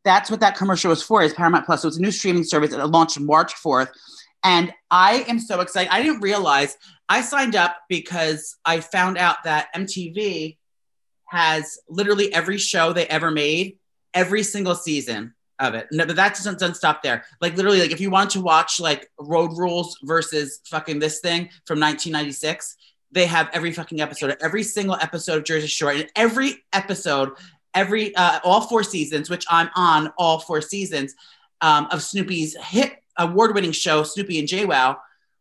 That's 0.05 0.31
what 0.31 0.41
that 0.41 0.57
commercial 0.57 0.91
was 0.91 1.03
for 1.03 1.23
is 1.23 1.33
paramount 1.33 1.67
plus. 1.67 1.83
So 1.83 1.89
it's 1.89 1.99
a 1.99 2.01
new 2.01 2.11
streaming 2.11 2.45
service. 2.45 2.71
That 2.71 2.91
launched 2.91 3.21
march 3.21 3.55
4th 3.55 3.89
and 4.45 4.73
i 4.91 5.25
am 5.29 5.39
so 5.39 5.61
excited. 5.61 5.93
I 5.93 6.03
didn't 6.03 6.21
realize 6.21 6.77
i 7.09 7.21
signed 7.21 7.57
up 7.57 7.77
because 7.89 8.57
i 8.65 8.81
found 8.81 9.19
out 9.19 9.45
that 9.45 9.69
mtv 9.75 10.57
has 11.29 11.79
literally 11.89 12.33
every 12.35 12.59
show 12.59 12.93
they 12.93 13.07
ever 13.07 13.31
made 13.31 13.79
every 14.15 14.43
single 14.43 14.75
season 14.75 15.35
of 15.59 15.75
it. 15.75 15.87
No 15.93 16.05
but 16.07 16.17
that 16.17 16.35
doesn't, 16.35 16.59
doesn't 16.59 16.75
stop 16.75 17.03
there. 17.03 17.25
Like 17.41 17.57
literally 17.57 17.81
like 17.81 17.93
if 17.93 18.01
you 18.01 18.11
want 18.11 18.31
to 18.31 18.41
watch 18.41 18.81
like 18.81 19.11
road 19.19 19.53
rules 19.57 19.97
versus 20.03 20.61
fucking 20.67 20.99
this 20.99 21.21
thing 21.21 21.49
from 21.67 21.81
1996 21.81 22.77
they 23.15 23.27
have 23.27 23.51
every 23.53 23.71
fucking 23.73 24.01
episode. 24.01 24.37
Every 24.41 24.63
single 24.63 24.97
episode 24.97 25.37
of 25.37 25.45
jersey 25.45 25.67
shore 25.67 25.93
and 25.93 26.11
every 26.17 26.65
episode 26.73 27.33
every 27.75 28.15
uh, 28.17 28.41
all 28.45 28.63
four 28.63 28.83
seasons, 28.83 29.31
which 29.31 29.45
I'm 29.51 29.71
on 29.75 30.13
all 30.19 30.39
four 30.41 30.61
seasons 30.61 31.15
um, 31.61 31.87
of 31.91 32.01
Snooki's 32.01 32.57
hit 32.57 32.95
award-winning 33.19 33.73
show, 33.73 34.03
Snooki 34.03 34.39
and 34.39 34.49
JWoww. 34.49 34.97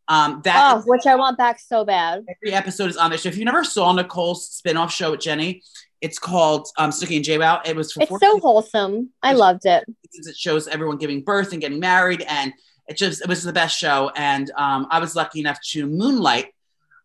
Um, 0.08 0.42
that 0.44 0.76
Oh, 0.76 0.82
which 0.86 1.06
I 1.06 1.16
want 1.16 1.38
back 1.38 1.60
so 1.60 1.86
bad. 1.86 2.26
every 2.28 2.54
episode 2.54 2.90
is 2.90 2.98
on 2.98 3.10
there. 3.12 3.18
So 3.18 3.30
if 3.30 3.38
you 3.38 3.46
never 3.46 3.64
saw 3.64 3.94
Nicole's 3.94 4.50
spin-off 4.50 4.92
show 4.92 5.12
with 5.12 5.22
Jenny, 5.22 5.62
it's 6.02 6.20
called 6.20 6.68
um, 6.78 6.90
Snooki 6.90 7.18
and 7.18 7.26
JWoww. 7.26 7.66
It 7.66 7.76
was 7.76 7.94
for 7.94 8.04
It's 8.04 8.20
so 8.20 8.40
wholesome. 8.40 9.12
I 9.24 9.34
loved 9.34 9.66
it. 9.66 9.86
It 10.14 10.36
shows 10.36 10.68
everyone 10.68 10.98
giving 10.98 11.22
birth 11.22 11.54
and 11.54 11.62
getting 11.62 11.80
married, 11.80 12.24
and 12.28 12.52
it 12.88 12.98
just 12.98 13.22
it 13.22 13.30
was 13.30 13.44
the 13.44 13.54
best 13.54 13.78
show. 13.78 14.12
And 14.16 14.52
um, 14.58 14.88
I 14.90 15.00
was 15.00 15.16
lucky 15.16 15.40
enough 15.40 15.60
to 15.70 15.86
moonlight 15.86 16.48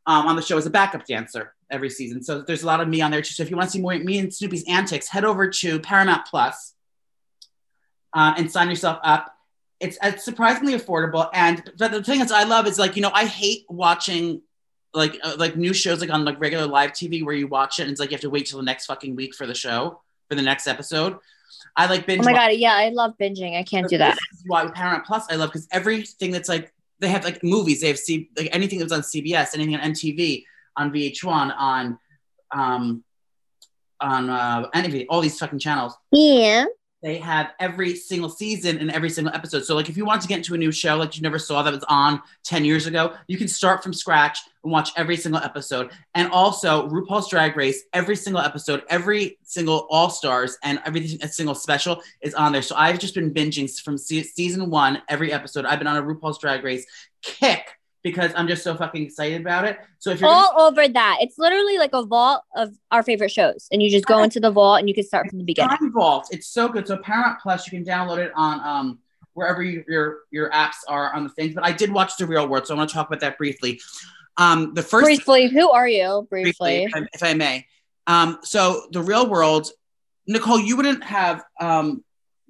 um, 0.07 0.27
on 0.27 0.35
the 0.35 0.43
show 0.43 0.57
as 0.57 0.67
a 0.67 0.71
backup 0.71 1.07
dancer 1.07 1.55
every 1.71 1.91
season. 1.91 2.23
So 2.23 2.43
there's 2.43 2.63
a 2.63 2.67
lot 2.67 2.81
of 2.81 2.89
me 2.89 3.01
on 3.01 3.11
there 3.11 3.23
too. 3.23 3.33
So 3.33 3.43
if 3.43 3.51
you 3.51 3.57
want 3.57 3.69
to 3.69 3.73
see 3.73 3.81
more 3.81 3.95
me 3.99 4.19
and 4.19 4.29
Snooki's 4.29 4.65
antics, 4.69 5.09
head 5.09 5.25
over 5.25 5.49
to 5.49 5.81
Paramount 5.81 6.27
Plus 6.27 6.75
uh, 8.15 8.35
and 8.37 8.51
sign 8.51 8.69
yourself 8.69 8.99
up. 9.03 9.33
It's, 9.79 9.99
it's 10.03 10.25
surprisingly 10.25 10.75
affordable. 10.75 11.29
And 11.35 11.63
but 11.79 11.91
the 11.91 12.03
thing 12.03 12.21
is, 12.21 12.33
I 12.33 12.45
love 12.45 12.67
is 12.67 12.79
like 12.79 12.97
you 12.97 13.03
know 13.03 13.11
I 13.13 13.27
hate 13.27 13.67
watching 13.69 14.43
like 14.95 15.19
uh, 15.23 15.37
like 15.39 15.57
new 15.57 15.75
shows 15.75 16.01
like 16.01 16.11
on 16.11 16.25
like 16.25 16.41
regular 16.41 16.67
live 16.67 16.93
TV 16.93 17.25
where 17.25 17.35
you 17.35 17.47
watch 17.47 17.79
it 17.79 17.83
and 17.83 17.91
it's 17.91 18.01
like 18.01 18.11
you 18.11 18.15
have 18.15 18.23
to 18.23 18.31
wait 18.31 18.47
till 18.47 18.59
the 18.59 18.65
next 18.65 18.87
fucking 18.87 19.15
week 19.15 19.35
for 19.35 19.47
the 19.47 19.55
show 19.55 20.01
for 20.29 20.35
the 20.35 20.43
next 20.43 20.67
episode. 20.67 21.19
I 21.77 21.87
like 21.87 22.07
binge. 22.07 22.23
Oh 22.23 22.25
my 22.25 22.33
watch- 22.33 22.41
god, 22.53 22.57
yeah, 22.57 22.75
I 22.75 22.89
love 22.89 23.15
binging. 23.21 23.59
I 23.59 23.63
can't 23.63 23.89
do 23.89 23.99
that. 23.99 24.17
Why 24.47 24.67
Paramount 24.71 25.05
Plus 25.05 25.27
I 25.31 25.37
love 25.37 25.51
because 25.51 25.69
everything 25.71 26.31
that's 26.31 26.49
like 26.49 26.73
they 26.99 27.09
have 27.09 27.25
like 27.25 27.45
movies, 27.45 27.83
they 27.83 27.89
have 27.89 27.99
C 27.99 28.31
like 28.37 28.49
anything 28.53 28.79
that's 28.79 28.93
on 28.93 29.01
CBS, 29.01 29.55
anything 29.55 29.75
on 29.75 29.93
MTV, 29.93 30.45
on 30.77 30.93
VH1, 30.93 31.55
on 31.57 31.99
um 32.53 33.05
on 34.01 34.31
uh 34.31 34.69
anything, 34.75 35.07
all 35.09 35.21
these 35.21 35.39
fucking 35.39 35.59
channels. 35.59 35.95
Yeah. 36.13 36.67
They 37.03 37.19
have 37.19 37.53
every 37.61 37.95
single 37.95 38.31
season 38.31 38.79
and 38.79 38.91
every 38.91 39.11
single 39.11 39.33
episode. 39.33 39.65
So 39.65 39.77
like 39.77 39.89
if 39.89 39.97
you 39.97 40.05
want 40.05 40.23
to 40.23 40.29
get 40.29 40.39
into 40.39 40.55
a 40.55 40.59
new 40.59 40.73
show 40.73 40.97
like 40.97 41.15
you 41.15 41.23
never 41.23 41.39
saw 41.39 41.63
that 41.63 41.73
was 41.73 41.85
on 41.89 42.21
10 42.45 42.65
years 42.65 42.87
ago, 42.87 43.15
you 43.29 43.37
can 43.37 43.49
start 43.49 43.83
from 43.83 43.93
scratch 43.93 44.41
and 44.65 44.73
watch 44.73 44.91
every 44.97 45.17
single 45.17 45.41
episode. 45.41 45.93
And 46.15 46.29
also 46.33 46.89
RuPaul's 46.89 47.29
Drag 47.29 47.57
Race, 47.57 47.85
every 47.93 48.17
single 48.17 48.43
episode, 48.43 48.83
every 48.89 49.39
single 49.45 49.87
All 49.91 50.11
Stars, 50.11 50.59
and 50.65 50.81
every 50.85 51.07
single 51.07 51.55
special 51.55 52.03
is 52.23 52.35
on 52.35 52.51
there. 52.51 52.63
So 52.63 52.75
I've 52.75 52.99
just 52.99 53.15
been 53.15 53.33
binging 53.33 53.71
from 53.81 53.99
se- 53.99 54.25
season 54.25 54.69
one, 54.71 55.01
every 55.09 55.33
episode. 55.33 55.65
I've 55.65 55.79
been 55.79 55.87
on 55.87 55.99
a 55.99 56.03
RuPaul's 56.03 56.39
Drag 56.39 56.65
Race 56.65 56.87
kick 57.23 57.76
because 58.07 58.31
I'm 58.37 58.47
just 58.47 58.63
so 58.63 58.77
fucking 58.77 59.03
excited 59.03 59.41
about 59.41 59.65
it. 59.65 59.81
So 59.99 60.11
if 60.11 60.21
you're 60.21 60.31
gonna- 60.31 60.47
All 60.57 60.69
over 60.69 60.87
that. 60.87 61.19
It's 61.23 61.39
literally 61.39 61.77
like 61.77 61.91
a 61.93 62.05
vault 62.05 62.45
of 62.55 62.73
our 62.93 63.03
favorite 63.03 63.33
shows. 63.33 63.67
And 63.73 63.83
you 63.83 63.91
just 63.91 64.07
go 64.07 64.23
into 64.23 64.39
the 64.39 64.53
vault 64.53 64.79
and 64.79 64.89
you 64.89 64.95
can 64.95 65.03
start 65.03 65.29
from 65.29 65.39
the 65.39 65.45
beginning. 65.45 65.77
Time 65.77 65.93
Vault, 65.93 66.29
it's 66.31 66.47
so 66.47 66.69
good. 66.69 66.87
So 66.87 66.99
Paramount 66.99 67.41
Plus, 67.41 67.67
you 67.67 67.77
can 67.77 67.85
download 67.85 68.19
it 68.19 68.31
on 68.37 68.61
um 68.61 69.01
wherever 69.33 69.61
you, 69.61 69.83
your 69.89 70.19
your 70.31 70.51
apps 70.51 70.77
are 70.87 71.13
on 71.15 71.25
the 71.25 71.31
things. 71.31 71.53
But 71.53 71.67
I 71.67 71.73
did 71.73 71.91
watch 71.93 72.17
The 72.17 72.27
Real 72.27 72.47
World, 72.47 72.69
so 72.69 72.75
I 72.75 72.77
want 72.79 72.91
to 72.91 72.95
talk 72.95 73.09
about 73.09 73.19
that 73.23 73.39
briefly. 73.39 73.81
Um, 74.37 74.73
the 74.75 74.85
first 74.85 75.05
Briefly, 75.05 75.49
who 75.49 75.69
are 75.69 75.89
you? 75.89 76.29
Briefly. 76.31 76.85
if, 76.85 76.95
I, 76.95 77.07
if 77.13 77.23
I 77.25 77.35
may. 77.35 77.67
Um, 78.07 78.39
so 78.45 78.87
the 78.93 79.03
real 79.03 79.29
world, 79.29 79.69
Nicole, 80.29 80.61
you 80.61 80.77
wouldn't 80.77 81.03
have 81.03 81.43
um, 81.61 82.05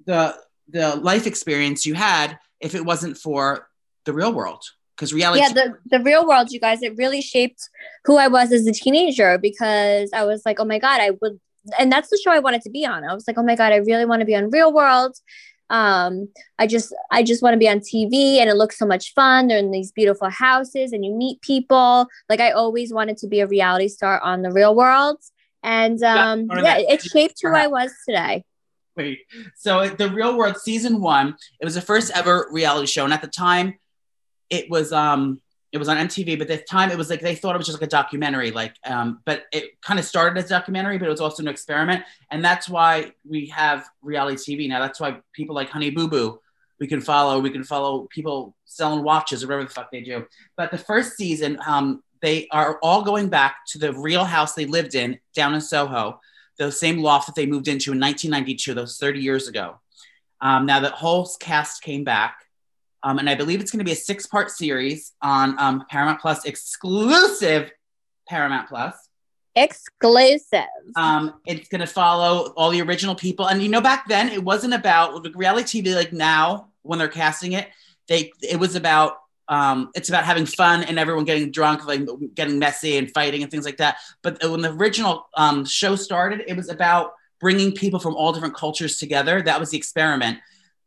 the 0.04 0.36
the 0.68 0.96
life 0.96 1.26
experience 1.26 1.86
you 1.86 1.94
had 1.94 2.38
if 2.60 2.74
it 2.74 2.84
wasn't 2.84 3.16
for 3.16 3.70
the 4.04 4.12
real 4.12 4.34
world. 4.34 4.62
Because 4.96 5.12
reality, 5.12 5.42
yeah 5.42 5.52
the, 5.52 5.74
the 5.90 6.02
real 6.02 6.26
world 6.26 6.50
you 6.50 6.58
guys 6.58 6.82
it 6.82 6.96
really 6.96 7.20
shaped 7.20 7.68
who 8.04 8.16
i 8.16 8.28
was 8.28 8.50
as 8.50 8.66
a 8.66 8.72
teenager 8.72 9.36
because 9.36 10.08
i 10.14 10.24
was 10.24 10.42
like 10.46 10.58
oh 10.58 10.64
my 10.64 10.78
god 10.78 11.00
i 11.00 11.10
would 11.20 11.38
and 11.78 11.90
that's 11.92 12.08
the 12.10 12.20
show 12.22 12.30
i 12.30 12.38
wanted 12.38 12.62
to 12.62 12.70
be 12.70 12.86
on. 12.86 13.04
I 13.04 13.12
was 13.14 13.26
like 13.26 13.38
oh 13.38 13.42
my 13.42 13.56
god 13.56 13.72
i 13.72 13.76
really 13.76 14.04
want 14.06 14.20
to 14.20 14.26
be 14.26 14.36
on 14.36 14.50
real 14.50 14.72
world. 14.72 15.16
Um 15.68 16.28
i 16.58 16.66
just 16.66 16.94
i 17.10 17.22
just 17.22 17.42
want 17.42 17.54
to 17.54 17.58
be 17.58 17.68
on 17.68 17.80
tv 17.80 18.38
and 18.38 18.48
it 18.48 18.54
looks 18.54 18.78
so 18.78 18.86
much 18.86 19.12
fun. 19.14 19.48
They're 19.48 19.58
in 19.58 19.72
these 19.72 19.92
beautiful 19.92 20.30
houses 20.30 20.92
and 20.92 21.04
you 21.04 21.12
meet 21.12 21.40
people. 21.42 22.06
Like 22.28 22.40
i 22.40 22.52
always 22.52 22.92
wanted 22.92 23.16
to 23.18 23.26
be 23.26 23.40
a 23.40 23.46
reality 23.46 23.88
star 23.88 24.20
on 24.20 24.42
the 24.42 24.52
real 24.52 24.74
world. 24.74 25.18
And 25.62 26.00
um 26.02 26.46
one 26.46 26.58
of 26.58 26.64
yeah 26.64 26.78
it 26.78 27.02
shaped 27.02 27.38
who 27.42 27.54
i 27.54 27.66
was 27.66 27.90
today. 28.06 28.44
Wait. 28.96 29.18
So 29.56 29.88
the 29.88 30.08
real 30.08 30.38
world 30.38 30.56
season 30.56 31.00
one, 31.00 31.36
it 31.60 31.64
was 31.64 31.74
the 31.74 31.82
first 31.82 32.10
ever 32.14 32.48
reality 32.50 32.86
show, 32.86 33.04
and 33.04 33.12
at 33.12 33.20
the 33.20 33.28
time, 33.28 33.74
it 34.50 34.70
was 34.70 34.92
um 34.92 35.40
it 35.72 35.78
was 35.78 35.88
on 35.88 35.96
MTV, 35.96 36.38
but 36.38 36.48
the 36.48 36.58
time 36.58 36.90
it 36.90 36.96
was 36.96 37.10
like 37.10 37.20
they 37.20 37.34
thought 37.34 37.54
it 37.54 37.58
was 37.58 37.66
just 37.66 37.80
like 37.80 37.86
a 37.86 37.90
documentary, 37.90 38.50
like 38.50 38.74
um, 38.84 39.20
but 39.24 39.44
it 39.52 39.80
kind 39.82 39.98
of 39.98 40.06
started 40.06 40.38
as 40.38 40.46
a 40.46 40.48
documentary, 40.48 40.96
but 40.96 41.06
it 41.06 41.10
was 41.10 41.20
also 41.20 41.42
an 41.42 41.48
experiment, 41.48 42.04
and 42.30 42.44
that's 42.44 42.68
why 42.68 43.12
we 43.28 43.46
have 43.46 43.86
reality 44.02 44.56
TV 44.56 44.68
now. 44.68 44.80
That's 44.80 45.00
why 45.00 45.18
people 45.32 45.54
like 45.54 45.68
Honey 45.68 45.90
Boo 45.90 46.08
Boo 46.08 46.40
we 46.78 46.86
can 46.86 47.00
follow. 47.00 47.40
We 47.40 47.50
can 47.50 47.64
follow 47.64 48.06
people 48.10 48.54
selling 48.64 49.02
watches 49.02 49.42
or 49.42 49.48
whatever 49.48 49.64
the 49.64 49.70
fuck 49.70 49.90
they 49.90 50.02
do. 50.02 50.26
But 50.56 50.70
the 50.70 50.78
first 50.78 51.16
season, 51.16 51.58
um, 51.66 52.02
they 52.20 52.48
are 52.50 52.78
all 52.82 53.02
going 53.02 53.28
back 53.28 53.58
to 53.68 53.78
the 53.78 53.92
real 53.92 54.24
house 54.24 54.54
they 54.54 54.66
lived 54.66 54.94
in 54.94 55.18
down 55.34 55.54
in 55.54 55.60
Soho, 55.60 56.20
the 56.58 56.70
same 56.72 56.98
loft 56.98 57.26
that 57.26 57.34
they 57.34 57.46
moved 57.46 57.68
into 57.68 57.92
in 57.92 58.00
1992, 58.00 58.74
those 58.74 58.98
30 58.98 59.20
years 59.20 59.48
ago. 59.48 59.80
Um, 60.40 60.66
now 60.66 60.80
the 60.80 60.90
whole 60.90 61.28
cast 61.40 61.82
came 61.82 62.04
back. 62.04 62.38
Um, 63.06 63.20
and 63.20 63.30
I 63.30 63.36
believe 63.36 63.60
it's 63.60 63.70
going 63.70 63.78
to 63.78 63.84
be 63.84 63.92
a 63.92 63.96
six 63.96 64.26
part 64.26 64.50
series 64.50 65.12
on 65.22 65.56
um, 65.60 65.84
Paramount 65.88 66.20
Plus, 66.20 66.44
exclusive 66.44 67.70
Paramount 68.28 68.68
Plus. 68.68 68.96
exclusive 69.54 70.66
Um, 70.96 71.34
it's 71.46 71.68
going 71.68 71.82
to 71.82 71.86
follow 71.86 72.52
all 72.56 72.70
the 72.70 72.82
original 72.82 73.14
people. 73.14 73.46
And 73.46 73.62
you 73.62 73.68
know, 73.68 73.80
back 73.80 74.08
then 74.08 74.28
it 74.30 74.42
wasn't 74.42 74.74
about 74.74 75.22
like, 75.22 75.36
reality 75.36 75.82
TV 75.82 75.94
like 75.94 76.12
now 76.12 76.72
when 76.82 76.98
they're 76.98 77.06
casting 77.06 77.52
it. 77.52 77.68
They 78.08 78.32
it 78.42 78.58
was 78.58 78.74
about 78.74 79.18
um, 79.46 79.92
it's 79.94 80.08
about 80.08 80.24
having 80.24 80.44
fun 80.44 80.82
and 80.82 80.98
everyone 80.98 81.24
getting 81.24 81.52
drunk, 81.52 81.86
like 81.86 82.00
getting 82.34 82.58
messy 82.58 82.98
and 82.98 83.08
fighting 83.12 83.42
and 83.42 83.50
things 83.52 83.64
like 83.64 83.76
that. 83.76 83.98
But 84.22 84.42
when 84.42 84.62
the 84.62 84.72
original 84.72 85.28
um, 85.36 85.64
show 85.64 85.94
started, 85.94 86.42
it 86.48 86.56
was 86.56 86.68
about 86.68 87.12
bringing 87.38 87.70
people 87.70 88.00
from 88.00 88.16
all 88.16 88.32
different 88.32 88.56
cultures 88.56 88.98
together. 88.98 89.42
That 89.42 89.60
was 89.60 89.70
the 89.70 89.78
experiment. 89.78 90.38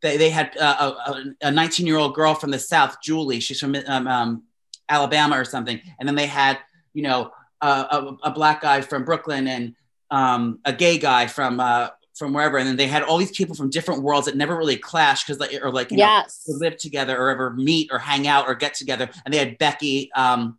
They, 0.02 0.16
they 0.16 0.30
had 0.30 0.56
uh, 0.56 0.94
a 1.42 1.50
19 1.50 1.86
year 1.86 1.96
old 1.96 2.14
girl 2.14 2.34
from 2.34 2.50
the 2.50 2.58
South, 2.58 2.96
Julie. 3.02 3.40
She's 3.40 3.60
from 3.60 3.76
um, 3.86 4.06
um, 4.06 4.42
Alabama 4.88 5.38
or 5.38 5.44
something. 5.44 5.80
And 5.98 6.08
then 6.08 6.14
they 6.14 6.26
had, 6.26 6.58
you 6.94 7.02
know, 7.02 7.32
uh, 7.60 8.14
a, 8.22 8.28
a 8.28 8.30
black 8.32 8.62
guy 8.62 8.80
from 8.80 9.04
Brooklyn 9.04 9.46
and 9.46 9.74
um, 10.10 10.58
a 10.64 10.72
gay 10.72 10.98
guy 10.98 11.26
from 11.26 11.60
uh, 11.60 11.88
from 12.14 12.32
wherever. 12.32 12.58
And 12.58 12.66
then 12.66 12.76
they 12.76 12.86
had 12.86 13.02
all 13.02 13.18
these 13.18 13.30
people 13.30 13.54
from 13.54 13.70
different 13.70 14.02
worlds 14.02 14.26
that 14.26 14.36
never 14.36 14.56
really 14.56 14.76
clashed 14.76 15.26
because 15.26 15.38
they 15.38 15.58
or 15.58 15.70
like 15.70 15.90
you 15.90 15.98
know, 15.98 16.04
yes 16.04 16.44
to 16.44 16.52
live 16.52 16.76
together 16.76 17.18
or 17.18 17.30
ever 17.30 17.50
meet 17.50 17.90
or 17.92 17.98
hang 17.98 18.26
out 18.26 18.46
or 18.46 18.54
get 18.54 18.74
together. 18.74 19.08
And 19.24 19.32
they 19.32 19.38
had 19.38 19.58
Becky 19.58 20.10
um, 20.14 20.58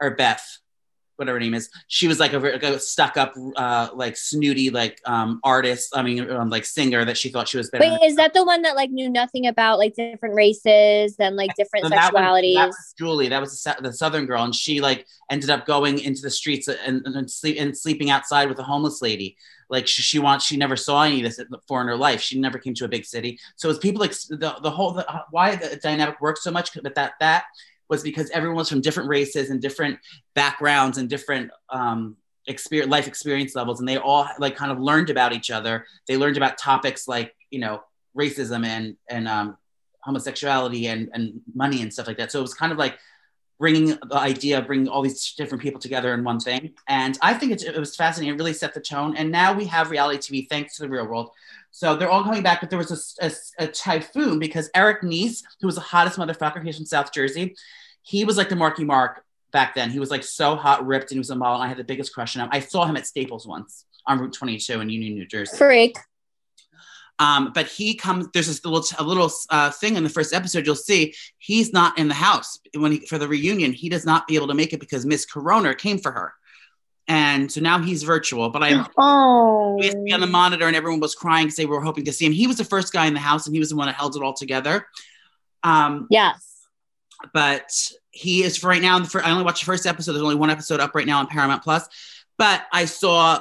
or 0.00 0.14
Beth, 0.14 0.58
whatever 1.18 1.36
her 1.36 1.40
name 1.40 1.54
is. 1.54 1.68
She 1.88 2.06
was 2.08 2.20
like 2.20 2.32
a, 2.32 2.40
very- 2.40 2.52
like 2.54 2.62
a 2.62 2.78
stuck 2.78 3.16
up, 3.16 3.34
uh, 3.56 3.88
like 3.94 4.16
snooty, 4.16 4.70
like 4.70 5.00
um, 5.04 5.40
artist. 5.42 5.90
I 5.94 6.02
mean, 6.02 6.30
um, 6.30 6.48
like 6.48 6.64
singer 6.64 7.04
that 7.04 7.16
she 7.16 7.28
thought 7.28 7.48
she 7.48 7.56
was 7.58 7.70
better. 7.70 7.84
Wait, 7.84 8.00
is 8.02 8.16
that 8.16 8.34
the 8.34 8.44
one 8.44 8.62
that 8.62 8.76
like 8.76 8.90
knew 8.90 9.08
nothing 9.10 9.46
about 9.46 9.78
like 9.78 9.94
different 9.94 10.34
races 10.34 11.16
and 11.18 11.36
like 11.36 11.54
different 11.56 11.84
So 11.84 11.90
that 11.90 12.12
was- 12.12 12.20
sexualities? 12.22 12.54
that 12.54 12.66
was 12.68 12.94
Julie, 12.96 13.28
that 13.28 13.40
was 13.40 13.62
the, 13.62 13.76
the 13.82 13.92
Southern 13.92 14.26
girl, 14.26 14.42
and 14.44 14.54
she 14.54 14.80
like 14.80 15.06
ended 15.30 15.50
up 15.50 15.66
going 15.66 15.98
into 15.98 16.22
the 16.22 16.30
streets 16.30 16.68
and, 16.68 17.02
and, 17.04 17.16
and 17.16 17.30
sleep 17.30 17.56
and 17.58 17.76
sleeping 17.76 18.10
outside 18.10 18.48
with 18.48 18.58
a 18.58 18.62
homeless 18.64 19.02
lady. 19.02 19.36
Like 19.70 19.86
she, 19.86 20.00
she 20.00 20.18
wants, 20.18 20.46
she 20.46 20.56
never 20.56 20.76
saw 20.76 21.02
any 21.02 21.22
of 21.22 21.24
this 21.24 21.44
before 21.50 21.82
in 21.82 21.88
her 21.88 21.96
life. 21.96 22.22
She 22.22 22.40
never 22.40 22.58
came 22.58 22.72
to 22.74 22.86
a 22.86 22.88
big 22.88 23.04
city. 23.04 23.38
So 23.56 23.68
it's 23.68 23.78
people 23.78 24.00
like 24.00 24.12
the, 24.12 24.56
the 24.62 24.70
whole 24.70 24.92
the, 24.92 25.06
why 25.30 25.56
the 25.56 25.76
dynamic 25.76 26.20
works 26.22 26.42
so 26.42 26.50
much, 26.50 26.72
but 26.82 26.94
that 26.94 27.12
that 27.20 27.44
was 27.88 28.02
because 28.02 28.30
everyone 28.30 28.56
was 28.56 28.68
from 28.68 28.80
different 28.80 29.08
races 29.08 29.50
and 29.50 29.60
different 29.60 29.98
backgrounds 30.34 30.98
and 30.98 31.08
different 31.08 31.50
um, 31.70 32.16
experience, 32.46 32.90
life 32.90 33.06
experience 33.06 33.54
levels, 33.54 33.80
and 33.80 33.88
they 33.88 33.96
all 33.96 34.28
like 34.38 34.56
kind 34.56 34.72
of 34.72 34.78
learned 34.78 35.10
about 35.10 35.32
each 35.32 35.50
other. 35.50 35.86
They 36.06 36.16
learned 36.16 36.36
about 36.36 36.58
topics 36.58 37.08
like 37.08 37.34
you 37.50 37.60
know 37.60 37.82
racism 38.16 38.66
and 38.66 38.96
and 39.08 39.28
um, 39.28 39.56
homosexuality 40.00 40.86
and 40.88 41.10
and 41.12 41.40
money 41.54 41.82
and 41.82 41.92
stuff 41.92 42.06
like 42.06 42.18
that. 42.18 42.32
So 42.32 42.38
it 42.38 42.42
was 42.42 42.54
kind 42.54 42.72
of 42.72 42.78
like 42.78 42.98
bringing 43.58 43.86
the 44.08 44.16
idea 44.16 44.58
of 44.58 44.66
bringing 44.66 44.88
all 44.88 45.02
these 45.02 45.34
different 45.34 45.60
people 45.62 45.80
together 45.80 46.14
in 46.14 46.22
one 46.22 46.38
thing. 46.38 46.74
And 46.86 47.18
I 47.20 47.34
think 47.34 47.52
it, 47.52 47.62
it 47.64 47.78
was 47.78 47.96
fascinating. 47.96 48.34
It 48.34 48.38
really 48.38 48.52
set 48.52 48.72
the 48.72 48.80
tone. 48.80 49.16
And 49.16 49.32
now 49.32 49.52
we 49.52 49.64
have 49.66 49.90
reality 49.90 50.42
TV 50.44 50.48
thanks 50.48 50.76
to 50.76 50.82
the 50.82 50.88
real 50.88 51.06
world. 51.06 51.30
So 51.70 51.96
they're 51.96 52.10
all 52.10 52.24
coming 52.24 52.42
back, 52.42 52.60
but 52.60 52.70
there 52.70 52.78
was 52.78 53.16
a, 53.20 53.26
a, 53.26 53.64
a 53.64 53.68
typhoon 53.68 54.38
because 54.38 54.70
Eric 54.74 55.02
Nies, 55.02 55.42
who 55.60 55.66
was 55.66 55.76
the 55.76 55.80
hottest 55.80 56.18
motherfucker, 56.18 56.64
he's 56.64 56.76
from 56.76 56.86
South 56.86 57.12
Jersey. 57.12 57.54
He 58.02 58.24
was 58.24 58.36
like 58.36 58.48
the 58.48 58.56
Marky 58.56 58.84
Mark 58.84 59.24
back 59.52 59.74
then. 59.74 59.90
He 59.90 60.00
was 60.00 60.10
like 60.10 60.24
so 60.24 60.56
hot, 60.56 60.86
ripped, 60.86 61.10
and 61.10 61.16
he 61.16 61.18
was 61.18 61.30
a 61.30 61.36
model. 61.36 61.56
And 61.56 61.64
I 61.64 61.68
had 61.68 61.76
the 61.76 61.84
biggest 61.84 62.12
crush 62.12 62.36
on 62.36 62.42
him. 62.42 62.48
I 62.52 62.60
saw 62.60 62.84
him 62.84 62.96
at 62.96 63.06
Staples 63.06 63.46
once 63.46 63.84
on 64.06 64.18
Route 64.18 64.32
22 64.32 64.80
in 64.80 64.88
Union, 64.88 65.14
New 65.14 65.26
Jersey. 65.26 65.56
Freak. 65.56 65.96
Um, 67.20 67.52
but 67.52 67.66
he 67.66 67.94
comes. 67.94 68.28
There's 68.32 68.46
this 68.46 68.64
little 68.64 68.84
a 68.98 69.02
little 69.02 69.30
uh, 69.50 69.70
thing 69.70 69.96
in 69.96 70.04
the 70.04 70.10
first 70.10 70.32
episode. 70.32 70.66
You'll 70.66 70.76
see 70.76 71.14
he's 71.38 71.72
not 71.72 71.98
in 71.98 72.08
the 72.08 72.14
house 72.14 72.58
when 72.74 72.92
he, 72.92 73.06
for 73.06 73.18
the 73.18 73.26
reunion. 73.26 73.72
He 73.72 73.88
does 73.88 74.06
not 74.06 74.28
be 74.28 74.36
able 74.36 74.46
to 74.48 74.54
make 74.54 74.72
it 74.72 74.78
because 74.78 75.04
Miss 75.04 75.26
Corona 75.26 75.74
came 75.74 75.98
for 75.98 76.12
her, 76.12 76.32
and 77.08 77.50
so 77.50 77.60
now 77.60 77.78
he's 77.80 78.02
virtual. 78.04 78.50
But 78.50 78.62
I 78.62 78.86
Oh. 78.98 79.76
we 79.78 79.86
used 79.86 79.96
to 79.96 80.02
be 80.04 80.12
on 80.12 80.20
the 80.20 80.26
monitor, 80.26 80.66
and 80.66 80.76
everyone 80.76 81.00
was 81.00 81.14
crying 81.14 81.46
because 81.46 81.56
they 81.56 81.66
were 81.66 81.80
hoping 81.80 82.04
to 82.04 82.12
see 82.12 82.26
him. 82.26 82.32
He 82.32 82.46
was 82.46 82.58
the 82.58 82.64
first 82.64 82.92
guy 82.92 83.06
in 83.06 83.14
the 83.14 83.20
house, 83.20 83.46
and 83.46 83.54
he 83.56 83.60
was 83.60 83.70
the 83.70 83.76
one 83.76 83.86
that 83.86 83.94
held 83.96 84.14
it 84.16 84.22
all 84.22 84.34
together. 84.34 84.86
Um, 85.64 86.06
Yes. 86.10 86.66
but 87.32 87.70
he 88.10 88.42
is 88.42 88.56
for 88.56 88.68
right 88.68 88.82
now. 88.82 89.02
For, 89.04 89.22
I 89.24 89.30
only 89.30 89.44
watched 89.44 89.60
the 89.60 89.66
first 89.66 89.86
episode. 89.86 90.12
There's 90.12 90.22
only 90.22 90.34
one 90.36 90.50
episode 90.50 90.80
up 90.80 90.94
right 90.94 91.06
now 91.06 91.18
on 91.18 91.26
Paramount 91.26 91.62
Plus. 91.62 91.88
But 92.36 92.62
I 92.72 92.84
saw 92.84 93.40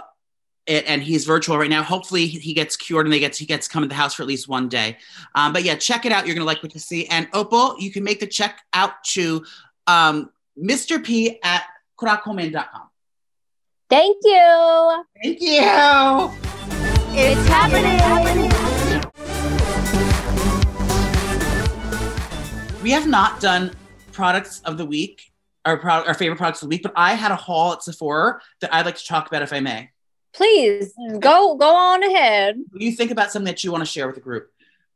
it, 0.66 0.86
and 0.88 1.02
he's 1.04 1.26
virtual 1.26 1.58
right 1.58 1.70
now. 1.70 1.84
Hopefully, 1.84 2.26
he 2.28 2.54
gets 2.54 2.76
cured 2.76 3.06
and 3.06 3.14
they 3.14 3.20
get 3.20 3.36
he 3.36 3.46
gets 3.46 3.68
come 3.68 3.84
to 3.84 3.88
the 3.88 3.94
house 3.96 4.14
for 4.16 4.24
at 4.24 4.28
least 4.28 4.48
one 4.48 4.68
day. 4.70 4.98
Um, 5.36 5.54
but 5.54 5.64
yeah, 5.64 5.76
check 5.76 6.06
it 6.06 6.12
out. 6.12 6.26
You're 6.26 6.36
gonna 6.36 6.46
like 6.46 6.64
what 6.64 6.74
you 6.74 6.80
see. 6.80 7.06
And 7.08 7.28
Opal, 7.34 7.76
you 7.80 7.92
can 7.92 8.04
make 8.04 8.20
the 8.20 8.28
check 8.28 8.62
out 8.74 9.04
to 9.14 9.46
um, 9.88 10.32
Mr. 10.62 11.04
P 11.04 11.40
at 11.44 11.64
kurakomen.com. 12.00 12.90
Thank 13.90 14.18
you. 14.24 15.04
Thank 15.24 15.40
you. 15.40 16.32
It's 17.20 17.48
happening. 17.48 17.98
We 22.84 22.92
have 22.92 23.08
not 23.08 23.40
done 23.40 23.72
products 24.12 24.62
of 24.66 24.78
the 24.78 24.86
week, 24.86 25.32
our, 25.64 25.78
pro- 25.78 26.04
our 26.04 26.14
favorite 26.14 26.36
products 26.36 26.62
of 26.62 26.70
the 26.70 26.76
week, 26.76 26.84
but 26.84 26.92
I 26.98 27.14
had 27.14 27.32
a 27.32 27.38
haul 27.38 27.72
at 27.74 27.84
Sephora 27.84 28.42
that 28.60 28.74
I'd 28.74 28.86
like 28.86 28.98
to 28.98 29.06
talk 29.06 29.28
about 29.28 29.42
if 29.42 29.54
I 29.54 29.62
may. 29.62 29.92
Please 30.34 30.94
go 31.20 31.56
go 31.56 31.74
on 31.74 32.04
ahead. 32.04 32.58
You 32.74 32.92
think 32.92 33.12
about 33.12 33.32
something 33.32 33.46
that 33.46 33.64
you 33.64 33.72
want 33.72 33.84
to 33.84 33.90
share 33.90 34.06
with 34.06 34.16
the 34.16 34.22
group. 34.22 34.52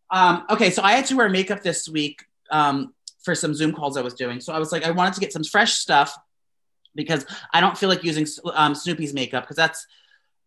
Um, 0.10 0.44
okay, 0.50 0.70
so 0.70 0.84
I 0.84 0.92
had 0.92 1.06
to 1.06 1.16
wear 1.16 1.30
makeup 1.30 1.64
this 1.64 1.88
week 1.88 2.26
um, 2.52 2.94
for 3.24 3.36
some 3.36 3.54
Zoom 3.56 3.72
calls 3.72 3.96
I 3.96 4.02
was 4.02 4.16
doing. 4.16 4.42
So 4.42 4.52
I 4.54 4.60
was 4.60 4.74
like, 4.74 4.86
I 4.86 4.92
wanted 4.92 5.14
to 5.14 5.22
get 5.22 5.32
some 5.32 5.46
fresh 5.46 5.74
stuff 5.74 6.14
because 6.96 7.26
I 7.54 7.62
don't 7.62 7.78
feel 7.78 7.90
like 7.90 8.04
using 8.04 8.26
um, 8.54 8.74
Snooki's 8.74 9.14
makeup 9.14 9.44
because 9.44 9.58
that's 9.58 9.86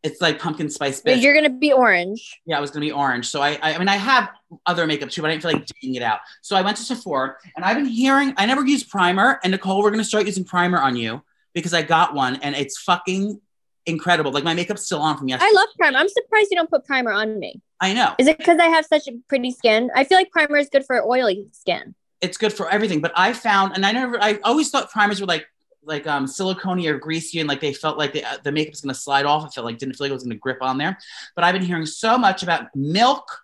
it's 0.05 0.21
like 0.21 0.39
pumpkin 0.39 0.69
spice. 0.69 1.01
But 1.01 1.19
you're 1.19 1.35
gonna 1.35 1.49
be 1.49 1.73
orange. 1.73 2.41
Yeah, 2.45 2.59
I 2.59 2.61
was 2.61 2.71
gonna 2.71 2.85
be 2.85 2.93
orange. 2.93 3.27
So 3.27 3.41
I, 3.41 3.59
I, 3.63 3.75
I 3.75 3.79
mean, 3.79 3.89
I 3.89 3.97
have 3.97 4.31
other 4.67 4.87
makeup 4.87 5.09
too, 5.09 5.23
but 5.23 5.29
I 5.29 5.33
didn't 5.33 5.43
feel 5.43 5.53
like 5.53 5.67
taking 5.67 5.95
it 5.95 6.03
out. 6.03 6.21
So 6.43 6.57
I 6.57 6.63
went 6.63 6.77
to 6.77 6.83
Sephora, 6.83 7.37
and 7.57 7.65
I've 7.65 7.77
been 7.77 7.87
hearing. 7.87 8.35
I 8.37 8.45
never 8.45 8.65
use 8.65 8.85
primer, 8.85 9.41
and 9.43 9.51
Nicole, 9.51 9.83
we're 9.83 9.91
gonna 9.91 10.05
start 10.05 10.27
using 10.27 10.45
primer 10.45 10.79
on 10.79 10.95
you 10.95 11.23
because 11.55 11.73
I 11.73 11.83
got 11.83 12.15
one, 12.15 12.37
and 12.37 12.55
it's 12.55 12.79
fucking 12.83 13.41
incredible. 13.87 14.31
Like 14.31 14.45
my 14.45 14.55
makeup's 14.55 14.85
still 14.85 15.01
on 15.01 15.17
from 15.17 15.29
yesterday. 15.29 15.51
I 15.51 15.55
love 15.55 15.69
primer. 15.79 15.99
I'm 15.99 16.09
surprised 16.09 16.49
you 16.51 16.57
don't 16.59 16.71
put 16.71 16.85
primer 16.85 17.11
on 17.11 17.39
me. 17.39 17.63
I 17.81 17.95
know. 17.95 18.15
Is 18.19 18.27
it 18.27 18.37
because 18.37 18.59
I 18.59 18.67
have 18.67 18.85
such 18.85 19.09
a 19.09 19.13
pretty 19.29 19.53
skin? 19.53 19.91
I 19.95 20.05
feel 20.05 20.19
like 20.19 20.31
primer 20.31 20.59
is 20.59 20.69
good 20.69 20.85
for 20.85 21.03
oily 21.03 21.47
skin. 21.53 21.95
It's 22.21 22.37
good 22.37 22.53
for 22.53 22.71
everything, 22.71 23.01
but 23.01 23.13
I 23.17 23.33
found, 23.33 23.75
and 23.75 23.85
I 23.85 23.93
never, 23.93 24.23
I 24.23 24.39
always 24.45 24.71
thought 24.71 24.91
primers 24.91 25.21
were 25.21 25.27
like 25.27 25.47
like 25.87 26.07
um 26.07 26.27
silicone 26.27 26.87
or 26.87 26.99
greasy 26.99 27.41
and 27.41 27.49
like 27.49 27.61
they 27.61 27.73
felt 27.73 27.99
like 27.99 28.13
the, 28.13 28.25
uh, 28.25 28.37
the 28.43 28.53
makeup 28.53 28.73
was 28.73 28.81
going 28.81 28.95
to 28.95 29.01
slide 29.01 29.27
off. 29.27 29.45
I 29.45 29.49
felt 29.49 29.67
like 29.67 29.79
didn't 29.79 29.97
feel 29.97 30.07
like 30.07 30.11
it 30.11 30.15
was 30.15 30.25
going 30.25 30.37
to 30.37 30.41
grip 30.41 30.59
on 30.61 30.79
there. 30.79 30.99
But 31.35 31.45
I've 31.45 31.55
been 31.55 31.63
hearing 31.63 31.87
so 31.87 32.19
much 32.19 32.43
about 32.43 32.75
Milk 32.75 33.41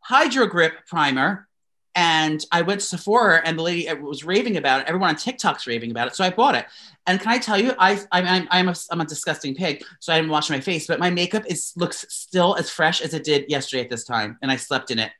Hydro 0.00 0.46
Grip 0.46 0.86
Primer. 0.86 1.46
And 1.94 2.44
I 2.52 2.62
went 2.62 2.80
to 2.80 2.86
Sephora 2.86 3.42
and 3.44 3.58
the 3.58 3.62
lady 3.62 3.92
was 3.94 4.22
raving 4.22 4.56
about 4.56 4.82
it. 4.82 4.86
Everyone 4.86 5.08
on 5.08 5.16
TikTok's 5.16 5.66
raving 5.66 5.90
about 5.90 6.06
it. 6.06 6.14
So 6.14 6.22
I 6.22 6.30
bought 6.30 6.54
it. 6.54 6.64
And 7.08 7.18
can 7.18 7.32
I 7.32 7.38
tell 7.38 7.60
you, 7.60 7.74
I, 7.76 8.00
I, 8.12 8.46
I'm, 8.52 8.68
a, 8.68 8.74
I'm 8.92 9.00
a 9.00 9.04
disgusting 9.04 9.56
pig. 9.56 9.82
So 9.98 10.12
I 10.12 10.16
didn't 10.18 10.30
wash 10.30 10.48
my 10.48 10.60
face, 10.60 10.86
but 10.86 11.00
my 11.00 11.10
makeup 11.10 11.42
is 11.46 11.72
looks 11.74 12.06
still 12.08 12.54
as 12.54 12.70
fresh 12.70 13.00
as 13.00 13.14
it 13.14 13.24
did 13.24 13.50
yesterday 13.50 13.82
at 13.82 13.90
this 13.90 14.04
time. 14.04 14.38
And 14.42 14.50
I 14.50 14.56
slept 14.56 14.92
in 14.92 15.00
it 15.00 15.10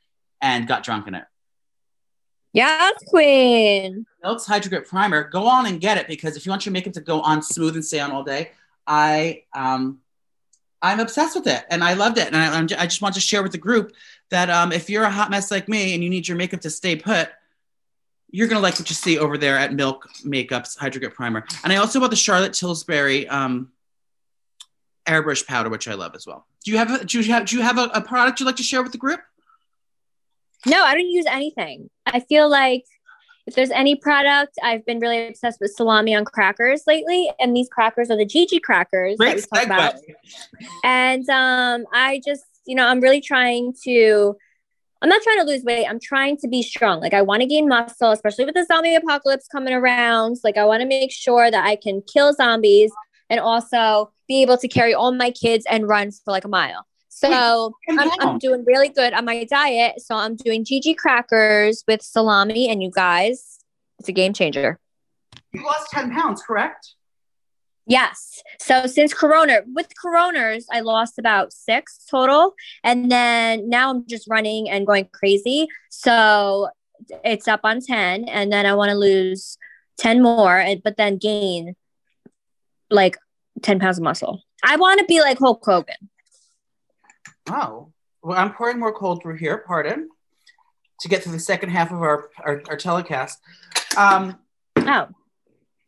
and 0.41 0.69
got 0.69 0.85
drunk 0.85 1.09
in 1.09 1.17
it. 1.17 1.25
Yes, 2.53 3.03
Queen. 3.09 4.07
Milk's 4.23 4.47
Hydro 4.47 4.71
Grip 4.71 4.89
Primer. 4.89 5.25
Go 5.25 5.47
on 5.47 5.67
and 5.67 5.81
get 5.81 5.99
it 5.99 6.07
because 6.09 6.37
if 6.37 6.47
you 6.47 6.51
want 6.51 6.65
your 6.67 6.73
makeup 6.73 6.95
to 6.95 7.01
go 7.01 7.21
on 7.21 7.43
smooth 7.43 7.75
and 7.75 7.85
stay 7.85 8.01
on 8.01 8.11
all 8.11 8.25
day, 8.25 8.53
I 8.87 9.45
um, 9.55 10.01
I'm 10.81 11.01
obsessed 11.01 11.37
with 11.37 11.47
it 11.47 11.65
and 11.71 11.83
I 11.83 11.95
loved 11.95 12.19
it. 12.19 12.29
And 12.29 12.37
I, 12.37 12.61
I 12.81 12.87
just 12.87 13.03
want 13.03 13.15
to 13.17 13.21
share 13.21 13.43
with 13.43 13.53
the 13.53 13.59
group 13.59 13.93
that 14.31 14.49
um, 14.51 14.73
if 14.73 14.89
you're 14.89 15.05
a 15.05 15.11
hot 15.11 15.31
mess 15.31 15.51
like 15.51 15.69
me 15.69 15.95
and 15.95 16.03
you 16.03 16.11
need 16.11 16.27
your 16.27 16.37
makeup 16.37 16.61
to 16.63 16.71
stay 16.71 16.97
put, 16.97 17.31
you're 18.31 18.49
gonna 18.49 18.61
like 18.61 18.79
what 18.79 18.89
you 18.89 18.95
see 18.95 19.19
over 19.19 19.39
there 19.39 19.57
at 19.57 19.73
Milk 19.73 20.09
Makeup's 20.25 20.77
Hydro 20.77 21.01
Grip 21.01 21.15
Primer. 21.15 21.45
And 21.65 21.73
I 21.73 21.77
also 21.77 21.99
bought 22.01 22.11
the 22.11 22.17
Charlotte 22.17 22.53
Tilbury 22.53 23.27
um, 23.29 23.73
airbrush 25.07 25.47
powder, 25.47 25.71
which 25.71 25.89
I 25.89 25.95
love 25.95 26.15
as 26.15 26.27
well. 26.27 26.47
Do 26.65 26.71
you 26.71 26.79
have 26.79 26.91
a, 26.91 27.05
do 27.05 27.21
you 27.21 27.33
have 27.33 27.47
do 27.47 27.57
you 27.57 27.63
have 27.63 27.79
a, 27.79 27.85
a 27.95 28.01
product 28.01 28.41
you'd 28.41 28.47
like 28.47 28.57
to 28.57 28.63
share 28.63 28.83
with 28.83 28.93
the 28.93 28.99
group? 28.99 29.21
No, 30.67 30.83
I 30.85 30.95
don't 30.95 31.09
use 31.09 31.27
anything. 31.27 31.91
I 32.07 32.21
feel 32.21 32.49
like 32.49 32.85
if 33.47 33.55
there's 33.55 33.71
any 33.71 33.97
product, 33.97 34.59
I've 34.63 34.85
been 34.85 34.99
really 34.99 35.29
obsessed 35.29 35.59
with 35.59 35.73
salami 35.73 36.15
on 36.15 36.25
crackers 36.25 36.83
lately, 36.87 37.31
and 37.41 37.57
these 37.57 37.69
crackers 37.69 38.11
are 38.11 38.17
the 38.17 38.27
GG 38.27 38.63
crackers 38.63 39.17
Great 39.17 39.41
that 39.41 39.49
we 39.53 39.63
about. 39.65 39.95
And 40.85 41.29
um, 41.31 41.87
I 41.93 42.21
just, 42.27 42.45
you 42.67 42.75
know, 42.75 42.87
I'm 42.87 43.01
really 43.01 43.21
trying 43.21 43.75
to. 43.85 44.37
I'm 45.01 45.09
not 45.09 45.23
trying 45.23 45.39
to 45.39 45.45
lose 45.45 45.63
weight. 45.63 45.87
I'm 45.87 46.01
trying 46.01 46.39
to 46.39 46.49
be 46.49 46.61
strong. 46.61 47.01
Like 47.01 47.15
I 47.15 47.23
want 47.23 47.41
to 47.43 47.47
gain 47.47 47.69
muscle, 47.69 48.11
especially 48.11 48.45
with 48.45 48.55
the 48.55 48.67
zombie 48.67 48.97
apocalypse 48.97 49.47
coming 49.47 49.73
around. 49.73 50.39
Like 50.43 50.57
I 50.57 50.65
want 50.65 50.81
to 50.81 50.89
make 50.89 51.13
sure 51.13 51.53
that 51.53 51.65
I 51.65 51.77
can 51.77 52.03
kill 52.03 52.33
zombies 52.33 52.91
and 53.31 53.39
also 53.39 54.13
be 54.27 54.43
able 54.43 54.59
to 54.59 54.67
carry 54.67 54.95
all 54.95 55.13
my 55.13 55.31
kids 55.31 55.65
and 55.71 55.89
run 55.89 56.11
for 56.11 56.33
like 56.33 56.45
a 56.45 56.49
mile. 56.49 56.88
So 57.19 57.73
I'm, 57.89 58.11
I'm, 58.21 58.39
doing 58.39 58.65
really 58.65 58.89
good 58.89 59.13
on 59.13 59.25
my 59.25 59.45
diet. 59.45 60.01
So 60.01 60.15
I'm 60.15 60.37
doing 60.37 60.65
GG 60.65 60.97
crackers 60.97 61.83
with 61.89 62.03
salami, 62.03 62.71
and 62.71 62.83
you 62.83 62.91
guys, 62.91 63.59
it's 63.99 64.09
a 64.09 64.13
game 64.13 64.33
changer. 64.33 64.79
You 65.53 65.65
lost 65.65 65.91
10 65.91 66.13
pounds, 66.13 66.43
correct? 66.43 66.95
Yes. 67.87 68.43
So 68.61 68.87
since 68.87 69.15
Corona, 69.15 69.63
with 69.75 69.89
Coronas, 70.01 70.67
I 70.71 70.81
lost 70.81 71.19
about 71.19 71.53
six 71.53 72.05
total. 72.09 72.55
And 72.85 73.11
then 73.11 73.69
now 73.69 73.91
I'm 73.91 74.07
just 74.07 74.29
running 74.29 74.69
and 74.69 74.87
going 74.87 75.09
crazy. 75.13 75.69
So 75.91 76.69
it's 77.25 77.49
up 77.49 77.61
on 77.65 77.81
10. 77.81 78.25
And 78.25 78.53
then 78.53 78.67
I 78.67 78.75
want 78.75 78.91
to 78.91 78.95
lose 78.95 79.57
10 79.97 80.23
more, 80.23 80.63
but 80.85 80.99
then 80.99 81.17
gain 81.17 81.75
like 82.91 83.17
10 83.63 83.81
pounds 83.81 83.97
of 83.97 84.05
muscle. 84.05 84.43
I 84.63 84.77
want 84.77 85.01
to 85.01 85.07
be 85.07 85.21
like 85.21 85.39
Hulk 85.39 85.63
Hogan. 85.65 86.11
Oh, 87.51 87.93
well, 88.23 88.39
I'm 88.39 88.53
pouring 88.53 88.79
more 88.79 88.93
cold 88.93 89.23
brew 89.23 89.37
here. 89.37 89.65
Pardon. 89.67 90.09
To 91.01 91.09
get 91.09 91.23
to 91.23 91.31
the 91.31 91.39
second 91.39 91.71
half 91.71 91.93
of 91.93 92.03
our 92.03 92.31
our, 92.45 92.63
our 92.69 92.77
telecast. 92.77 93.39
Um, 93.97 94.39
oh, 94.77 95.09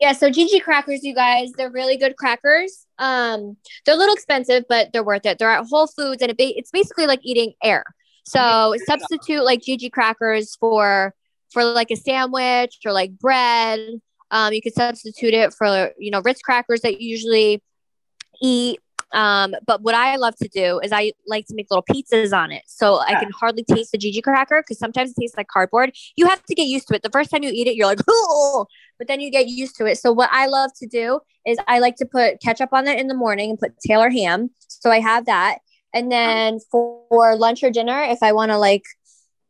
yeah. 0.01 0.13
So 0.13 0.31
GG 0.31 0.63
crackers, 0.63 1.03
you 1.03 1.15
guys, 1.15 1.51
they're 1.57 1.71
really 1.71 1.97
good 1.97 2.17
crackers. 2.17 2.87
Um, 2.99 3.57
they're 3.85 3.97
a 3.97 3.99
little 3.99 4.15
expensive, 4.15 4.65
but 4.69 4.93
they're 4.93 5.05
worth 5.05 5.27
it. 5.27 5.39
They're 5.39 5.51
at 5.51 5.67
Whole 5.67 5.89
Foods, 5.89 6.23
and 6.23 6.31
it 6.31 6.39
ba- 6.39 6.57
it's 6.57 6.71
basically 6.71 7.07
like 7.07 7.21
eating 7.23 7.55
air. 7.63 7.85
So 8.25 8.75
substitute 8.87 9.43
like 9.43 9.61
GG 9.61 9.91
crackers 9.93 10.55
for 10.57 11.15
for 11.53 11.65
like 11.65 11.91
a 11.91 11.97
sandwich 11.97 12.79
or 12.85 12.93
like 12.93 13.19
bread. 13.19 13.81
Um, 14.31 14.53
you 14.53 14.63
could 14.63 14.75
substitute 14.75 15.35
it 15.35 15.53
for 15.53 15.91
you 15.99 16.11
know 16.11 16.21
Ritz 16.23 16.41
crackers 16.41 16.83
that 16.83 17.01
you 17.01 17.09
usually 17.09 17.63
eat 18.41 18.79
um, 19.13 19.55
but 19.67 19.83
what 19.83 19.95
I 19.95 20.17
love 20.17 20.37
to 20.37 20.49
do 20.49 20.81
is 20.81 20.93
I 20.93 21.13
like 21.27 21.47
to 21.47 21.55
make 21.55 21.67
little 21.71 21.83
pizzas 21.83 22.37
on 22.37 22.53
it. 22.53 22.63
So 22.67 23.01
I 23.01 23.15
can 23.15 23.31
hardly 23.33 23.65
taste 23.65 23.93
the 23.93 23.99
GG 23.99 24.23
cracker 24.23 24.63
because 24.63 24.79
sometimes 24.79 25.11
it 25.11 25.17
tastes 25.21 25.37
like 25.37 25.49
cardboard. 25.49 25.93
You 26.17 26.29
have 26.29 26.43
to 26.45 26.55
get 26.55 26.67
used 26.67 26.89
to 26.89 26.95
it. 26.95 27.03
The 27.03 27.11
first 27.11 27.31
time 27.31 27.43
you 27.43 27.51
eat 27.53 27.67
it, 27.67 27.75
you're 27.75 27.87
like, 27.87 28.01
oh, 28.09 28.67
but 28.99 29.09
then 29.09 29.21
you 29.21 29.31
get 29.31 29.49
used 29.49 29.77
to 29.77 29.87
it. 29.87 29.99
So 29.99 30.13
what 30.13 30.31
I 30.33 30.47
love 30.47 30.71
to 30.79 30.87
do 30.87 31.21
is 31.47 31.59
I 31.67 31.81
like 31.81 31.97
to 31.97 32.07
put 32.07 32.41
ketchup 32.41 32.73
on 32.73 32.87
it 32.87 32.99
in 32.99 33.09
the 33.09 33.15
morning 33.15 33.51
and 33.51 33.59
put 33.59 33.73
Taylor 33.85 34.11
ham. 34.11 34.51
So 34.69 34.91
I 34.91 35.01
have 35.01 35.27
that. 35.27 35.59
And 35.93 36.13
then 36.13 36.61
for, 36.71 37.03
for 37.09 37.37
lunch 37.37 37.65
or 37.65 37.71
dinner, 37.71 38.01
if 38.03 38.23
I 38.23 38.33
want 38.33 38.53
to 38.53 38.59
like, 38.59 38.85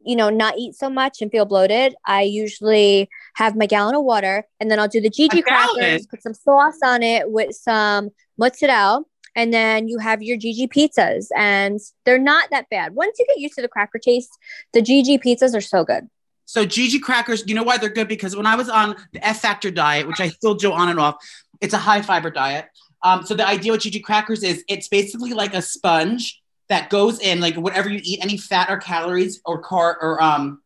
you 0.03 0.16
know, 0.16 0.31
not 0.31 0.57
eat 0.57 0.75
so 0.75 0.88
much 0.88 1.20
and 1.20 1.31
feel 1.31 1.44
bloated, 1.44 1.94
I 2.07 2.23
usually 2.23 3.11
have 3.35 3.57
my 3.57 3.66
gallon 3.66 3.94
of 3.94 4.05
water 4.05 4.44
and 4.59 4.70
then 4.70 4.79
I'll 4.79 4.88
do 4.88 5.03
the 5.03 5.11
GG 5.11 5.42
crackers, 5.42 6.07
put 6.07 6.23
some 6.23 6.33
sauce 6.33 6.79
on 6.83 7.03
it 7.03 7.31
with 7.31 7.55
some 7.55 8.09
mozzarella 8.38 9.03
and 9.37 9.53
then 9.53 9.88
you 9.88 9.99
have 9.99 10.23
your 10.23 10.37
GG 10.37 10.73
pizzas, 10.73 11.27
and 11.37 11.79
they're 12.05 12.19
not 12.19 12.51
that 12.51 12.69
bad. 12.71 12.95
Once 12.95 13.19
you 13.19 13.27
get 13.27 13.38
used 13.38 13.55
to 13.55 13.62
the 13.62 13.69
cracker 13.69 13.99
taste, 13.99 14.31
the 14.73 14.81
GG 14.81 15.23
pizzas 15.23 15.55
are 15.55 15.61
so 15.61 15.85
good. 15.85 16.09
So 16.47 16.66
GG 16.66 17.03
crackers, 17.03 17.45
you 17.47 17.55
know 17.55 17.62
why 17.62 17.79
they're 17.79 17.88
good? 17.88 18.09
Because 18.09 18.35
when 18.35 18.47
I 18.47 18.57
was 18.57 18.69
on 18.69 18.97
the 19.12 19.25
F 19.25 19.40
Factor 19.40 19.71
diet, 19.71 20.09
which 20.09 20.21
I 20.21 20.29
still 20.29 20.55
do 20.55 20.73
on 20.73 20.88
and 20.88 20.99
off, 20.99 21.16
it's 21.61 21.75
a 21.75 21.79
high 21.79 22.03
fiber 22.03 22.31
diet. 22.31 22.66
Um, 23.03 23.25
so 23.25 23.35
the 23.35 23.47
idea 23.47 23.73
with 23.73 23.83
GG 23.83 24.03
crackers 24.03 24.43
is 24.43 24.64
it's 24.69 24.88
basically 24.88 25.33
like 25.33 25.55
a 25.55 25.62
sponge 25.62 26.40
that 26.69 26.90
goes 26.90 27.21
in, 27.21 27.40
like 27.40 27.57
whatever 27.57 27.88
you 27.88 28.01
eat, 28.03 28.19
any 28.23 28.37
fat 28.37 28.71
or 28.71 28.79
calories 28.79 29.40
or 29.45 29.61
car 29.61 29.97
or 30.01 30.23
um 30.23 30.61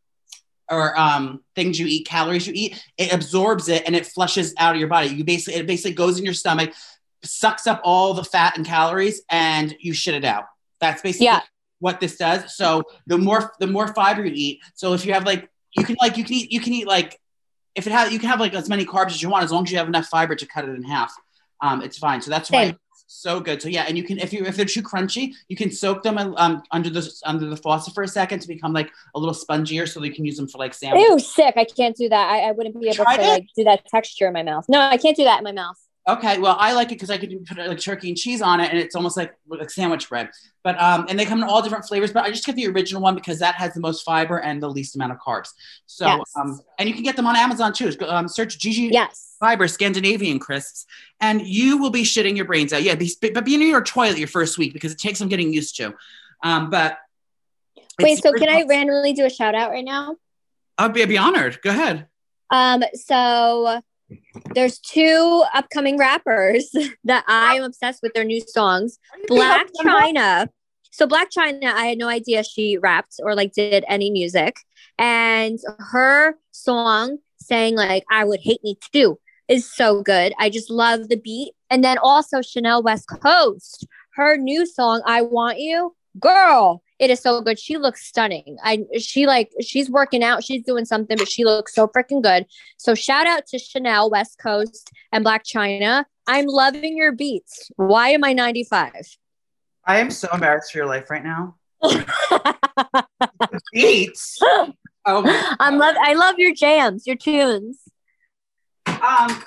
or 0.71 0.99
um 0.99 1.43
things 1.55 1.79
you 1.79 1.87
eat, 1.87 2.07
calories 2.07 2.47
you 2.47 2.53
eat, 2.57 2.83
it 2.97 3.13
absorbs 3.13 3.69
it 3.69 3.83
and 3.87 3.95
it 3.95 4.07
flushes 4.07 4.55
out 4.59 4.75
of 4.75 4.81
your 4.81 4.89
body. 4.89 5.09
You 5.09 5.25
basically 5.25 5.61
it 5.61 5.67
basically 5.67 5.95
goes 5.95 6.19
in 6.19 6.25
your 6.25 6.35
stomach 6.35 6.73
sucks 7.25 7.67
up 7.67 7.81
all 7.85 8.15
the 8.15 8.25
fat 8.25 8.57
and 8.57 8.67
calories 8.67 9.23
and 9.31 9.75
you 9.81 9.93
shit 9.93 10.15
it 10.15 10.25
out. 10.25 10.45
That's 10.81 11.03
basically 11.03 11.27
yeah. 11.27 11.41
what 11.79 12.01
this 12.01 12.17
does. 12.17 12.57
So 12.57 12.85
the 13.07 13.19
more 13.19 13.53
the 13.61 13.67
more 13.67 13.89
fiber 13.89 14.25
you 14.25 14.33
eat, 14.35 14.61
so 14.75 14.93
if 14.95 15.07
you 15.07 15.13
have 15.13 15.25
like 15.25 15.49
you 15.77 15.85
can 15.85 15.97
like 16.01 16.17
you 16.17 16.25
can 16.25 16.35
eat 16.35 16.53
you 16.53 16.61
can 16.61 16.73
eat 16.73 16.87
like 16.87 17.21
if 17.75 17.87
it 17.87 17.93
has 17.93 18.13
you 18.13 18.19
can 18.19 18.29
have 18.29 18.41
like 18.41 18.55
as 18.55 18.69
many 18.69 18.85
carbs 18.85 19.09
as 19.09 19.23
you 19.23 19.29
want 19.29 19.45
as 19.45 19.53
long 19.53 19.65
as 19.65 19.73
you 19.73 19.79
have 19.79 19.89
enough 19.89 20.07
fiber 20.07 20.35
to 20.35 20.47
cut 20.47 20.65
it 20.65 20.75
in 20.75 20.83
half. 20.83 21.13
Um, 21.61 21.83
it's 21.83 21.97
fine. 21.97 22.21
So 22.21 22.31
that's 22.31 22.51
why 22.51 22.77
so 23.07 23.41
good. 23.41 23.61
So 23.63 23.69
yeah, 23.69 23.85
and 23.87 23.97
you 23.97 24.05
can 24.05 24.19
if 24.19 24.33
you 24.33 24.45
if 24.45 24.57
they're 24.57 24.65
too 24.65 24.83
crunchy, 24.83 25.33
you 25.49 25.57
can 25.57 25.71
soak 25.71 26.03
them 26.03 26.19
um, 26.19 26.63
under 26.71 26.91
the 26.91 27.09
under 27.25 27.47
the 27.47 27.57
faucet 27.57 27.95
for 27.95 28.03
a 28.03 28.09
second 28.09 28.41
to 28.41 28.49
become 28.49 28.73
like 28.73 28.91
a 29.15 29.19
little 29.19 29.35
spongier, 29.35 29.89
so 29.89 30.03
you 30.03 30.13
can 30.13 30.25
use 30.25 30.37
them 30.37 30.49
for 30.49 30.59
like 30.59 30.75
sandwiches. 30.75 31.09
Ew, 31.09 31.19
sick! 31.19 31.55
I 31.57 31.65
can't 31.65 31.97
do 31.97 32.09
that. 32.09 32.31
I, 32.31 32.49
I 32.49 32.53
wouldn't 32.53 32.79
be 32.81 32.89
able 32.89 33.05
to 33.05 33.13
it? 33.13 33.21
like 33.21 33.47
do 33.57 33.65
that 33.65 33.87
texture 33.87 34.27
in 34.27 34.33
my 34.33 34.43
mouth. 34.43 34.67
No, 34.69 34.81
I 34.81 34.97
can't 34.97 35.17
do 35.17 35.25
that 35.25 35.39
in 35.39 35.45
my 35.45 35.53
mouth. 35.53 35.79
Okay, 36.07 36.39
well, 36.39 36.55
I 36.59 36.75
like 36.75 36.89
it 36.89 36.97
because 36.97 37.09
I 37.09 37.17
could 37.17 37.47
put 37.47 37.57
like 37.57 37.79
turkey 37.79 38.09
and 38.09 38.17
cheese 38.17 38.43
on 38.43 38.61
it, 38.61 38.71
and 38.71 38.79
it's 38.79 38.95
almost 38.95 39.17
like 39.17 39.35
like 39.47 39.71
sandwich 39.71 40.11
bread. 40.11 40.29
But 40.63 40.79
um, 40.79 41.07
and 41.09 41.19
they 41.19 41.25
come 41.25 41.43
in 41.43 41.49
all 41.49 41.63
different 41.63 41.87
flavors. 41.87 42.13
But 42.13 42.25
I 42.25 42.31
just 42.31 42.45
get 42.45 42.57
the 42.57 42.67
original 42.67 43.01
one 43.01 43.15
because 43.15 43.39
that 43.39 43.55
has 43.55 43.73
the 43.73 43.81
most 43.81 44.03
fiber 44.03 44.39
and 44.39 44.63
the 44.63 44.69
least 44.69 44.97
amount 44.97 45.13
of 45.13 45.19
carbs. 45.19 45.49
So 45.87 46.07
yes. 46.07 46.21
um, 46.37 46.61
and 46.79 46.89
you 46.89 46.95
can 46.95 47.05
get 47.05 47.17
them 47.17 47.27
on 47.27 47.37
Amazon 47.37 47.73
too. 47.73 47.91
Um, 48.07 48.29
search 48.29 48.59
GG 48.59 48.91
yes. 48.93 49.37
Fiber 49.41 49.67
Scandinavian 49.67 50.39
crisps, 50.39 50.85
and 51.23 51.41
you 51.41 51.79
will 51.79 51.91
be 51.91 52.03
shitting 52.03 52.37
your 52.37 52.45
brains 52.45 52.75
out. 52.75 52.83
Yeah, 52.83 52.97
be, 52.97 53.11
but 53.33 53.45
be 53.47 53.55
in 53.55 53.63
your 53.63 53.83
toilet 53.83 54.19
your 54.19 54.29
first 54.29 54.59
week 54.59 54.75
because 54.75 54.93
it 54.93 54.99
takes 54.99 55.19
some 55.19 55.29
getting 55.29 55.55
used 55.55 55.75
to. 55.77 55.95
Um, 56.43 56.69
but 56.69 56.99
wait, 57.99 58.23
so 58.23 58.31
can 58.35 58.51
I 58.51 58.65
randomly 58.69 59.15
do 59.15 59.25
a 59.25 59.31
shout 59.31 59.55
out 59.55 59.71
right 59.71 59.85
now? 59.85 60.17
I'd 60.77 60.93
be, 60.93 61.03
I'd 61.03 61.09
be 61.09 61.17
honored. 61.17 61.63
Go 61.63 61.71
ahead. 61.71 62.09
Um, 62.51 62.83
so 62.93 63.81
There's 64.55 64.79
two 64.79 65.45
upcoming 65.55 65.99
rappers 65.99 66.71
that 67.05 67.25
I 67.27 67.55
am 67.57 67.65
obsessed 67.65 68.01
with 68.03 68.15
their 68.15 68.25
new 68.25 68.41
songs. 68.41 68.99
Blac 69.29 69.67
Chyna. 69.81 70.49
So 70.91 71.07
Blac 71.07 71.27
Chyna, 71.37 71.73
I 71.73 71.87
had 71.87 71.99
no 71.99 72.09
idea 72.09 72.45
she 72.45 72.79
rapped 72.79 73.17
or 73.23 73.35
like 73.35 73.53
did 73.53 73.85
any 73.89 74.11
music. 74.11 74.57
And 74.99 75.59
her 75.91 76.37
song 76.53 77.19
saying 77.39 77.77
like 77.77 78.05
I 78.11 78.25
would 78.25 78.41
hate 78.41 78.63
me 78.63 78.79
too 78.93 79.19
is 79.49 79.71
so 79.71 80.03
good. 80.03 80.33
I 80.39 80.51
just 80.51 80.71
love 80.71 81.09
the 81.09 81.17
beat. 81.17 81.53
And 81.69 81.83
then 81.83 81.99
also 81.99 82.43
Chanel 82.43 82.83
West 82.83 83.09
Coast, 83.09 83.87
her 84.15 84.37
new 84.37 84.67
song 84.67 85.03
I 85.05 85.23
Want 85.23 85.59
You, 85.59 85.95
girl, 86.21 86.84
it 86.99 87.11
is 87.11 87.21
so 87.21 87.41
good. 87.41 87.59
She 87.59 87.77
looks 87.77 88.07
stunning. 88.07 88.57
I 88.63 88.85
she 88.99 89.27
like 89.27 89.51
she's 89.61 89.91
working 89.91 90.23
out, 90.23 90.45
she's 90.45 90.63
doing 90.63 90.85
something, 90.85 91.17
but 91.17 91.29
she 91.29 91.45
looks 91.45 91.75
so 91.75 91.89
freaking 91.89 92.23
good. 92.23 92.47
So 92.77 92.95
shout 92.95 93.27
out 93.27 93.47
to 93.49 93.59
Chanel 93.59 94.11
West 94.11 94.39
Coast 94.39 94.91
and 95.13 95.25
Blac 95.25 95.41
Chyna. 95.43 96.05
I'm 96.27 96.47
loving 96.47 96.97
your 96.97 97.13
beats. 97.13 97.71
Why 97.77 98.11
am 98.11 98.25
I 98.25 98.33
95? 98.33 98.93
I 99.85 99.99
am 99.99 100.11
so 100.11 100.29
embarrassed 100.33 100.73
for 100.73 100.79
your 100.79 100.87
life 100.87 101.11
right 101.11 101.25
now. 101.25 101.57
beats. 103.73 104.39
Oh 105.07 105.57
I'm 105.61 105.79
love 105.79 105.97
I 105.99 106.15
love 106.15 106.37
your 106.39 106.55
jams, 106.55 107.07
your 107.07 107.17
tunes. 107.17 107.81
Um 108.87 109.43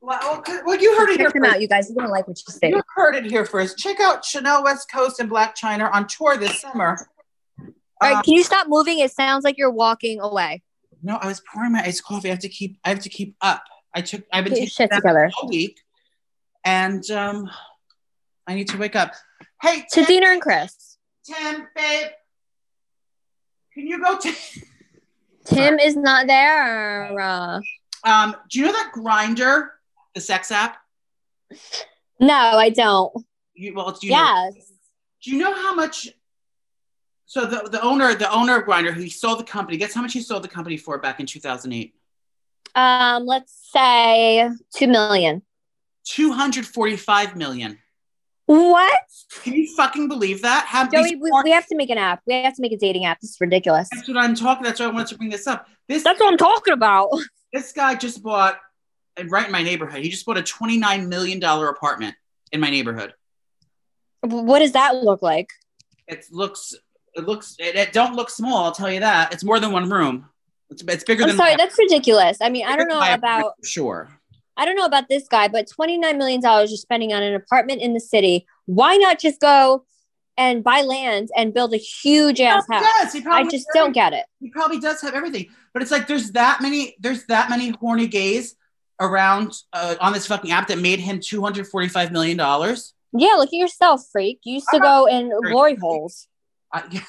well, 0.00 0.42
well, 0.64 0.80
you 0.80 0.96
heard 0.96 1.10
it 1.10 1.18
Check 1.18 1.32
here. 1.32 1.42
Them 1.42 1.50
out, 1.50 1.60
you 1.60 1.68
guys. 1.68 1.88
You're 1.88 1.96
gonna 1.96 2.12
like 2.12 2.26
what 2.26 2.38
you 2.38 2.52
say. 2.52 2.70
You 2.70 2.82
heard 2.94 3.14
it 3.14 3.24
here 3.24 3.44
first. 3.44 3.78
Check 3.78 4.00
out 4.00 4.24
Chanel 4.24 4.64
West 4.64 4.90
Coast 4.90 5.20
and 5.20 5.30
Blac 5.30 5.54
Chyna 5.56 5.92
on 5.92 6.06
tour 6.06 6.36
this 6.36 6.60
summer. 6.60 6.96
All 7.58 8.08
right, 8.08 8.16
um, 8.16 8.22
can 8.22 8.34
you 8.34 8.42
stop 8.42 8.66
moving? 8.68 9.00
It 9.00 9.12
sounds 9.12 9.44
like 9.44 9.58
you're 9.58 9.70
walking 9.70 10.20
away. 10.20 10.62
No, 11.02 11.16
I 11.16 11.26
was 11.26 11.42
pouring 11.52 11.72
my 11.72 11.82
iced 11.82 12.02
coffee. 12.04 12.28
I 12.28 12.32
have 12.32 12.40
to 12.40 12.48
keep. 12.48 12.78
I 12.84 12.88
have 12.90 13.00
to 13.00 13.08
keep 13.08 13.36
up. 13.40 13.62
I 13.94 14.00
took. 14.00 14.24
I've 14.32 14.44
been 14.44 14.54
taking 14.54 14.68
shit 14.68 14.90
together 14.90 15.30
all 15.40 15.48
week, 15.48 15.78
and 16.64 17.08
um, 17.10 17.50
I 18.46 18.54
need 18.54 18.68
to 18.68 18.78
wake 18.78 18.96
up. 18.96 19.12
Hey, 19.60 19.84
to 19.92 20.04
Dina 20.04 20.28
and 20.28 20.40
Chris. 20.40 20.96
Tim, 21.24 21.66
babe, 21.76 22.08
can 23.74 23.86
you 23.86 24.02
go 24.02 24.18
to? 24.18 24.32
Tim 25.44 25.78
is 25.78 25.96
not 25.96 26.26
there. 26.26 27.12
Um, 28.02 28.34
do 28.50 28.58
you 28.58 28.66
know 28.66 28.72
that 28.72 28.92
Grindr, 28.94 29.68
the 30.14 30.20
sex 30.20 30.50
app? 30.50 30.78
No, 32.18 32.34
I 32.34 32.70
don't. 32.70 33.12
You, 33.54 33.74
well, 33.74 33.92
do 33.92 34.06
you 34.06 34.12
yes. 34.12 34.54
Know, 34.54 34.60
do 35.22 35.30
you 35.30 35.38
know 35.38 35.54
how 35.54 35.74
much? 35.74 36.08
So 37.26 37.46
the, 37.46 37.68
the 37.70 37.80
owner, 37.82 38.14
the 38.14 38.32
owner 38.32 38.58
of 38.58 38.66
Grindr, 38.66 38.92
who 38.92 39.02
he 39.02 39.10
sold 39.10 39.38
the 39.38 39.44
company, 39.44 39.76
guess 39.76 39.94
how 39.94 40.02
much 40.02 40.12
he 40.12 40.20
sold 40.20 40.42
the 40.42 40.48
company 40.48 40.76
for 40.76 40.98
back 40.98 41.20
in 41.20 41.26
2008? 41.26 41.94
Um, 42.74 43.26
let's 43.26 43.52
say 43.72 44.48
two 44.74 44.88
million. 44.88 45.42
245 46.04 47.36
million. 47.36 47.78
What? 48.46 49.00
Can 49.42 49.52
you 49.52 49.72
fucking 49.76 50.08
believe 50.08 50.42
that? 50.42 50.66
Have 50.66 50.90
Joey, 50.90 51.14
we, 51.14 51.30
we, 51.44 51.50
have 51.52 51.66
to 51.66 51.76
make 51.76 51.88
an 51.88 51.98
app. 51.98 52.20
We 52.26 52.34
have 52.34 52.56
to 52.56 52.62
make 52.62 52.72
a 52.72 52.76
dating 52.76 53.04
app. 53.04 53.20
This 53.20 53.30
is 53.30 53.40
ridiculous. 53.40 53.88
That's 53.92 54.08
what 54.08 54.16
I'm 54.16 54.34
talking. 54.34 54.64
That's 54.64 54.80
why 54.80 54.86
I 54.86 54.88
wanted 54.88 55.06
to 55.08 55.18
bring 55.18 55.30
this 55.30 55.46
up. 55.46 55.68
This. 55.86 56.02
That's 56.02 56.18
what 56.18 56.32
I'm 56.32 56.38
talking 56.38 56.72
about. 56.72 57.10
This 57.52 57.72
guy 57.72 57.94
just 57.94 58.22
bought, 58.22 58.58
right 59.28 59.46
in 59.46 59.52
my 59.52 59.62
neighborhood. 59.62 60.02
He 60.02 60.10
just 60.10 60.26
bought 60.26 60.38
a 60.38 60.42
29 60.42 61.08
million 61.08 61.40
dollar 61.40 61.68
apartment 61.68 62.14
in 62.52 62.60
my 62.60 62.70
neighborhood. 62.70 63.14
What 64.22 64.60
does 64.60 64.72
that 64.72 64.96
look 64.96 65.22
like? 65.22 65.48
It 66.06 66.26
looks. 66.30 66.74
It 67.14 67.24
looks. 67.24 67.56
It, 67.58 67.76
it 67.76 67.92
don't 67.92 68.14
look 68.14 68.30
small. 68.30 68.64
I'll 68.64 68.72
tell 68.72 68.90
you 68.90 69.00
that. 69.00 69.32
It's 69.32 69.44
more 69.44 69.60
than 69.60 69.72
one 69.72 69.88
room. 69.88 70.26
It's, 70.70 70.82
it's 70.82 71.04
bigger 71.04 71.22
I'm 71.22 71.30
than. 71.30 71.36
Sorry, 71.36 71.56
that's 71.56 71.78
ridiculous. 71.78 72.38
I 72.40 72.50
mean, 72.50 72.66
I 72.66 72.76
don't 72.76 72.88
know 72.88 73.00
about. 73.00 73.54
Sure. 73.64 74.08
I 74.56 74.66
don't 74.66 74.76
know 74.76 74.84
about 74.84 75.08
this 75.08 75.26
guy, 75.26 75.48
but 75.48 75.68
$29 75.68 76.18
million 76.18 76.40
you're 76.42 76.66
spending 76.66 77.14
on 77.14 77.22
an 77.22 77.34
apartment 77.34 77.80
in 77.80 77.94
the 77.94 78.00
city. 78.00 78.46
Why 78.66 78.96
not 78.96 79.18
just 79.18 79.40
go 79.40 79.86
and 80.36 80.62
buy 80.62 80.82
land 80.82 81.30
and 81.34 81.54
build 81.54 81.72
a 81.72 81.78
huge 81.78 82.42
ass 82.42 82.66
house? 82.70 82.84
I 83.26 83.48
just 83.48 83.66
don't 83.72 83.92
get 83.92 84.12
it. 84.12 84.26
He 84.38 84.50
probably 84.50 84.78
does 84.78 85.00
have 85.00 85.14
everything, 85.14 85.46
but 85.72 85.80
it's 85.80 85.90
like 85.90 86.06
there's 86.06 86.32
that 86.32 86.60
many, 86.60 86.94
there's 87.00 87.24
that 87.26 87.48
many 87.48 87.70
horny 87.70 88.06
gays 88.06 88.54
around 89.00 89.56
uh, 89.72 89.96
on 90.00 90.12
this 90.12 90.26
fucking 90.26 90.52
app 90.52 90.68
that 90.68 90.78
made 90.78 91.00
him 91.00 91.18
$245 91.18 92.12
million. 92.12 92.38
Yeah, 92.38 93.34
look 93.34 93.48
at 93.48 93.52
yourself, 93.54 94.02
freak. 94.12 94.40
You 94.44 94.54
used 94.54 94.68
to 94.72 94.78
go 94.78 95.06
in 95.06 95.32
glory 95.42 95.76
holes. 95.76 96.28
I, 96.72 97.02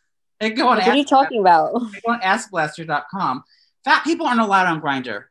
I 0.40 0.50
go 0.50 0.68
on 0.68 0.76
what 0.76 0.86
are 0.86 0.94
you 0.94 1.04
talking 1.04 1.40
about? 1.40 1.72
I 1.74 2.00
go 2.06 2.12
on 2.12 2.20
askblaster.com. 2.20 3.42
Fat 3.84 4.04
people 4.04 4.26
aren't 4.26 4.40
allowed 4.40 4.66
on 4.66 4.80
Grindr. 4.80 5.24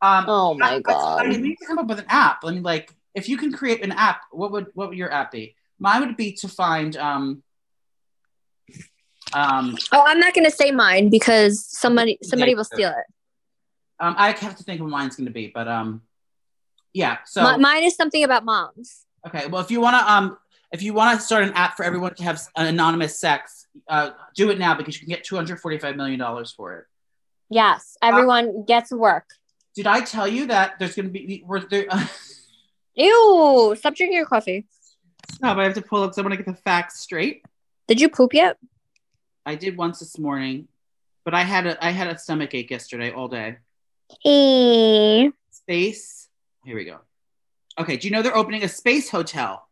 Um, 0.00 0.24
oh 0.26 0.54
my 0.54 0.74
I, 0.74 0.80
god! 0.80 1.20
I, 1.20 1.24
I 1.26 1.36
need 1.36 1.56
to 1.56 1.66
come 1.66 1.78
up 1.78 1.86
with 1.86 2.00
an 2.00 2.06
app. 2.08 2.40
I 2.44 2.50
mean, 2.50 2.64
like, 2.64 2.92
if 3.14 3.28
you 3.28 3.36
can 3.36 3.52
create 3.52 3.84
an 3.84 3.92
app, 3.92 4.22
what 4.32 4.50
would 4.50 4.66
what 4.74 4.88
would 4.88 4.98
your 4.98 5.12
app 5.12 5.30
be? 5.30 5.54
Mine 5.78 6.00
would 6.00 6.16
be 6.16 6.32
to 6.40 6.48
find. 6.48 6.96
Um, 6.96 7.44
um, 9.32 9.76
oh, 9.92 10.04
I'm 10.04 10.18
not 10.18 10.34
going 10.34 10.44
to 10.44 10.50
say 10.50 10.72
mine 10.72 11.08
because 11.08 11.64
somebody 11.64 12.18
somebody 12.24 12.56
will 12.56 12.64
steal 12.64 12.90
it. 12.90 13.12
Um, 14.02 14.16
I 14.18 14.32
have 14.32 14.56
to 14.56 14.64
think 14.64 14.80
of 14.80 14.86
what 14.86 14.90
mine's 14.90 15.14
going 15.14 15.28
to 15.28 15.32
be, 15.32 15.46
but 15.54 15.68
um, 15.68 16.02
yeah. 16.92 17.18
So 17.24 17.46
M- 17.46 17.60
mine 17.60 17.84
is 17.84 17.94
something 17.94 18.24
about 18.24 18.44
moms. 18.44 19.06
Okay, 19.24 19.46
well, 19.46 19.62
if 19.62 19.70
you 19.70 19.80
want 19.80 19.96
to 19.96 20.12
um, 20.12 20.36
if 20.72 20.82
you 20.82 20.92
want 20.92 21.18
to 21.18 21.24
start 21.24 21.44
an 21.44 21.52
app 21.52 21.76
for 21.76 21.84
everyone 21.84 22.12
to 22.16 22.24
have 22.24 22.40
anonymous 22.56 23.20
sex, 23.20 23.68
uh, 23.88 24.10
do 24.34 24.50
it 24.50 24.58
now 24.58 24.74
because 24.74 24.96
you 24.96 25.06
can 25.06 25.08
get 25.08 25.22
245 25.22 25.94
million 25.94 26.18
dollars 26.18 26.50
for 26.50 26.78
it. 26.78 26.86
Yes, 27.48 27.96
everyone 28.02 28.48
uh, 28.48 28.62
gets 28.66 28.90
work. 28.90 29.26
Did 29.76 29.86
I 29.86 30.00
tell 30.00 30.26
you 30.26 30.46
that 30.46 30.80
there's 30.80 30.96
going 30.96 31.06
to 31.06 31.12
be 31.12 31.44
we're 31.46 31.60
there? 31.60 31.86
Uh, 31.88 32.04
Ew! 32.96 33.74
Stop 33.78 33.94
drinking 33.94 34.16
your 34.16 34.26
coffee. 34.26 34.66
Stop! 35.30 35.58
I 35.58 35.62
have 35.62 35.74
to 35.74 35.82
pull 35.82 36.02
up. 36.02 36.12
So 36.12 36.22
I 36.22 36.26
want 36.26 36.32
to 36.32 36.42
get 36.42 36.46
the 36.46 36.60
facts 36.60 36.98
straight. 36.98 37.44
Did 37.86 38.00
you 38.00 38.08
poop 38.08 38.34
yet? 38.34 38.58
I 39.46 39.54
did 39.54 39.76
once 39.76 40.00
this 40.00 40.18
morning, 40.18 40.66
but 41.24 41.34
I 41.34 41.42
had 41.42 41.68
a 41.68 41.84
I 41.84 41.90
had 41.90 42.08
a 42.08 42.18
stomach 42.18 42.52
ache 42.52 42.72
yesterday 42.72 43.12
all 43.12 43.28
day. 43.28 43.58
E. 44.24 45.30
Space. 45.50 46.28
Here 46.64 46.76
we 46.76 46.84
go. 46.84 46.98
Okay. 47.78 47.96
Do 47.96 48.06
you 48.06 48.12
know 48.12 48.22
they're 48.22 48.36
opening 48.36 48.64
a 48.64 48.68
space 48.68 49.10
hotel? 49.10 49.68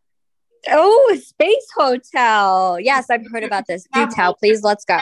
Oh, 0.69 1.19
space 1.21 1.67
hotel. 1.75 2.79
Yes, 2.79 3.09
I've 3.09 3.25
heard 3.31 3.43
about 3.43 3.65
this. 3.67 3.87
Do 3.93 4.07
tell, 4.11 4.35
please. 4.35 4.63
Let's 4.63 4.85
go. 4.85 4.99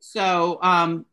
So, 0.00 0.58
um, 0.62 1.06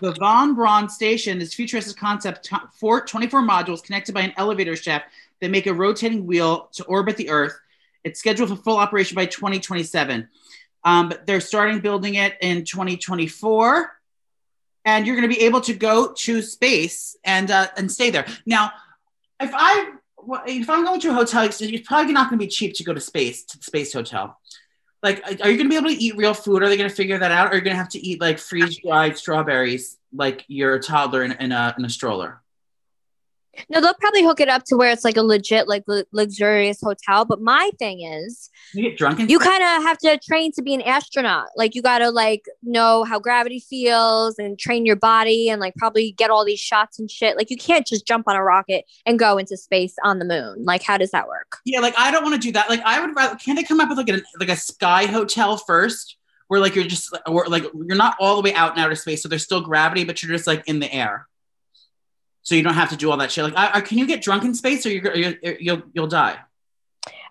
the 0.00 0.12
Von 0.12 0.54
Braun 0.54 0.88
station 0.88 1.40
is 1.40 1.54
futuristic 1.54 1.96
concept, 1.96 2.44
t- 2.46 2.56
four, 2.78 3.04
24 3.04 3.42
modules 3.42 3.82
connected 3.82 4.12
by 4.14 4.22
an 4.22 4.32
elevator 4.36 4.76
shaft 4.76 5.06
that 5.40 5.50
make 5.50 5.66
a 5.66 5.74
rotating 5.74 6.26
wheel 6.26 6.68
to 6.72 6.84
orbit 6.84 7.16
the 7.16 7.30
Earth. 7.30 7.58
It's 8.04 8.18
scheduled 8.18 8.48
for 8.48 8.56
full 8.56 8.78
operation 8.78 9.14
by 9.14 9.26
2027. 9.26 10.28
Um, 10.84 11.08
but 11.08 11.26
they're 11.26 11.40
starting 11.40 11.80
building 11.80 12.16
it 12.16 12.34
in 12.40 12.64
2024. 12.64 13.92
And 14.84 15.06
you're 15.06 15.16
going 15.16 15.28
to 15.28 15.34
be 15.34 15.42
able 15.42 15.60
to 15.62 15.74
go 15.74 16.12
to 16.12 16.42
space 16.42 17.16
and 17.24 17.50
uh, 17.50 17.68
and 17.76 17.90
stay 17.90 18.10
there. 18.10 18.26
Now, 18.46 18.72
if 19.40 19.50
I 19.54 19.92
if 20.46 20.68
I'm 20.68 20.84
going 20.84 21.00
to 21.00 21.10
a 21.10 21.14
hotel, 21.14 21.44
it's 21.44 21.60
probably 21.86 22.12
not 22.12 22.30
going 22.30 22.38
to 22.38 22.44
be 22.44 22.50
cheap 22.50 22.74
to 22.74 22.84
go 22.84 22.92
to 22.92 23.00
space 23.00 23.44
to 23.44 23.58
the 23.58 23.64
space 23.64 23.92
hotel. 23.92 24.38
Like 25.02 25.22
are 25.24 25.50
you 25.50 25.56
going 25.56 25.64
to 25.64 25.68
be 25.68 25.76
able 25.76 25.88
to 25.88 25.94
eat 25.94 26.16
real 26.16 26.34
food? 26.34 26.62
Are 26.62 26.68
they 26.68 26.76
going 26.76 26.88
to 26.88 26.94
figure 26.94 27.18
that 27.18 27.32
out? 27.32 27.48
Or 27.48 27.50
are 27.50 27.54
you 27.56 27.60
going 27.60 27.74
to 27.74 27.78
have 27.78 27.88
to 27.90 27.98
eat 27.98 28.20
like 28.20 28.38
freeze 28.38 28.78
dried 28.78 29.18
strawberries 29.18 29.98
like 30.12 30.44
you're 30.46 30.74
a 30.76 30.80
toddler 30.80 31.24
in, 31.24 31.32
in, 31.32 31.50
a, 31.50 31.74
in 31.76 31.84
a 31.84 31.90
stroller 31.90 32.40
no, 33.68 33.80
they'll 33.80 33.94
probably 33.94 34.22
hook 34.22 34.40
it 34.40 34.48
up 34.48 34.64
to 34.64 34.76
where 34.76 34.90
it's 34.90 35.04
like 35.04 35.16
a 35.16 35.22
legit, 35.22 35.68
like 35.68 35.84
l- 35.88 36.04
luxurious 36.12 36.80
hotel. 36.80 37.24
But 37.24 37.40
my 37.40 37.70
thing 37.78 38.02
is, 38.02 38.50
you 38.72 38.82
get 38.82 38.96
drunk. 38.96 39.20
And- 39.20 39.30
you 39.30 39.38
kind 39.38 39.62
of 39.62 39.82
have 39.84 39.98
to 39.98 40.18
train 40.18 40.52
to 40.52 40.62
be 40.62 40.74
an 40.74 40.82
astronaut. 40.82 41.48
Like 41.56 41.74
you 41.74 41.82
got 41.82 41.98
to 41.98 42.10
like 42.10 42.46
know 42.62 43.04
how 43.04 43.18
gravity 43.18 43.60
feels 43.60 44.38
and 44.38 44.58
train 44.58 44.86
your 44.86 44.96
body 44.96 45.48
and 45.48 45.60
like 45.60 45.74
probably 45.76 46.12
get 46.12 46.30
all 46.30 46.44
these 46.44 46.60
shots 46.60 46.98
and 46.98 47.10
shit. 47.10 47.36
Like 47.36 47.50
you 47.50 47.56
can't 47.56 47.86
just 47.86 48.06
jump 48.06 48.28
on 48.28 48.36
a 48.36 48.42
rocket 48.42 48.84
and 49.06 49.18
go 49.18 49.38
into 49.38 49.56
space 49.56 49.94
on 50.04 50.18
the 50.18 50.24
moon. 50.24 50.64
Like 50.64 50.82
how 50.82 50.96
does 50.96 51.10
that 51.10 51.28
work? 51.28 51.58
Yeah, 51.64 51.80
like 51.80 51.94
I 51.98 52.10
don't 52.10 52.22
want 52.22 52.34
to 52.34 52.40
do 52.40 52.52
that. 52.52 52.68
Like 52.68 52.80
I 52.84 53.00
would 53.04 53.14
rather. 53.14 53.36
Can 53.36 53.56
they 53.56 53.62
come 53.62 53.80
up 53.80 53.88
with 53.88 53.98
like 53.98 54.08
a 54.08 54.22
like 54.38 54.48
a 54.48 54.56
sky 54.56 55.06
hotel 55.06 55.56
first? 55.56 56.16
Where 56.48 56.60
like 56.60 56.74
you're 56.74 56.84
just 56.84 57.16
or 57.26 57.46
like 57.46 57.64
you're 57.74 57.96
not 57.96 58.14
all 58.20 58.36
the 58.36 58.42
way 58.42 58.52
out 58.52 58.76
in 58.76 58.78
outer 58.82 58.94
space, 58.94 59.22
so 59.22 59.28
there's 59.28 59.42
still 59.42 59.62
gravity, 59.62 60.04
but 60.04 60.22
you're 60.22 60.32
just 60.32 60.46
like 60.46 60.62
in 60.66 60.80
the 60.80 60.92
air 60.92 61.26
so 62.42 62.54
you 62.54 62.62
don't 62.62 62.74
have 62.74 62.90
to 62.90 62.96
do 62.96 63.10
all 63.10 63.16
that 63.18 63.30
shit. 63.30 63.44
Like, 63.44 63.56
I, 63.56 63.78
I, 63.78 63.80
can 63.80 63.98
you 63.98 64.06
get 64.06 64.22
drunk 64.22 64.44
in 64.44 64.54
space, 64.54 64.84
or 64.84 64.90
you're, 64.90 65.14
you're, 65.14 65.56
you'll 65.60 65.82
you'll 65.92 66.06
die? 66.06 66.38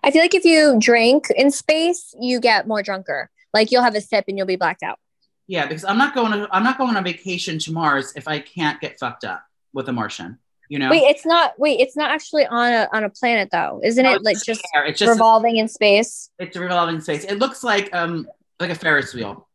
I 0.02 0.10
feel 0.10 0.22
like 0.22 0.34
if 0.34 0.44
you 0.44 0.76
drink 0.80 1.30
in 1.36 1.50
space, 1.50 2.14
you 2.20 2.40
get 2.40 2.66
more 2.66 2.82
drunker. 2.82 3.30
Like 3.54 3.70
you'll 3.70 3.82
have 3.82 3.94
a 3.94 4.00
sip 4.00 4.24
and 4.28 4.36
you'll 4.36 4.46
be 4.46 4.56
blacked 4.56 4.82
out. 4.82 4.98
Yeah, 5.46 5.66
because 5.66 5.84
I'm 5.84 5.98
not 5.98 6.14
going 6.14 6.32
to 6.32 6.48
I'm 6.50 6.64
not 6.64 6.78
going 6.78 6.96
on 6.96 7.04
vacation 7.04 7.58
to 7.60 7.72
Mars 7.72 8.12
if 8.16 8.26
I 8.26 8.38
can't 8.40 8.80
get 8.80 8.98
fucked 8.98 9.24
up 9.24 9.44
with 9.72 9.88
a 9.88 9.92
Martian. 9.92 10.38
You 10.68 10.78
know? 10.78 10.90
Wait, 10.90 11.02
it's 11.02 11.26
not. 11.26 11.58
Wait, 11.58 11.80
it's 11.80 11.96
not 11.96 12.10
actually 12.10 12.46
on 12.46 12.72
a 12.72 12.88
on 12.92 13.04
a 13.04 13.10
planet 13.10 13.50
though, 13.52 13.80
isn't 13.84 14.02
no, 14.02 14.14
it? 14.14 14.22
Like 14.22 14.42
just, 14.42 14.62
it's 14.74 14.98
just 14.98 15.10
revolving 15.10 15.58
in 15.58 15.68
space. 15.68 16.30
It's 16.38 16.56
revolving 16.56 16.96
in 16.96 17.00
space. 17.02 17.24
It 17.24 17.38
looks 17.38 17.62
like 17.62 17.94
um 17.94 18.26
like 18.58 18.70
a 18.70 18.74
Ferris 18.74 19.12
wheel. 19.12 19.48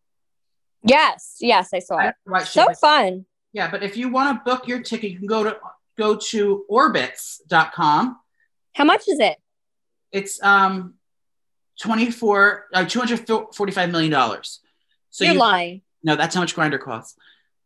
Yes, 0.83 1.37
yes, 1.39 1.69
I 1.73 1.79
saw 1.79 1.97
it. 1.99 2.15
So 2.45 2.71
fun. 2.79 3.25
Yeah, 3.53 3.71
but 3.71 3.83
if 3.83 3.97
you 3.97 4.09
want 4.09 4.37
to 4.37 4.49
book 4.49 4.67
your 4.67 4.81
ticket, 4.81 5.11
you 5.11 5.17
can 5.17 5.27
go 5.27 5.43
to 5.43 5.57
go 5.97 6.15
to 6.15 6.65
orbitz.com. 6.69 8.19
How 8.73 8.83
much 8.83 9.07
is 9.07 9.19
it? 9.19 9.37
It's 10.11 10.41
um 10.43 10.95
24 11.81 12.65
uh, 12.73 12.85
245 12.85 13.91
million 13.91 14.11
dollars. 14.11 14.59
So 15.09 15.25
you're 15.25 15.33
you, 15.33 15.39
lying. 15.39 15.81
No, 16.03 16.15
that's 16.15 16.35
how 16.35 16.41
much 16.41 16.55
Grindr 16.55 16.79
costs. 16.79 17.17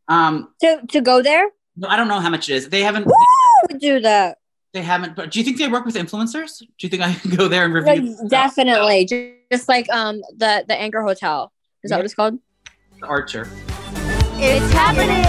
Um 0.08 0.54
to 0.62 0.82
to 0.90 1.02
go 1.02 1.22
there? 1.22 1.50
No, 1.76 1.88
I 1.88 1.98
don't 1.98 2.08
know 2.08 2.20
how 2.20 2.30
much 2.30 2.50
it 2.50 2.56
is. 2.56 2.70
They 2.70 2.82
haven't 2.82 3.06
Woo, 3.06 3.80
do 3.80 4.00
that. 4.02 4.38
They 4.74 4.82
haven't, 4.82 5.18
but 5.18 5.32
do 5.32 5.40
you 5.40 5.44
think 5.44 5.58
they 5.58 5.68
work 5.68 5.86
with 5.86 5.96
influencers? 5.96 6.60
Do 6.60 6.68
you 6.80 6.90
think 6.90 7.04
I 7.04 7.14
can 7.14 7.36
go 7.36 7.50
there 7.50 7.66
and 7.66 7.74
review? 7.74 8.16
Like, 8.16 8.30
definitely, 8.30 9.06
just 9.52 9.68
like 9.68 9.90
um 9.90 10.22
the 10.38 10.64
the 10.68 10.76
Anchor 10.76 11.02
Hotel. 11.02 11.52
Is 11.84 11.90
yeah. 11.92 11.96
that 11.96 12.00
what 12.00 12.06
it's 12.06 12.16
called? 12.16 12.40
The 13.00 13.08
Archer. 13.08 13.50
It's 14.44 14.74
happening. 14.74 15.22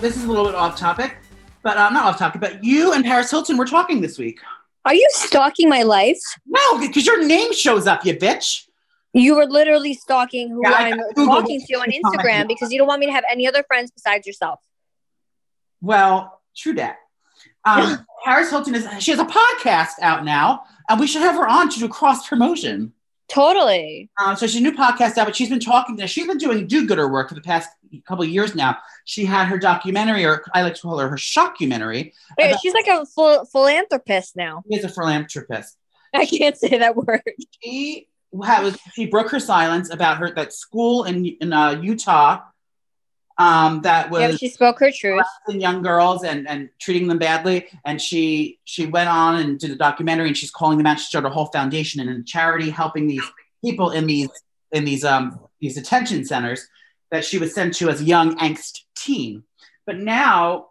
This 0.00 0.16
is 0.16 0.22
a 0.22 0.28
little 0.28 0.44
bit 0.44 0.54
off 0.54 0.78
topic, 0.78 1.16
but 1.64 1.76
uh, 1.76 1.90
not 1.90 2.04
off 2.04 2.16
topic. 2.16 2.40
But 2.40 2.62
you 2.62 2.92
and 2.92 3.04
Paris 3.04 3.32
Hilton 3.32 3.56
were 3.56 3.64
talking 3.64 4.00
this 4.00 4.16
week. 4.16 4.38
Are 4.84 4.94
you 4.94 5.08
stalking 5.10 5.68
my 5.68 5.82
life? 5.82 6.20
No, 6.46 6.78
because 6.78 7.04
your 7.04 7.26
name 7.26 7.52
shows 7.52 7.88
up, 7.88 8.06
you 8.06 8.14
bitch. 8.14 8.68
You 9.12 9.34
were 9.34 9.46
literally 9.46 9.94
stalking 9.94 10.50
who 10.50 10.60
yeah, 10.62 10.76
I'm 10.76 11.26
talking 11.26 11.60
to 11.60 11.74
on 11.74 11.90
Instagram 11.90 12.46
because 12.46 12.70
you 12.70 12.78
don't 12.78 12.86
want 12.86 13.00
me 13.00 13.06
to 13.06 13.12
have 13.12 13.24
any 13.28 13.48
other 13.48 13.64
friends 13.64 13.90
besides 13.90 14.24
yourself. 14.24 14.60
Well, 15.80 16.40
true 16.56 16.74
that. 16.74 16.98
Um, 17.64 18.06
Paris 18.24 18.50
Hilton 18.50 18.76
is 18.76 18.86
she 19.00 19.10
has 19.10 19.18
a 19.18 19.24
podcast 19.24 19.94
out 20.00 20.24
now, 20.24 20.62
and 20.88 21.00
we 21.00 21.08
should 21.08 21.22
have 21.22 21.34
her 21.34 21.48
on 21.48 21.70
to 21.70 21.80
do 21.80 21.88
cross 21.88 22.28
promotion. 22.28 22.92
Totally. 23.28 24.08
Um, 24.22 24.36
so 24.36 24.46
she's 24.46 24.60
a 24.60 24.62
new 24.62 24.72
podcast 24.72 25.18
out, 25.18 25.26
but 25.26 25.34
she's 25.34 25.48
been 25.48 25.60
talking. 25.60 25.96
To, 25.96 26.06
she's 26.06 26.26
been 26.26 26.38
doing 26.38 26.66
do-gooder 26.66 27.08
work 27.08 27.28
for 27.28 27.34
the 27.34 27.40
past 27.40 27.68
couple 28.06 28.24
of 28.24 28.30
years 28.30 28.54
now. 28.54 28.76
She 29.04 29.24
had 29.24 29.46
her 29.46 29.58
documentary, 29.58 30.24
or 30.24 30.44
I 30.54 30.62
like 30.62 30.74
to 30.74 30.82
call 30.82 30.98
her 30.98 31.08
her 31.08 31.16
shockumentary. 31.16 32.12
Wait, 32.38 32.56
she's 32.62 32.74
like 32.74 32.86
a 32.86 33.04
full 33.06 33.44
philanthropist 33.46 34.36
now. 34.36 34.62
She's 34.70 34.84
a 34.84 34.88
philanthropist. 34.88 35.76
I 36.14 36.26
can't 36.26 36.56
say 36.56 36.78
that 36.78 36.96
word. 36.96 37.22
She 37.62 38.08
was 38.32 38.78
she 38.94 39.06
broke 39.06 39.30
her 39.30 39.40
silence 39.40 39.92
about 39.92 40.18
her 40.18 40.30
that 40.32 40.52
school 40.52 41.04
in 41.04 41.26
in 41.40 41.52
uh, 41.52 41.80
Utah 41.82 42.42
um, 43.38 43.82
that 43.82 44.10
was 44.10 44.20
yeah, 44.20 44.36
she 44.36 44.48
spoke 44.48 44.80
her 44.80 44.90
truth. 44.90 45.24
young 45.48 45.82
girls 45.82 46.24
and 46.24 46.48
and 46.48 46.70
treating 46.80 47.06
them 47.06 47.18
badly. 47.18 47.66
And 47.84 48.00
she 48.00 48.58
she 48.64 48.86
went 48.86 49.08
on 49.08 49.36
and 49.36 49.58
did 49.58 49.70
a 49.70 49.76
documentary 49.76 50.28
and 50.28 50.36
she's 50.36 50.50
calling 50.50 50.78
them 50.78 50.86
out. 50.86 50.98
She 50.98 51.06
started 51.06 51.28
a 51.28 51.30
whole 51.30 51.46
foundation 51.46 52.00
and 52.00 52.20
a 52.20 52.22
charity 52.24 52.70
helping 52.70 53.06
these 53.06 53.24
people 53.62 53.90
in 53.90 54.06
these 54.06 54.30
in 54.72 54.84
these 54.84 55.04
um 55.04 55.38
these 55.60 55.74
detention 55.74 56.24
centers 56.24 56.66
that 57.10 57.24
she 57.24 57.38
was 57.38 57.54
sent 57.54 57.74
to 57.76 57.90
as 57.90 58.00
a 58.00 58.04
young 58.04 58.36
angst 58.38 58.80
teen. 58.96 59.42
But 59.84 59.98
now 59.98 60.68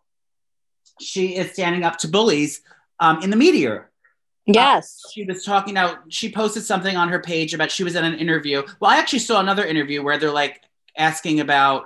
she 1.00 1.36
is 1.36 1.52
standing 1.52 1.84
up 1.84 1.98
to 2.00 2.08
bullies 2.08 2.62
um, 3.00 3.22
in 3.22 3.30
the 3.30 3.36
media. 3.36 3.86
Yes. 4.46 5.02
Uh, 5.06 5.10
she 5.12 5.24
was 5.24 5.44
talking 5.44 5.74
now, 5.74 6.00
she 6.10 6.32
posted 6.32 6.64
something 6.64 6.96
on 6.96 7.10
her 7.10 7.20
page 7.20 7.54
about 7.54 7.72
she 7.72 7.84
was 7.84 7.96
in 7.96 8.04
an 8.04 8.16
interview. 8.16 8.64
Well, 8.80 8.92
I 8.92 8.98
actually 8.98 9.20
saw 9.20 9.40
another 9.40 9.66
interview 9.66 10.04
where 10.04 10.18
they're 10.18 10.32
like 10.32 10.62
asking 10.98 11.40
about 11.40 11.86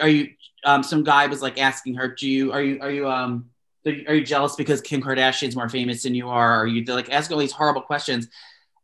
are 0.00 0.08
you 0.08 0.30
um 0.64 0.82
some 0.82 1.04
guy 1.04 1.26
was 1.26 1.42
like 1.42 1.58
asking 1.58 1.94
her, 1.94 2.08
do 2.08 2.28
you 2.28 2.52
are 2.52 2.62
you 2.62 2.78
are 2.80 2.90
you 2.90 3.08
um 3.08 3.50
are 3.86 4.14
you 4.14 4.24
jealous 4.24 4.56
because 4.56 4.80
Kim 4.80 5.02
Kardashian's 5.02 5.56
more 5.56 5.68
famous 5.68 6.02
than 6.02 6.14
you 6.14 6.28
are? 6.28 6.62
Are 6.62 6.66
you 6.66 6.84
they're 6.84 6.94
like 6.94 7.12
asking 7.12 7.34
all 7.34 7.40
these 7.40 7.52
horrible 7.52 7.82
questions? 7.82 8.28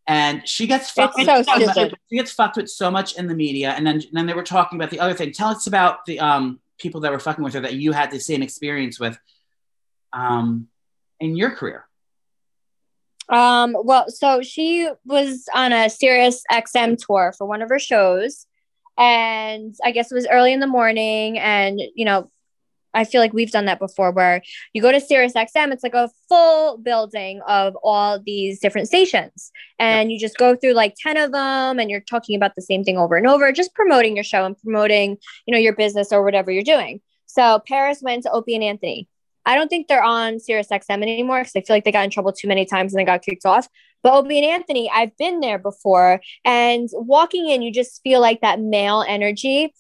And 0.07 0.47
she 0.47 0.67
gets 0.67 0.91
fucked 0.91 1.15
so 1.15 1.37
with, 1.37 1.47
she 2.11 2.17
gets 2.17 2.33
fucked 2.33 2.57
with 2.57 2.69
so 2.69 2.91
much 2.91 3.17
in 3.17 3.27
the 3.27 3.35
media. 3.35 3.71
And 3.71 3.87
then 3.87 3.97
and 3.97 4.13
then 4.13 4.27
they 4.27 4.35
were 4.35 4.43
talking 4.43 4.79
about 4.79 4.91
the 4.91 5.01
other 5.01 5.15
thing. 5.15 5.33
Tell 5.33 5.49
us 5.49 5.67
about 5.67 6.05
the 6.07 6.21
um 6.21 6.61
people 6.79 7.01
that 7.03 7.13
were 7.13 7.21
fucking 7.21 7.45
with 7.45 7.55
her 7.55 7.61
that 7.61 7.75
you 7.75 7.93
had 7.93 8.11
the 8.11 8.21
same 8.21 8.43
experience 8.43 8.99
with 8.99 9.19
um 10.13 10.69
in 11.21 11.37
your 11.37 11.51
career. 11.51 11.87
Um, 13.29 13.77
well, 13.83 14.11
so 14.11 14.43
she 14.43 14.89
was 15.07 15.49
on 15.55 15.73
a 15.73 15.89
Sirius 15.89 16.45
XM 16.51 16.99
tour 16.99 17.33
for 17.37 17.47
one 17.47 17.63
of 17.63 17.69
her 17.71 17.79
shows. 17.79 18.47
And 18.99 19.75
I 19.85 19.91
guess 19.91 20.11
it 20.11 20.15
was 20.15 20.27
early 20.29 20.53
in 20.53 20.61
the 20.61 20.67
morning. 20.67 21.39
And, 21.39 21.81
you 21.95 22.05
know, 22.05 22.31
I 22.95 23.05
feel 23.05 23.21
like 23.21 23.33
we've 23.33 23.51
done 23.51 23.65
that 23.65 23.81
before 23.81 24.13
where 24.13 24.41
you 24.73 24.81
go 24.81 24.93
to 24.93 25.01
Sirius 25.01 25.33
XM, 25.33 25.73
it's 25.73 25.83
like 25.83 25.95
a 25.95 26.09
full 26.29 26.79
building 26.79 27.41
of 27.47 27.77
all 27.83 28.21
these 28.25 28.61
different 28.61 28.87
stations. 28.87 29.51
And 29.81 30.13
you 30.13 30.19
just 30.19 30.39
go 30.39 30.55
through 30.55 30.75
like 30.75 30.95
10 31.03 31.17
of 31.17 31.33
them 31.33 31.81
and 31.81 31.91
you're 31.91 32.01
talking 32.01 32.37
about 32.37 32.55
the 32.55 32.63
same 32.63 32.85
thing 32.85 32.97
over 32.97 33.17
and 33.17 33.27
over, 33.27 33.51
just 33.51 33.75
promoting 33.75 34.15
your 34.15 34.25
show 34.25 34.45
and 34.45 34.57
promoting, 34.57 35.19
you 35.47 35.53
know, 35.53 35.59
your 35.59 35.75
business 35.75 36.13
or 36.13 36.23
whatever 36.23 36.53
you're 36.53 36.63
doing. 36.63 37.01
So 37.27 37.61
Paris 37.67 37.99
went 38.01 38.23
to 38.23 38.31
Opie 38.31 38.55
and 38.55 38.63
Anthony. 38.63 39.09
I 39.47 39.55
don't 39.55 39.69
think 39.69 39.89
they're 39.89 40.03
on 40.03 40.41
Sirius 40.41 40.69
XM 40.69 41.03
anymore 41.03 41.41
because 41.41 41.53
I 41.57 41.61
feel 41.61 41.77
like 41.77 41.85
they 41.85 41.93
got 41.93 42.05
in 42.05 42.11
trouble 42.11 42.33
too 42.33 42.49
many 42.49 42.65
times 42.65 42.93
and 42.93 43.01
they 43.01 43.05
got 43.05 43.23
kicked 43.23 43.47
off. 43.47 43.69
But 44.03 44.15
Opie 44.15 44.39
and 44.39 44.47
Anthony, 44.47 44.91
I've 44.91 45.17
been 45.17 45.41
there 45.41 45.59
before. 45.59 46.21
And 46.45 46.89
walking 46.93 47.49
in, 47.49 47.63
you 47.63 47.73
just 47.73 48.03
feel 48.03 48.21
like 48.21 48.41
that 48.43 48.61
male 48.61 49.05
energy. 49.07 49.75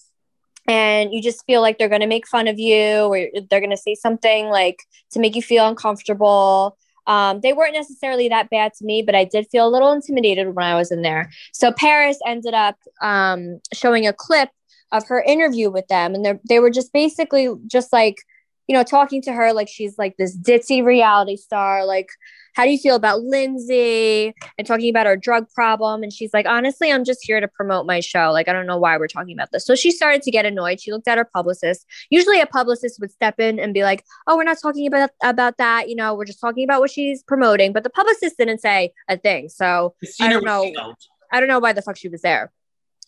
And 0.66 1.12
you 1.12 1.22
just 1.22 1.44
feel 1.44 1.60
like 1.60 1.76
they're 1.78 1.90
going 1.90 2.00
to 2.00 2.06
make 2.06 2.26
fun 2.26 2.48
of 2.48 2.58
you 2.58 3.02
or 3.02 3.28
they're 3.50 3.60
going 3.60 3.70
to 3.70 3.76
say 3.76 3.94
something 3.94 4.48
like 4.48 4.78
to 5.12 5.20
make 5.20 5.36
you 5.36 5.42
feel 5.42 5.68
uncomfortable. 5.68 6.78
Um, 7.06 7.40
they 7.42 7.52
weren't 7.52 7.74
necessarily 7.74 8.28
that 8.30 8.48
bad 8.48 8.72
to 8.78 8.84
me, 8.84 9.02
but 9.02 9.14
I 9.14 9.24
did 9.24 9.46
feel 9.52 9.68
a 9.68 9.68
little 9.68 9.92
intimidated 9.92 10.54
when 10.54 10.64
I 10.64 10.74
was 10.74 10.90
in 10.90 11.02
there. 11.02 11.30
So 11.52 11.70
Paris 11.70 12.18
ended 12.26 12.54
up 12.54 12.76
um, 13.02 13.60
showing 13.74 14.06
a 14.06 14.14
clip 14.14 14.48
of 14.90 15.06
her 15.08 15.22
interview 15.22 15.70
with 15.70 15.86
them, 15.88 16.14
and 16.14 16.40
they 16.48 16.60
were 16.60 16.70
just 16.70 16.94
basically 16.94 17.48
just 17.66 17.92
like 17.92 18.16
you 18.66 18.74
know, 18.74 18.82
talking 18.82 19.20
to 19.22 19.32
her 19.32 19.52
like 19.52 19.68
she's 19.68 19.98
like 19.98 20.16
this 20.16 20.36
ditzy 20.36 20.84
reality 20.84 21.36
star. 21.36 21.84
Like, 21.84 22.08
how 22.54 22.64
do 22.64 22.70
you 22.70 22.78
feel 22.78 22.94
about 22.94 23.22
Lindsay? 23.22 24.32
And 24.56 24.66
talking 24.66 24.88
about 24.88 25.06
her 25.06 25.16
drug 25.16 25.50
problem. 25.54 26.02
And 26.02 26.12
she's 26.12 26.32
like, 26.32 26.46
honestly, 26.46 26.92
I'm 26.92 27.04
just 27.04 27.20
here 27.22 27.40
to 27.40 27.48
promote 27.48 27.84
my 27.84 28.00
show. 28.00 28.30
Like, 28.32 28.48
I 28.48 28.52
don't 28.52 28.66
know 28.66 28.78
why 28.78 28.96
we're 28.96 29.08
talking 29.08 29.36
about 29.36 29.50
this. 29.52 29.66
So 29.66 29.74
she 29.74 29.90
started 29.90 30.22
to 30.22 30.30
get 30.30 30.46
annoyed. 30.46 30.80
She 30.80 30.92
looked 30.92 31.08
at 31.08 31.18
her 31.18 31.24
publicist. 31.24 31.84
Usually 32.10 32.40
a 32.40 32.46
publicist 32.46 33.00
would 33.00 33.10
step 33.10 33.40
in 33.40 33.58
and 33.58 33.74
be 33.74 33.82
like, 33.82 34.04
oh, 34.26 34.36
we're 34.36 34.44
not 34.44 34.58
talking 34.62 34.86
about, 34.86 35.10
about 35.22 35.58
that. 35.58 35.88
You 35.88 35.96
know, 35.96 36.14
we're 36.14 36.24
just 36.24 36.40
talking 36.40 36.64
about 36.64 36.80
what 36.80 36.90
she's 36.90 37.22
promoting. 37.24 37.72
But 37.72 37.82
the 37.82 37.90
publicist 37.90 38.38
didn't 38.38 38.60
say 38.60 38.92
a 39.08 39.16
thing. 39.16 39.48
So 39.48 39.94
I 40.20 40.28
don't 40.28 40.44
know. 40.44 40.72
I 41.32 41.40
don't 41.40 41.48
know 41.48 41.58
why 41.58 41.72
the 41.72 41.82
fuck 41.82 41.96
she 41.96 42.08
was 42.08 42.22
there. 42.22 42.52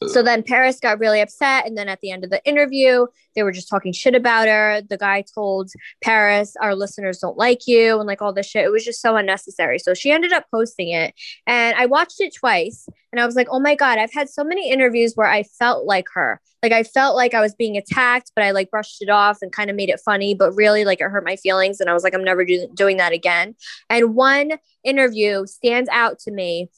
So 0.09 0.23
then 0.23 0.43
Paris 0.43 0.79
got 0.79 0.99
really 0.99 1.21
upset. 1.21 1.67
And 1.67 1.77
then 1.77 1.89
at 1.89 2.01
the 2.01 2.11
end 2.11 2.23
of 2.23 2.31
the 2.31 2.45
interview, 2.47 3.07
they 3.35 3.43
were 3.43 3.53
just 3.53 3.69
talking 3.69 3.93
shit 3.93 4.15
about 4.15 4.47
her. 4.47 4.83
The 4.83 4.99
guy 4.99 5.25
told 5.35 5.71
Paris, 6.03 6.55
Our 6.61 6.75
listeners 6.75 7.19
don't 7.19 7.39
like 7.39 7.67
you, 7.67 7.99
and 7.99 8.07
like 8.07 8.21
all 8.21 8.33
this 8.33 8.47
shit. 8.47 8.65
It 8.65 8.71
was 8.71 8.85
just 8.85 9.01
so 9.01 9.17
unnecessary. 9.17 9.79
So 9.79 9.95
she 9.95 10.11
ended 10.11 10.33
up 10.33 10.45
posting 10.51 10.91
it. 10.91 11.15
And 11.47 11.77
I 11.77 11.87
watched 11.87 12.21
it 12.21 12.35
twice. 12.35 12.87
And 13.11 13.21
I 13.21 13.27
was 13.27 13.37
like, 13.37 13.49
Oh 13.51 13.61
my 13.61 13.75
God, 13.75 13.99
I've 13.99 14.13
had 14.13 14.29
so 14.29 14.45
many 14.45 14.71
interviews 14.71 15.15
where 15.15 15.29
I 15.29 15.45
felt 15.45 15.87
like 15.87 16.09
her. 16.13 16.41
Like 16.63 16.73
I 16.73 16.83
felt 16.83 17.17
like 17.17 17.33
I 17.33 17.41
was 17.41 17.55
being 17.55 17.77
attacked, 17.77 18.33
but 18.35 18.45
I 18.45 18.51
like 18.51 18.71
brushed 18.71 19.01
it 19.01 19.09
off 19.09 19.39
and 19.41 19.53
kind 19.53 19.71
of 19.71 19.77
made 19.77 19.89
it 19.89 20.01
funny. 20.05 20.35
But 20.35 20.53
really, 20.53 20.85
like 20.85 21.01
it 21.01 21.05
hurt 21.05 21.25
my 21.25 21.37
feelings. 21.37 21.81
And 21.81 21.89
I 21.89 21.95
was 21.95 22.03
like, 22.03 22.15
I'm 22.15 22.25
never 22.25 22.45
do- 22.45 22.69
doing 22.75 22.99
that 22.99 23.13
again. 23.13 23.55
And 23.89 24.15
one 24.15 24.53
interview 24.85 25.47
stands 25.47 25.89
out 25.91 26.19
to 26.21 26.31
me. 26.31 26.69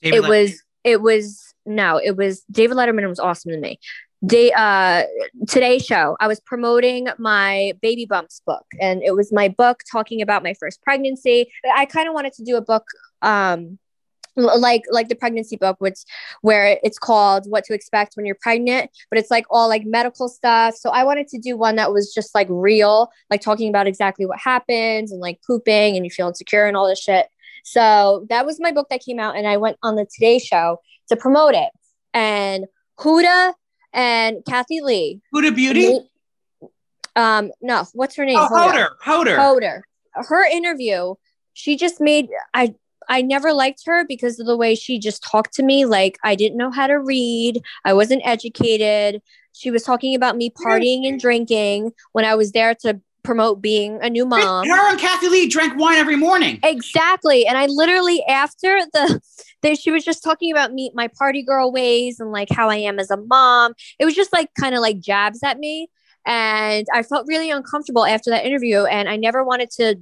David 0.00 0.24
it 0.24 0.28
was, 0.28 0.62
it 0.90 1.02
was, 1.02 1.54
no, 1.66 1.98
it 1.98 2.16
was 2.16 2.42
David 2.50 2.76
Letterman 2.76 3.08
was 3.08 3.20
awesome 3.20 3.52
to 3.52 3.58
me. 3.58 3.78
Day 4.26 4.50
uh 4.52 5.04
Today 5.46 5.78
show, 5.78 6.16
I 6.18 6.26
was 6.26 6.40
promoting 6.40 7.06
my 7.18 7.72
baby 7.80 8.04
bumps 8.04 8.42
book, 8.44 8.64
and 8.80 9.02
it 9.02 9.14
was 9.14 9.32
my 9.32 9.48
book 9.48 9.82
talking 9.90 10.22
about 10.22 10.42
my 10.42 10.54
first 10.54 10.82
pregnancy. 10.82 11.52
I 11.72 11.84
kind 11.86 12.08
of 12.08 12.14
wanted 12.14 12.32
to 12.34 12.44
do 12.44 12.56
a 12.56 12.60
book 12.60 12.84
um 13.22 13.78
like 14.38 14.82
like 14.90 15.08
the 15.08 15.14
pregnancy 15.14 15.56
book 15.56 15.76
which 15.80 15.98
where 16.42 16.78
it's 16.82 16.98
called 16.98 17.44
what 17.48 17.64
to 17.64 17.74
expect 17.74 18.14
when 18.14 18.24
you're 18.24 18.36
pregnant 18.40 18.90
but 19.10 19.18
it's 19.18 19.30
like 19.30 19.44
all 19.50 19.68
like 19.68 19.84
medical 19.84 20.28
stuff 20.28 20.76
so 20.76 20.90
i 20.90 21.02
wanted 21.02 21.26
to 21.26 21.38
do 21.38 21.56
one 21.56 21.76
that 21.76 21.92
was 21.92 22.12
just 22.14 22.34
like 22.34 22.46
real 22.48 23.10
like 23.30 23.40
talking 23.40 23.68
about 23.68 23.86
exactly 23.86 24.26
what 24.26 24.38
happens 24.38 25.10
and 25.10 25.20
like 25.20 25.40
pooping 25.46 25.96
and 25.96 26.04
you 26.04 26.10
feel 26.10 26.28
insecure 26.28 26.66
and 26.66 26.76
all 26.76 26.86
this 26.86 27.00
shit 27.00 27.26
so 27.64 28.26
that 28.28 28.46
was 28.46 28.60
my 28.60 28.72
book 28.72 28.88
that 28.90 29.00
came 29.00 29.18
out 29.18 29.36
and 29.36 29.46
i 29.46 29.56
went 29.56 29.76
on 29.82 29.96
the 29.96 30.06
today 30.14 30.38
show 30.38 30.78
to 31.08 31.16
promote 31.16 31.54
it. 31.54 31.70
And 32.14 32.66
Huda 32.98 33.54
and 33.92 34.38
Kathie 34.48 34.80
Lee. 34.80 35.20
Huda 35.34 35.54
Beauty? 35.54 35.98
um, 37.16 37.50
no, 37.60 37.84
what's 37.94 38.16
her 38.16 38.24
name? 38.24 38.38
Oh, 38.38 38.48
Hoda. 38.50 38.88
Hoda. 39.02 39.36
Hoda. 39.36 39.80
Her 40.14 40.44
interview, 40.44 41.14
she 41.52 41.76
just 41.76 42.00
made 42.00 42.28
I 42.54 42.74
I 43.10 43.22
never 43.22 43.52
liked 43.52 43.82
her 43.86 44.04
because 44.06 44.38
of 44.38 44.46
the 44.46 44.56
way 44.56 44.74
she 44.74 44.98
just 44.98 45.22
talked 45.22 45.54
to 45.54 45.62
me. 45.62 45.84
Like 45.84 46.18
I 46.22 46.34
didn't 46.34 46.58
know 46.58 46.70
how 46.70 46.86
to 46.86 46.98
read. 46.98 47.62
I 47.84 47.92
wasn't 47.92 48.22
educated. 48.24 49.22
She 49.52 49.70
was 49.70 49.82
talking 49.82 50.14
about 50.14 50.36
me 50.36 50.50
partying 50.50 51.08
and 51.08 51.18
drinking 51.18 51.92
when 52.12 52.24
I 52.24 52.34
was 52.34 52.52
there 52.52 52.74
to 52.82 53.00
promote 53.28 53.60
being 53.60 53.98
a 54.00 54.08
new 54.08 54.24
mom. 54.24 54.66
Her 54.66 54.90
and 54.90 54.98
Kathie 54.98 55.28
Lee 55.28 55.46
drank 55.48 55.78
wine 55.78 55.98
every 55.98 56.16
morning. 56.16 56.58
Exactly. 56.62 57.46
And 57.46 57.58
I 57.58 57.66
literally 57.66 58.24
after 58.24 58.80
the 58.94 59.20
they, 59.62 59.74
she 59.74 59.90
was 59.90 60.02
just 60.02 60.24
talking 60.24 60.50
about 60.50 60.72
me 60.72 60.90
my 60.94 61.08
party 61.08 61.42
girl 61.42 61.70
ways 61.70 62.20
and 62.20 62.32
like 62.32 62.48
how 62.50 62.70
I 62.70 62.76
am 62.76 62.98
as 62.98 63.10
a 63.10 63.18
mom. 63.18 63.74
It 63.98 64.06
was 64.06 64.14
just 64.14 64.32
like 64.32 64.48
kind 64.58 64.74
of 64.74 64.80
like 64.80 64.98
jabs 64.98 65.42
at 65.42 65.58
me 65.58 65.90
and 66.24 66.86
I 66.94 67.02
felt 67.02 67.26
really 67.28 67.50
uncomfortable 67.50 68.06
after 68.06 68.30
that 68.30 68.46
interview 68.46 68.84
and 68.84 69.10
I 69.10 69.16
never 69.16 69.44
wanted 69.44 69.70
to 69.72 69.96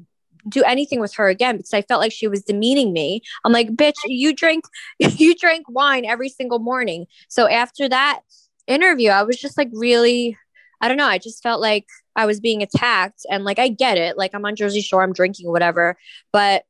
do 0.49 0.63
anything 0.63 1.01
with 1.01 1.13
her 1.15 1.27
again 1.27 1.57
because 1.57 1.75
I 1.75 1.83
felt 1.83 2.01
like 2.01 2.13
she 2.13 2.29
was 2.29 2.45
demeaning 2.45 2.93
me. 2.93 3.23
I'm 3.45 3.51
like, 3.51 3.71
bitch, 3.71 3.97
you 4.05 4.37
drink 4.37 4.67
you 5.01 5.35
drink 5.35 5.69
wine 5.69 6.05
every 6.05 6.29
single 6.29 6.61
morning. 6.61 7.07
So 7.29 7.49
after 7.49 7.89
that 7.89 8.21
interview, 8.69 9.11
I 9.11 9.25
was 9.25 9.37
just 9.37 9.59
like 9.59 9.71
really 9.73 10.39
I 10.81 10.89
don't 10.89 10.97
know, 10.97 11.07
I 11.07 11.19
just 11.19 11.43
felt 11.43 11.61
like 11.61 11.87
I 12.15 12.27
was 12.27 12.41
being 12.41 12.63
attacked 12.63 13.27
and 13.31 13.45
like 13.45 13.59
I 13.59 13.69
get 13.69 13.99
it. 13.99 14.17
Like 14.17 14.35
I'm 14.35 14.45
on 14.45 14.57
Jersey 14.57 14.81
Shore, 14.81 15.03
I'm 15.03 15.13
drinking 15.13 15.51
whatever, 15.51 15.97
but 16.33 16.65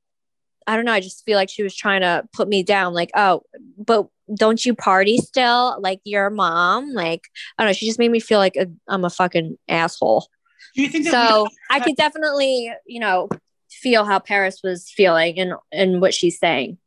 I 0.67 0.77
don't 0.77 0.85
know, 0.85 0.93
I 0.93 1.01
just 1.01 1.25
feel 1.25 1.37
like 1.37 1.51
she 1.51 1.63
was 1.63 1.75
trying 1.75 2.01
to 2.01 2.25
put 2.33 2.49
me 2.49 2.63
down 2.63 2.93
like, 2.93 3.11
"Oh, 3.15 3.43
but 3.79 4.09
don't 4.35 4.65
you 4.65 4.75
party 4.75 5.19
still 5.19 5.77
like 5.81 6.01
your 6.05 6.29
mom?" 6.31 6.93
Like, 6.93 7.23
I 7.57 7.63
don't 7.63 7.71
know, 7.71 7.73
she 7.73 7.87
just 7.87 7.99
made 7.99 8.11
me 8.11 8.21
feel 8.21 8.39
like 8.39 8.57
i 8.59 8.67
am 8.93 9.05
a 9.05 9.11
fucking 9.11 9.57
asshole. 9.69 10.27
Do 10.75 10.83
you 10.83 10.89
think 10.89 11.07
so? 11.07 11.47
I 11.71 11.81
could 11.81 11.97
definitely, 11.97 12.71
you 12.85 13.01
know, 13.01 13.29
feel 13.71 14.05
how 14.05 14.19
Paris 14.19 14.61
was 14.63 14.91
feeling 14.91 15.39
and 15.39 15.55
and 15.73 16.01
what 16.01 16.15
she's 16.15 16.39
saying. 16.39 16.79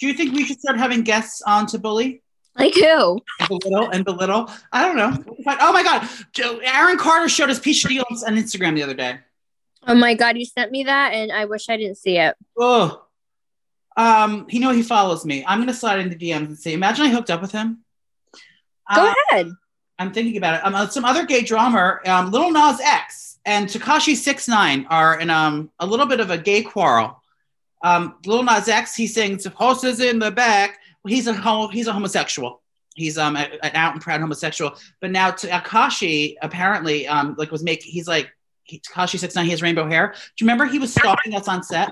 Do 0.00 0.06
you 0.06 0.14
think 0.14 0.34
we 0.34 0.44
should 0.44 0.60
start 0.60 0.78
having 0.78 1.02
guests 1.02 1.42
on 1.42 1.66
to 1.68 1.78
bully? 1.78 2.22
Like 2.58 2.74
who? 2.74 3.20
And 3.38 3.48
belittle 3.48 3.90
and 3.90 4.04
belittle. 4.04 4.50
I 4.72 4.84
don't 4.84 4.96
know. 4.96 5.36
Oh 5.60 5.72
my 5.72 5.82
god, 5.84 6.08
Aaron 6.64 6.98
Carter 6.98 7.28
showed 7.28 7.50
us 7.50 7.60
peach 7.60 7.84
deals 7.84 8.24
on 8.24 8.34
Instagram 8.34 8.74
the 8.74 8.82
other 8.82 8.94
day. 8.94 9.20
Oh 9.86 9.94
my 9.94 10.14
god, 10.14 10.36
you 10.36 10.44
sent 10.44 10.72
me 10.72 10.82
that, 10.84 11.14
and 11.14 11.30
I 11.30 11.44
wish 11.44 11.68
I 11.68 11.76
didn't 11.76 11.98
see 11.98 12.18
it. 12.18 12.36
Oh, 12.58 13.04
um, 13.96 14.46
he 14.48 14.58
know 14.58 14.70
he 14.70 14.82
follows 14.82 15.24
me. 15.24 15.44
I'm 15.46 15.60
gonna 15.60 15.72
slide 15.72 16.00
into 16.00 16.16
DMs 16.16 16.46
and 16.46 16.58
say, 16.58 16.72
imagine 16.72 17.06
I 17.06 17.10
hooked 17.10 17.30
up 17.30 17.40
with 17.40 17.52
him. 17.52 17.84
Go 18.92 19.06
uh, 19.06 19.14
ahead. 19.30 19.52
I'm 20.00 20.12
thinking 20.12 20.36
about 20.36 20.54
it. 20.54 20.66
Um, 20.66 20.74
uh, 20.74 20.88
some 20.88 21.04
other 21.04 21.26
gay 21.26 21.42
drummer, 21.42 22.02
um, 22.06 22.32
Lil 22.32 22.50
Nas 22.50 22.80
X 22.80 23.38
and 23.46 23.68
Tekashi 23.68 24.16
Six 24.16 24.48
Nine 24.48 24.84
are 24.90 25.20
in 25.20 25.30
um 25.30 25.70
a 25.78 25.86
little 25.86 26.06
bit 26.06 26.18
of 26.18 26.30
a 26.30 26.38
gay 26.38 26.62
quarrel. 26.62 27.22
Um, 27.84 28.16
Lil 28.26 28.42
Nas 28.42 28.68
X, 28.68 28.96
he 28.96 29.06
sings 29.06 29.46
"Horses 29.46 30.00
in 30.00 30.18
the 30.18 30.32
Back." 30.32 30.80
He's 31.06 31.26
a 31.26 31.32
homo, 31.32 31.68
he's 31.68 31.86
a 31.86 31.92
homosexual. 31.92 32.62
He's 32.94 33.16
um 33.16 33.36
a, 33.36 33.48
an 33.62 33.70
out 33.74 33.92
and 33.92 34.02
proud 34.02 34.20
homosexual. 34.20 34.76
But 35.00 35.10
now 35.10 35.30
Tekashi 35.30 36.36
apparently 36.42 37.06
um 37.06 37.34
like 37.38 37.50
was 37.50 37.62
making 37.62 37.92
he's 37.92 38.08
like 38.08 38.30
Tekashi 38.68 39.18
six 39.18 39.34
nine. 39.34 39.44
He 39.44 39.50
has 39.52 39.62
rainbow 39.62 39.86
hair. 39.86 40.08
Do 40.08 40.44
you 40.44 40.46
remember 40.46 40.66
he 40.66 40.78
was 40.78 40.92
stalking 40.92 41.34
us 41.34 41.48
on 41.48 41.62
set? 41.62 41.90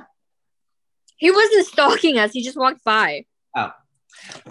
He 1.16 1.30
wasn't 1.30 1.66
stalking 1.66 2.18
us. 2.18 2.32
He 2.32 2.42
just 2.42 2.58
walked 2.58 2.84
by. 2.84 3.24
Oh, 3.56 3.70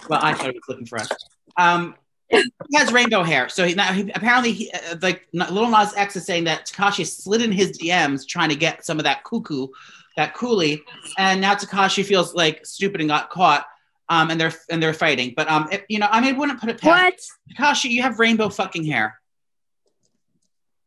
well, 0.09 0.19
I 0.23 0.33
thought 0.33 0.51
he 0.51 0.57
was 0.57 0.63
looking 0.67 0.85
for 0.87 0.99
us. 0.99 1.09
Um, 1.57 1.95
he 2.29 2.43
has 2.73 2.91
rainbow 2.91 3.21
hair, 3.21 3.49
so 3.49 3.65
he 3.67 3.75
now 3.75 3.93
he, 3.93 4.09
apparently 4.15 4.51
he, 4.51 4.71
uh, 4.71 4.95
like 5.01 5.27
Little 5.31 5.69
Nas 5.69 5.93
X 5.95 6.15
is 6.15 6.25
saying 6.25 6.45
that 6.45 6.65
Tekashi 6.65 7.05
slid 7.05 7.41
in 7.41 7.51
his 7.51 7.77
DMs 7.77 8.27
trying 8.27 8.49
to 8.49 8.55
get 8.55 8.83
some 8.83 8.97
of 8.97 9.03
that 9.03 9.23
cuckoo, 9.23 9.67
that 10.17 10.33
coolie, 10.33 10.81
and 11.19 11.39
now 11.39 11.53
Tekashi 11.53 12.03
feels 12.03 12.33
like 12.33 12.65
stupid 12.65 12.99
and 12.99 13.09
got 13.09 13.29
caught 13.29 13.67
um, 14.09 14.29
and 14.29 14.39
they're 14.39 14.53
and 14.69 14.81
they're 14.81 14.93
fighting. 14.93 15.33
But 15.35 15.49
um, 15.49 15.67
it, 15.71 15.85
you 15.89 15.99
know, 15.99 16.07
I 16.09 16.21
mean, 16.21 16.35
I 16.35 16.37
wouldn't 16.37 16.59
put 16.59 16.69
it 16.69 16.79
past 16.79 17.31
what 17.47 17.57
Tekashi. 17.57 17.89
You 17.89 18.01
have 18.03 18.19
rainbow 18.19 18.49
fucking 18.49 18.85
hair. 18.85 19.19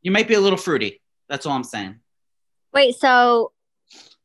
You 0.03 0.11
might 0.11 0.29
be 0.29 0.35
a 0.35 0.41
little 0.41 0.59
fruity. 0.59 1.01
That's 1.29 1.45
all 1.47 1.53
I'm 1.53 1.65
saying. 1.65 1.97
Wait, 2.73 2.95
so 2.95 3.53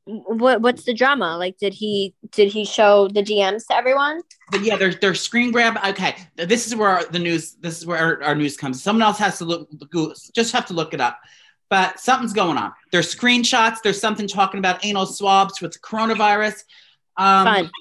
what 0.05 0.61
what's 0.61 0.83
the 0.83 0.93
drama? 0.93 1.37
Like, 1.37 1.57
did 1.57 1.73
he 1.73 2.13
did 2.31 2.51
he 2.51 2.65
show 2.65 3.07
the 3.07 3.23
DMs 3.23 3.67
to 3.67 3.75
everyone? 3.75 4.21
But 4.51 4.63
yeah, 4.63 4.75
they're 4.75 4.93
they're 4.93 5.15
screen 5.15 5.51
grab. 5.51 5.77
Okay, 5.89 6.15
this 6.35 6.67
is 6.67 6.75
where 6.75 7.03
the 7.05 7.19
news. 7.19 7.53
This 7.55 7.79
is 7.79 7.85
where 7.85 7.97
our, 7.97 8.23
our 8.23 8.35
news 8.35 8.57
comes. 8.57 8.83
Someone 8.83 9.03
else 9.03 9.17
has 9.19 9.37
to 9.39 9.45
look. 9.45 9.69
Just 10.33 10.51
have 10.53 10.65
to 10.67 10.73
look 10.73 10.93
it 10.93 11.01
up. 11.01 11.19
But 11.69 11.99
something's 11.99 12.33
going 12.33 12.57
on. 12.57 12.73
There's 12.91 13.13
screenshots. 13.13 13.77
There's 13.83 13.99
something 13.99 14.27
talking 14.27 14.59
about 14.59 14.85
anal 14.85 15.05
swabs 15.05 15.59
with 15.61 15.81
coronavirus. 15.81 16.63
Um, 17.17 17.45
Fun. 17.45 17.71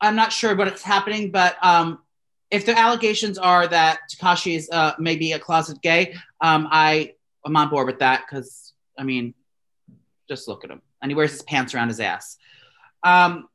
I'm 0.00 0.16
not 0.16 0.32
sure 0.32 0.54
what's 0.54 0.82
happening, 0.82 1.30
but 1.30 1.56
um, 1.64 2.00
if 2.50 2.66
the 2.66 2.78
allegations 2.78 3.38
are 3.38 3.66
that 3.66 4.00
Tekashi 4.10 4.56
is 4.56 4.68
uh, 4.70 4.92
maybe 4.98 5.32
a 5.32 5.38
closet 5.38 5.80
gay, 5.82 6.14
um, 6.40 6.68
I 6.70 7.14
am 7.44 7.56
on 7.56 7.68
board 7.70 7.86
with 7.86 7.98
that 8.00 8.24
because 8.28 8.72
I 8.98 9.04
mean, 9.04 9.34
just 10.28 10.48
look 10.48 10.64
at 10.64 10.70
him, 10.70 10.82
and 11.02 11.10
he 11.10 11.14
wears 11.14 11.32
his 11.32 11.42
pants 11.42 11.74
around 11.74 11.88
his 11.88 12.00
ass. 12.00 12.36
Um, 13.02 13.48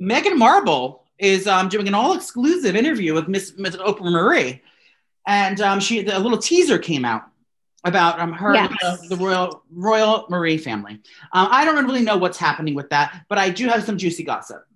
Meghan 0.00 0.36
Markle 0.36 1.04
is 1.18 1.46
um, 1.46 1.68
doing 1.68 1.88
an 1.88 1.94
all-exclusive 1.94 2.74
interview 2.74 3.14
with 3.14 3.28
Miss, 3.28 3.54
Miss 3.56 3.76
Oprah 3.76 4.10
Marie, 4.10 4.62
and 5.26 5.60
um, 5.60 5.80
she 5.80 6.04
a 6.06 6.18
little 6.18 6.38
teaser 6.38 6.78
came 6.78 7.04
out 7.04 7.22
about 7.84 8.18
um, 8.18 8.32
her 8.32 8.54
yes. 8.54 8.72
uh, 8.82 8.96
the 9.08 9.16
royal 9.16 9.62
royal 9.70 10.26
Marie 10.28 10.58
family. 10.58 10.94
Um, 11.32 11.48
I 11.50 11.64
don't 11.64 11.84
really 11.84 12.02
know 12.02 12.16
what's 12.16 12.38
happening 12.38 12.74
with 12.74 12.90
that, 12.90 13.24
but 13.28 13.38
I 13.38 13.50
do 13.50 13.68
have 13.68 13.84
some 13.84 13.98
juicy 13.98 14.24
gossip. 14.24 14.66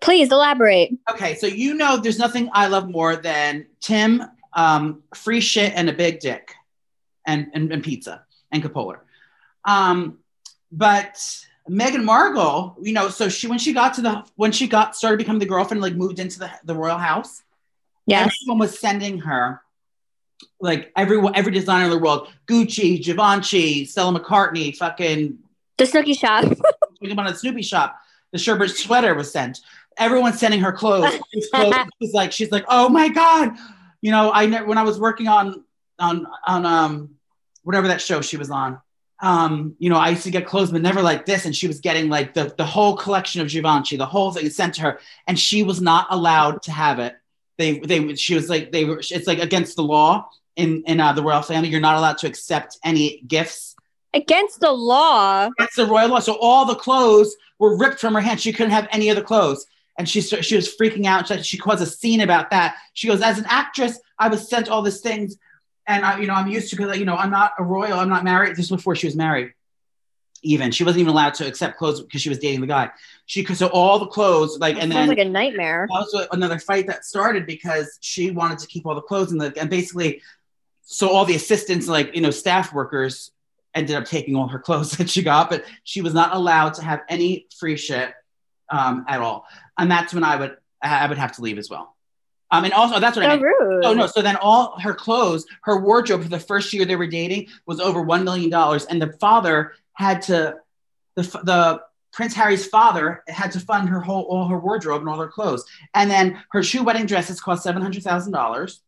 Please 0.00 0.32
elaborate. 0.32 0.98
Okay, 1.10 1.34
so 1.34 1.46
you 1.46 1.74
know 1.74 1.96
there's 1.96 2.18
nothing 2.18 2.48
I 2.52 2.68
love 2.68 2.88
more 2.88 3.16
than 3.16 3.66
Tim, 3.80 4.24
um, 4.54 5.02
free 5.14 5.40
shit, 5.40 5.72
and 5.74 5.88
a 5.90 5.92
big 5.92 6.20
dick, 6.20 6.54
and 7.26 7.48
and, 7.52 7.72
and 7.72 7.82
pizza 7.82 8.24
and 8.50 8.62
Capola. 8.62 8.98
Um, 9.64 10.18
but 10.72 11.16
Meghan 11.68 12.04
Markle, 12.04 12.76
you 12.80 12.92
know, 12.92 13.08
so 13.08 13.28
she 13.28 13.46
when 13.46 13.58
she 13.58 13.72
got 13.72 13.94
to 13.94 14.02
the 14.02 14.24
when 14.36 14.52
she 14.52 14.66
got 14.66 14.96
started 14.96 15.18
becoming 15.18 15.40
the 15.40 15.46
girlfriend, 15.46 15.82
like 15.82 15.94
moved 15.94 16.18
into 16.18 16.38
the, 16.38 16.50
the 16.64 16.74
royal 16.74 16.98
house. 16.98 17.42
Yes. 18.06 18.34
Everyone 18.42 18.58
was 18.58 18.78
sending 18.78 19.18
her 19.20 19.60
like 20.60 20.92
everyone, 20.96 21.34
every 21.36 21.52
designer 21.52 21.84
in 21.84 21.90
the 21.90 21.98
world, 21.98 22.28
Gucci, 22.46 23.02
Givenchy, 23.02 23.84
Stella 23.84 24.18
McCartney, 24.18 24.74
fucking 24.76 25.38
the 25.78 25.84
Snooki 25.84 26.18
shop. 26.18 26.44
talking 27.00 27.12
about 27.12 27.30
a 27.30 27.34
Snoopy 27.34 27.62
shop. 27.62 27.98
The 28.32 28.38
Sherbet 28.38 28.70
sweater 28.70 29.14
was 29.14 29.32
sent 29.32 29.60
everyone's 30.00 30.40
sending 30.40 30.60
her 30.60 30.72
clothes. 30.80 31.18
she's 32.00 32.12
like, 32.12 32.32
she's 32.32 32.50
like, 32.50 32.64
oh 32.68 32.88
my 32.88 33.08
god, 33.08 33.56
you 34.00 34.10
know, 34.10 34.32
I 34.32 34.46
ne- 34.46 34.62
when 34.62 34.78
I 34.78 34.82
was 34.82 34.98
working 34.98 35.28
on 35.28 35.64
on 35.98 36.26
on 36.46 36.66
um 36.66 37.10
whatever 37.62 37.88
that 37.88 38.00
show 38.00 38.20
she 38.22 38.36
was 38.36 38.50
on, 38.50 38.80
um, 39.20 39.76
you 39.78 39.90
know, 39.90 39.96
I 39.96 40.10
used 40.10 40.24
to 40.24 40.30
get 40.30 40.46
clothes, 40.46 40.72
but 40.72 40.80
never 40.80 41.02
like 41.02 41.26
this. 41.26 41.44
And 41.44 41.54
she 41.54 41.66
was 41.68 41.80
getting 41.80 42.08
like 42.08 42.34
the 42.34 42.54
the 42.56 42.64
whole 42.64 42.96
collection 42.96 43.40
of 43.40 43.48
Givenchy, 43.48 43.96
the 43.96 44.06
whole 44.06 44.32
thing 44.32 44.48
sent 44.50 44.74
to 44.74 44.82
her, 44.82 45.00
and 45.26 45.38
she 45.38 45.62
was 45.62 45.80
not 45.80 46.06
allowed 46.10 46.62
to 46.62 46.72
have 46.72 46.98
it. 46.98 47.16
They 47.58 47.78
they 47.78 48.14
she 48.14 48.34
was 48.34 48.48
like 48.48 48.72
they 48.72 48.84
were. 48.84 48.98
It's 48.98 49.26
like 49.26 49.38
against 49.38 49.76
the 49.76 49.82
law 49.82 50.28
in 50.56 50.82
in 50.86 51.00
uh, 51.00 51.12
the 51.12 51.22
royal 51.22 51.42
family. 51.42 51.68
You're 51.68 51.80
not 51.80 51.96
allowed 51.96 52.18
to 52.18 52.26
accept 52.26 52.78
any 52.82 53.20
gifts 53.26 53.76
against 54.14 54.60
the 54.60 54.72
law. 54.72 55.50
That's 55.58 55.76
the 55.76 55.86
royal 55.86 56.08
law. 56.08 56.20
So 56.20 56.38
all 56.40 56.64
the 56.64 56.74
clothes 56.74 57.36
were 57.58 57.76
ripped 57.76 58.00
from 58.00 58.14
her 58.14 58.20
hand. 58.20 58.40
She 58.40 58.52
couldn't 58.52 58.72
have 58.72 58.88
any 58.90 59.10
of 59.10 59.16
the 59.16 59.22
clothes 59.22 59.66
and 60.00 60.08
she 60.08 60.22
she 60.22 60.56
was 60.56 60.74
freaking 60.74 61.04
out. 61.04 61.28
She, 61.28 61.42
she 61.42 61.58
caused 61.58 61.82
a 61.82 61.86
scene 61.86 62.22
about 62.22 62.48
that. 62.50 62.76
She 62.94 63.06
goes, 63.06 63.20
as 63.20 63.38
an 63.38 63.44
actress, 63.46 64.00
I 64.18 64.28
was 64.28 64.48
sent 64.48 64.70
all 64.70 64.80
these 64.80 65.02
things, 65.02 65.36
and 65.86 66.06
I, 66.06 66.18
you 66.18 66.26
know, 66.26 66.32
I'm 66.32 66.48
used 66.48 66.70
to 66.70 66.76
because 66.76 66.98
you 66.98 67.04
know, 67.04 67.16
I'm 67.16 67.30
not 67.30 67.52
a 67.58 67.62
royal. 67.62 68.00
I'm 68.00 68.08
not 68.08 68.24
married. 68.24 68.52
This 68.52 68.70
was 68.70 68.80
before 68.80 68.96
she 68.96 69.06
was 69.06 69.14
married. 69.14 69.52
Even 70.42 70.70
she 70.70 70.84
wasn't 70.84 71.00
even 71.00 71.12
allowed 71.12 71.34
to 71.34 71.46
accept 71.46 71.76
clothes 71.76 72.00
because 72.00 72.22
she 72.22 72.30
was 72.30 72.38
dating 72.38 72.62
the 72.62 72.66
guy. 72.66 72.88
She 73.26 73.44
so 73.44 73.66
all 73.66 73.98
the 73.98 74.06
clothes 74.06 74.58
like 74.58 74.76
that 74.76 74.84
and 74.84 74.90
then 74.90 75.06
like 75.06 75.18
a 75.18 75.24
nightmare. 75.26 75.86
Also 75.90 76.26
another 76.32 76.58
fight 76.58 76.86
that 76.86 77.04
started 77.04 77.44
because 77.44 77.98
she 78.00 78.30
wanted 78.30 78.58
to 78.60 78.66
keep 78.68 78.86
all 78.86 78.94
the 78.94 79.02
clothes 79.02 79.32
and 79.32 79.40
the 79.40 79.52
and 79.60 79.68
basically 79.68 80.22
so 80.80 81.10
all 81.10 81.26
the 81.26 81.34
assistants 81.34 81.88
like 81.88 82.14
you 82.14 82.22
know 82.22 82.30
staff 82.30 82.72
workers 82.72 83.32
ended 83.74 83.96
up 83.96 84.06
taking 84.06 84.34
all 84.34 84.48
her 84.48 84.58
clothes 84.58 84.92
that 84.96 85.10
she 85.10 85.22
got, 85.22 85.50
but 85.50 85.66
she 85.84 86.00
was 86.00 86.14
not 86.14 86.34
allowed 86.34 86.72
to 86.74 86.82
have 86.82 87.02
any 87.10 87.46
free 87.58 87.76
shit 87.76 88.14
um, 88.70 89.04
at 89.08 89.20
all 89.20 89.44
and 89.80 89.90
that's 89.90 90.14
when 90.14 90.24
I 90.24 90.36
would 90.36 90.56
I 90.82 91.06
would 91.06 91.18
have 91.18 91.32
to 91.32 91.42
leave 91.42 91.58
as 91.58 91.68
well. 91.68 91.96
Um, 92.50 92.64
and 92.64 92.72
also 92.72 93.00
that's 93.00 93.16
what 93.16 93.24
so 93.24 93.30
I 93.30 93.36
mean. 93.36 93.44
Rude. 93.44 93.84
Oh 93.84 93.94
no! 93.94 94.06
So 94.06 94.22
then 94.22 94.36
all 94.36 94.78
her 94.80 94.94
clothes, 94.94 95.46
her 95.62 95.80
wardrobe 95.80 96.22
for 96.22 96.28
the 96.28 96.40
first 96.40 96.72
year 96.72 96.84
they 96.84 96.96
were 96.96 97.06
dating 97.06 97.48
was 97.66 97.80
over 97.80 98.02
one 98.02 98.24
million 98.24 98.50
dollars, 98.50 98.84
and 98.86 99.00
the 99.00 99.12
father 99.14 99.72
had 99.94 100.22
to 100.22 100.56
the 101.16 101.22
the 101.22 101.82
Prince 102.12 102.34
Harry's 102.34 102.66
father 102.66 103.22
had 103.28 103.52
to 103.52 103.60
fund 103.60 103.88
her 103.88 104.00
whole 104.00 104.22
all 104.24 104.48
her 104.48 104.58
wardrobe 104.58 105.00
and 105.00 105.08
all 105.08 105.18
her 105.18 105.28
clothes, 105.28 105.64
and 105.94 106.10
then 106.10 106.42
her 106.50 106.62
shoe 106.62 106.82
wedding 106.82 107.06
dresses 107.06 107.40
cost 107.40 107.62
seven 107.62 107.82
hundred 107.82 108.02
thousand 108.02 108.32
dollars. 108.32 108.80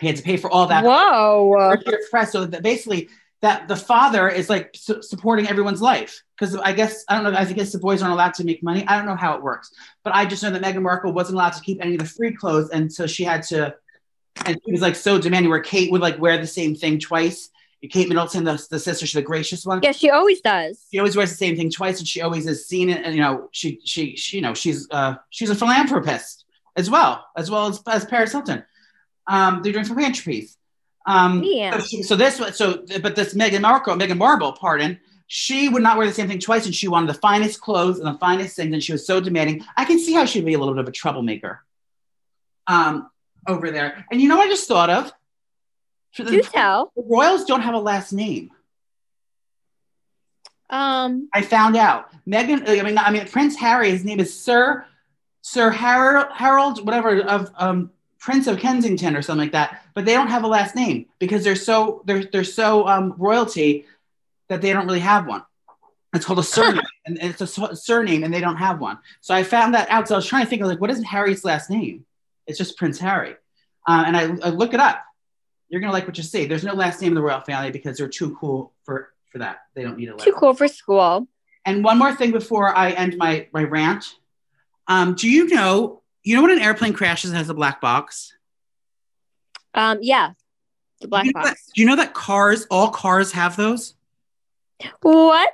He 0.00 0.06
had 0.06 0.16
to 0.16 0.22
pay 0.22 0.36
for 0.36 0.50
all 0.50 0.66
that. 0.66 0.84
Whoa! 0.84 1.76
Press. 2.10 2.32
So 2.32 2.44
that 2.44 2.62
basically 2.62 3.08
that 3.42 3.68
the 3.68 3.76
father 3.76 4.28
is 4.28 4.48
like 4.48 4.70
su- 4.74 5.02
supporting 5.02 5.46
everyone's 5.48 5.82
life 5.82 6.22
because 6.38 6.56
I 6.56 6.72
guess 6.72 7.04
I 7.08 7.20
don't 7.20 7.32
know. 7.32 7.38
I 7.38 7.44
guess 7.44 7.72
the 7.72 7.78
boys 7.78 8.02
aren't 8.02 8.14
allowed 8.14 8.34
to 8.34 8.44
make 8.44 8.62
money. 8.62 8.86
I 8.86 8.96
don't 8.96 9.06
know 9.06 9.16
how 9.16 9.34
it 9.34 9.42
works, 9.42 9.72
but 10.04 10.14
I 10.14 10.24
just 10.24 10.42
know 10.42 10.50
that 10.50 10.62
Meghan 10.62 10.82
Markle 10.82 11.12
wasn't 11.12 11.34
allowed 11.34 11.52
to 11.54 11.62
keep 11.62 11.82
any 11.82 11.94
of 11.94 12.00
the 12.00 12.06
free 12.06 12.32
clothes, 12.34 12.70
and 12.70 12.92
so 12.92 13.06
she 13.06 13.24
had 13.24 13.42
to. 13.44 13.74
And 14.46 14.58
she 14.64 14.72
was 14.72 14.80
like 14.80 14.96
so 14.96 15.18
demanding, 15.18 15.50
where 15.50 15.60
Kate 15.60 15.92
would 15.92 16.00
like 16.00 16.18
wear 16.18 16.38
the 16.38 16.46
same 16.46 16.74
thing 16.74 16.98
twice 16.98 17.50
Kate 17.90 18.08
Middleton, 18.08 18.44
the, 18.44 18.64
the 18.70 18.78
sister, 18.78 19.06
she's 19.06 19.14
the 19.14 19.22
gracious 19.22 19.66
one. 19.66 19.80
Yeah, 19.82 19.92
she 19.92 20.08
always 20.10 20.40
does. 20.40 20.86
She 20.90 20.98
always 20.98 21.16
wears 21.16 21.30
the 21.30 21.36
same 21.36 21.56
thing 21.56 21.70
twice, 21.70 21.98
and 21.98 22.06
she 22.06 22.20
always 22.20 22.46
is 22.46 22.66
seen 22.66 22.88
it. 22.88 23.04
And 23.04 23.14
you 23.14 23.20
know, 23.20 23.48
she 23.50 23.80
she, 23.84 24.14
she 24.14 24.36
you 24.36 24.42
know 24.42 24.54
she's 24.54 24.88
uh 24.90 25.16
she's 25.30 25.50
a 25.50 25.54
philanthropist 25.54 26.44
as 26.76 26.88
well, 26.88 27.26
as 27.36 27.50
well 27.50 27.66
as 27.66 27.82
as 27.88 28.04
Paris 28.04 28.32
Hilton. 28.32 28.64
Um, 29.26 29.62
they're 29.62 29.72
doing 29.72 29.84
philanthropies. 29.84 30.56
Um, 31.06 31.42
Yeah. 31.44 31.78
so, 31.78 32.02
so 32.02 32.16
this 32.16 32.36
so 32.56 32.84
but 33.00 33.16
this 33.16 33.34
Meghan 33.34 33.60
Markle, 33.62 33.96
Meghan 33.96 34.16
Marble, 34.18 34.52
pardon, 34.52 34.98
she 35.26 35.68
would 35.68 35.82
not 35.82 35.96
wear 35.96 36.06
the 36.06 36.12
same 36.12 36.28
thing 36.28 36.38
twice, 36.38 36.66
and 36.66 36.74
she 36.74 36.88
wanted 36.88 37.08
the 37.08 37.14
finest 37.18 37.60
clothes 37.60 37.98
and 37.98 38.06
the 38.06 38.18
finest 38.18 38.54
things, 38.56 38.72
and 38.72 38.82
she 38.82 38.92
was 38.92 39.06
so 39.06 39.20
demanding. 39.20 39.64
I 39.76 39.84
can 39.84 39.98
see 39.98 40.12
how 40.12 40.24
she'd 40.24 40.44
be 40.44 40.54
a 40.54 40.58
little 40.58 40.74
bit 40.74 40.80
of 40.82 40.88
a 40.88 40.92
troublemaker. 40.92 41.64
Um, 42.66 43.10
over 43.48 43.70
there, 43.72 44.04
and 44.12 44.20
you 44.20 44.28
know 44.28 44.36
what 44.36 44.46
I 44.46 44.50
just 44.50 44.68
thought 44.68 44.88
of? 44.90 45.12
For 46.12 46.22
the- 46.22 46.30
Do 46.30 46.42
tell. 46.42 46.92
the 46.94 47.02
Royals 47.04 47.44
don't 47.44 47.62
have 47.62 47.74
a 47.74 47.78
last 47.80 48.12
name. 48.12 48.50
Um, 50.70 51.28
I 51.34 51.42
found 51.42 51.76
out. 51.76 52.10
Meghan, 52.26 52.68
I 52.68 52.82
mean, 52.82 52.96
I 52.98 53.10
mean, 53.10 53.26
Prince 53.28 53.56
Harry. 53.56 53.90
His 53.90 54.04
name 54.04 54.20
is 54.20 54.38
Sir 54.38 54.86
Sir 55.42 55.70
Harold, 55.70 56.28
Harold, 56.32 56.86
whatever, 56.86 57.20
of 57.20 57.50
um, 57.56 57.90
Prince 58.22 58.46
of 58.46 58.58
Kensington 58.58 59.16
or 59.16 59.20
something 59.20 59.46
like 59.46 59.52
that. 59.52 59.82
But 59.94 60.04
they 60.04 60.14
don't 60.14 60.28
have 60.28 60.44
a 60.44 60.46
last 60.46 60.76
name 60.76 61.06
because 61.18 61.42
they're 61.42 61.56
so 61.56 62.02
they're 62.06 62.24
they're 62.24 62.44
so 62.44 62.86
um, 62.86 63.14
royalty 63.18 63.84
that 64.48 64.62
they 64.62 64.72
don't 64.72 64.86
really 64.86 65.00
have 65.00 65.26
one. 65.26 65.42
It's 66.14 66.24
called 66.24 66.38
a 66.38 66.42
surname, 66.56 66.82
and 67.04 67.18
it's 67.20 67.40
a 67.40 67.76
surname, 67.76 68.22
and 68.22 68.32
they 68.32 68.40
don't 68.40 68.56
have 68.56 68.80
one. 68.80 68.98
So 69.20 69.34
I 69.34 69.42
found 69.42 69.74
that 69.74 69.90
out. 69.90 70.06
So 70.06 70.14
I 70.14 70.18
was 70.18 70.26
trying 70.26 70.44
to 70.44 70.48
think, 70.48 70.62
of 70.62 70.68
like, 70.68 70.80
what 70.80 70.90
is 70.90 71.02
Harry's 71.04 71.44
last 71.44 71.68
name? 71.68 72.06
It's 72.46 72.58
just 72.58 72.78
Prince 72.78 72.98
Harry, 73.00 73.34
uh, 73.88 74.04
and 74.06 74.16
I, 74.16 74.22
I 74.46 74.50
look 74.50 74.72
it 74.72 74.80
up. 74.80 75.02
You're 75.68 75.80
gonna 75.80 75.92
like 75.92 76.06
what 76.06 76.16
you 76.16 76.24
see. 76.24 76.46
There's 76.46 76.64
no 76.64 76.74
last 76.74 77.02
name 77.02 77.10
in 77.10 77.14
the 77.16 77.22
royal 77.22 77.40
family 77.40 77.72
because 77.72 77.98
they're 77.98 78.08
too 78.08 78.36
cool 78.40 78.72
for 78.84 79.12
for 79.30 79.38
that. 79.38 79.62
They 79.74 79.82
don't 79.82 79.98
need 79.98 80.10
a 80.10 80.12
last. 80.12 80.24
too 80.24 80.32
cool 80.32 80.54
for 80.54 80.68
school. 80.68 81.26
And 81.64 81.82
one 81.82 81.98
more 81.98 82.14
thing 82.14 82.30
before 82.30 82.76
I 82.76 82.90
end 82.90 83.16
my, 83.16 83.48
my 83.52 83.62
rant. 83.62 84.16
Um, 84.88 85.14
do 85.14 85.30
you 85.30 85.46
know, 85.46 86.01
you 86.24 86.36
know 86.36 86.42
when 86.42 86.50
an 86.52 86.60
airplane 86.60 86.92
crashes 86.92 87.30
and 87.30 87.38
has 87.38 87.48
a 87.48 87.54
black 87.54 87.80
box? 87.80 88.32
Um, 89.74 89.98
yeah, 90.02 90.32
the 91.00 91.08
black 91.08 91.24
you 91.24 91.32
know 91.32 91.42
that- 91.42 91.48
box. 91.50 91.70
do 91.74 91.80
you 91.80 91.86
know 91.88 91.96
that 91.96 92.14
cars, 92.14 92.66
all 92.70 92.90
cars 92.90 93.32
have 93.32 93.56
those? 93.56 93.94
What? 95.02 95.50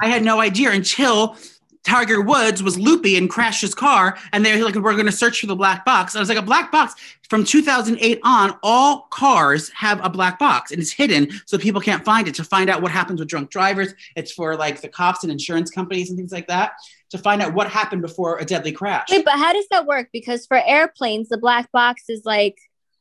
I 0.00 0.08
had 0.08 0.22
no 0.22 0.40
idea 0.40 0.70
until 0.70 1.36
Tiger 1.84 2.20
Woods 2.20 2.62
was 2.62 2.78
loopy 2.78 3.16
and 3.16 3.28
crashed 3.30 3.62
his 3.62 3.74
car. 3.74 4.16
And 4.32 4.44
they're 4.44 4.62
like, 4.62 4.74
we're 4.76 4.92
going 4.92 5.06
to 5.06 5.12
search 5.12 5.40
for 5.40 5.46
the 5.46 5.56
black 5.56 5.84
box. 5.84 6.14
I 6.14 6.20
was 6.20 6.28
like, 6.28 6.38
a 6.38 6.42
black 6.42 6.70
box 6.70 6.94
from 7.28 7.44
2008 7.44 8.20
on, 8.24 8.56
all 8.62 9.08
cars 9.10 9.70
have 9.70 10.04
a 10.04 10.08
black 10.08 10.38
box 10.38 10.70
and 10.70 10.80
it's 10.80 10.92
hidden 10.92 11.28
so 11.46 11.58
people 11.58 11.80
can't 11.80 12.04
find 12.04 12.28
it 12.28 12.34
to 12.36 12.44
find 12.44 12.70
out 12.70 12.82
what 12.82 12.92
happens 12.92 13.20
with 13.20 13.28
drunk 13.28 13.50
drivers. 13.50 13.94
It's 14.16 14.32
for 14.32 14.54
like 14.56 14.80
the 14.80 14.88
cops 14.88 15.24
and 15.24 15.32
insurance 15.32 15.70
companies 15.70 16.10
and 16.10 16.18
things 16.18 16.30
like 16.32 16.46
that 16.48 16.72
to 17.10 17.18
find 17.18 17.40
out 17.42 17.54
what 17.54 17.68
happened 17.70 18.02
before 18.02 18.38
a 18.38 18.44
deadly 18.44 18.72
crash. 18.72 19.08
Wait, 19.10 19.24
but 19.24 19.34
how 19.34 19.52
does 19.52 19.66
that 19.70 19.86
work? 19.86 20.08
Because 20.12 20.46
for 20.46 20.60
airplanes, 20.64 21.28
the 21.28 21.38
black 21.38 21.70
box 21.72 22.04
is 22.08 22.22
like 22.24 22.58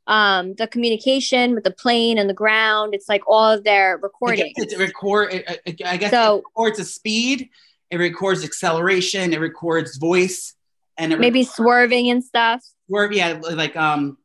um 0.08 0.54
the 0.56 0.68
communication 0.68 1.54
with 1.54 1.66
the 1.66 1.72
plane 1.72 2.18
and 2.18 2.30
the 2.30 2.34
ground. 2.34 2.94
It's 2.96 3.10
like 3.10 3.24
all 3.28 3.52
of 3.52 3.64
their 3.66 3.98
recording. 3.98 4.54
it 4.56 4.78
record. 4.80 5.34
It, 5.34 5.62
it- 5.66 5.82
I 5.86 5.98
guess 5.98 6.12
So- 6.12 6.38
it 6.38 6.44
records 6.58 6.78
the 6.78 6.86
speed. 6.86 7.50
It 7.90 7.98
records 7.98 8.44
acceleration. 8.44 9.34
It 9.34 9.40
records 9.40 9.98
voice, 9.98 10.54
and 10.98 11.14
it 11.14 11.20
Maybe 11.20 11.44
swerving 11.46 12.10
and 12.10 12.22
stuff. 12.24 12.62
records, 12.90 13.18
yeah, 13.18 13.40
like 13.42 13.78
um, 13.78 14.18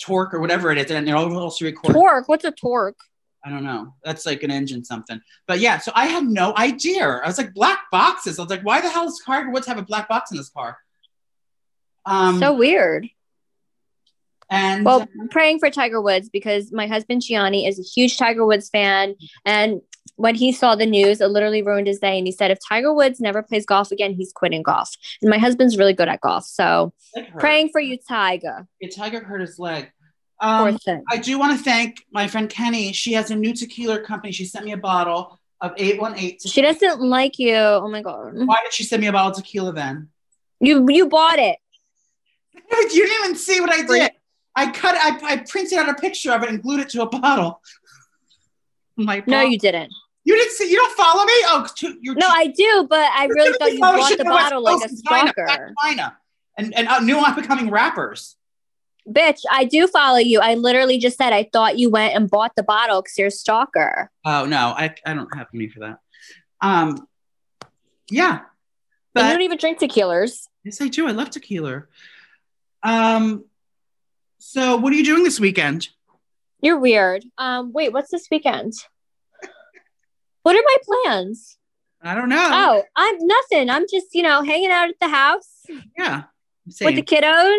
torque 0.00 0.32
or 0.32 0.40
whatever 0.40 0.70
it 0.70 0.78
is, 0.78 0.90
and 0.90 1.06
it 1.08 1.12
also 1.12 1.64
records. 1.64 1.92
Torque. 1.94 2.26
What's 2.28 2.44
a 2.44 2.52
torque? 2.52 2.96
I 3.44 3.50
don't 3.50 3.64
know. 3.64 3.94
That's 4.04 4.24
like 4.24 4.42
an 4.42 4.50
engine 4.50 4.84
something. 4.84 5.20
But 5.46 5.60
yeah, 5.60 5.78
so 5.78 5.92
I 5.94 6.06
had 6.06 6.24
no 6.24 6.54
idea. 6.56 7.06
I 7.06 7.26
was 7.26 7.38
like 7.38 7.54
black 7.54 7.90
boxes. 7.90 8.38
I 8.38 8.42
was 8.42 8.50
like, 8.50 8.62
why 8.62 8.80
the 8.80 8.88
hell 8.88 9.06
does 9.06 9.20
Tiger 9.24 9.50
Woods 9.50 9.66
have 9.66 9.78
a 9.78 9.82
black 9.82 10.08
box 10.08 10.30
in 10.30 10.36
his 10.36 10.48
car? 10.48 10.78
Um, 12.04 12.38
so 12.38 12.52
weird. 12.52 13.08
and 14.50 14.84
Well, 14.84 15.08
I'm 15.20 15.28
praying 15.28 15.58
for 15.58 15.70
Tiger 15.70 16.00
Woods 16.00 16.28
because 16.28 16.72
my 16.72 16.86
husband 16.86 17.22
Gianni 17.22 17.66
is 17.66 17.78
a 17.78 17.82
huge 17.82 18.16
Tiger 18.16 18.46
Woods 18.46 18.68
fan. 18.68 19.14
And 19.44 19.80
when 20.16 20.34
he 20.34 20.52
saw 20.52 20.74
the 20.74 20.86
news, 20.86 21.20
it 21.20 21.28
literally 21.28 21.62
ruined 21.62 21.86
his 21.86 21.98
day. 21.98 22.18
And 22.18 22.26
he 22.26 22.32
said, 22.32 22.50
if 22.50 22.58
Tiger 22.68 22.94
Woods 22.94 23.20
never 23.20 23.42
plays 23.42 23.66
golf 23.66 23.90
again, 23.90 24.14
he's 24.14 24.32
quitting 24.32 24.62
golf. 24.62 24.90
And 25.20 25.30
my 25.30 25.38
husband's 25.38 25.78
really 25.78 25.94
good 25.94 26.08
at 26.08 26.20
golf. 26.20 26.44
So 26.44 26.92
praying 27.38 27.70
for 27.70 27.80
you, 27.80 27.98
Tiger. 28.08 28.68
Yeah, 28.80 28.90
Tiger 28.90 29.20
hurt 29.20 29.40
his 29.40 29.58
leg. 29.58 29.90
Um. 30.42 30.76
I 31.08 31.18
do 31.18 31.38
want 31.38 31.56
to 31.56 31.62
thank 31.64 32.04
my 32.10 32.26
friend 32.26 32.50
Kenny. 32.50 32.92
She 32.92 33.12
has 33.12 33.30
a 33.30 33.36
new 33.36 33.54
tequila 33.54 34.00
company. 34.00 34.32
She 34.32 34.44
sent 34.44 34.64
me 34.64 34.72
a 34.72 34.76
bottle 34.76 35.38
of 35.60 35.72
818. 35.76 36.38
She 36.50 36.60
doesn't 36.60 37.00
like 37.00 37.38
you. 37.38 37.54
Oh 37.54 37.88
my 37.88 38.02
God. 38.02 38.32
Why 38.34 38.58
did 38.64 38.72
she 38.72 38.82
send 38.82 39.00
me 39.02 39.06
a 39.06 39.12
bottle 39.12 39.30
of 39.30 39.36
tequila 39.36 39.72
then? 39.72 40.08
You 40.60 40.84
you 40.90 41.08
bought 41.08 41.38
it. 41.38 41.56
You 42.72 43.06
didn't 43.06 43.24
even 43.24 43.36
see 43.36 43.60
what 43.60 43.70
I 43.70 43.82
did. 43.82 44.10
I 44.56 44.70
cut 44.70 44.96
I, 44.96 45.32
I 45.32 45.36
printed 45.48 45.78
out 45.78 45.88
a 45.88 45.94
picture 45.94 46.32
of 46.32 46.42
it 46.42 46.48
and 46.48 46.60
glued 46.62 46.80
it 46.80 46.88
to 46.90 47.02
a 47.02 47.08
bottle. 47.20 47.60
My 48.96 49.22
No, 49.26 49.42
you 49.42 49.58
didn't. 49.58 49.92
you 50.24 50.34
didn't 50.36 50.52
see. 50.52 50.70
You 50.70 50.76
don't 50.76 50.96
follow 50.96 51.24
me. 51.24 51.32
Oh, 51.46 51.66
you're 52.00 52.14
No, 52.16 52.26
I 52.28 52.48
do, 52.48 52.86
but 52.90 53.08
I 53.14 53.26
really 53.26 53.56
thought 53.58 53.72
you 53.72 53.78
bought 53.80 54.18
the 54.18 54.24
bottle 54.24 54.62
like 54.62 54.84
a 54.84 54.88
China, 55.08 55.32
stalker. 55.32 55.46
to 55.68 55.74
China, 55.82 56.16
and 56.58 56.74
and 56.74 56.88
uh, 56.88 56.98
new 57.00 57.18
up 57.18 57.36
becoming 57.36 57.70
rappers. 57.70 58.36
Bitch, 59.08 59.40
I 59.50 59.64
do 59.64 59.88
follow 59.88 60.18
you. 60.18 60.40
I 60.40 60.54
literally 60.54 60.98
just 60.98 61.16
said 61.18 61.32
I 61.32 61.48
thought 61.52 61.78
you 61.78 61.90
went 61.90 62.14
and 62.14 62.30
bought 62.30 62.52
the 62.56 62.62
bottle 62.62 63.02
because 63.02 63.18
you're 63.18 63.28
a 63.28 63.32
stalker. 63.32 64.10
Oh 64.24 64.44
no, 64.44 64.74
I 64.76 64.94
I 65.04 65.14
don't 65.14 65.34
have 65.34 65.48
money 65.52 65.68
for 65.68 65.80
that. 65.80 65.98
Um, 66.60 67.06
yeah, 68.10 68.40
and 69.14 69.26
you 69.26 69.32
don't 69.32 69.42
even 69.42 69.58
drink 69.58 69.78
tequilas. 69.80 70.46
yes, 70.64 70.80
I 70.80 70.88
do. 70.88 71.08
I 71.08 71.10
love 71.10 71.30
tequila. 71.30 71.84
Um, 72.82 73.44
so 74.38 74.76
what 74.76 74.92
are 74.92 74.96
you 74.96 75.04
doing 75.04 75.24
this 75.24 75.40
weekend? 75.40 75.88
You're 76.60 76.78
weird. 76.78 77.24
Um, 77.38 77.72
wait, 77.72 77.92
what's 77.92 78.10
this 78.10 78.28
weekend? 78.30 78.72
What 80.42 80.56
are 80.56 80.62
my 80.64 80.76
plans? 80.84 81.58
I 82.02 82.14
don't 82.14 82.28
know. 82.28 82.48
Oh, 82.50 82.82
I'm 82.96 83.16
nothing. 83.20 83.70
I'm 83.70 83.84
just, 83.88 84.08
you 84.12 84.22
know, 84.22 84.42
hanging 84.42 84.70
out 84.70 84.88
at 84.88 84.98
the 85.00 85.08
house 85.08 85.64
yeah, 85.96 86.24
with 86.80 86.96
the 86.96 87.02
kiddos, 87.02 87.58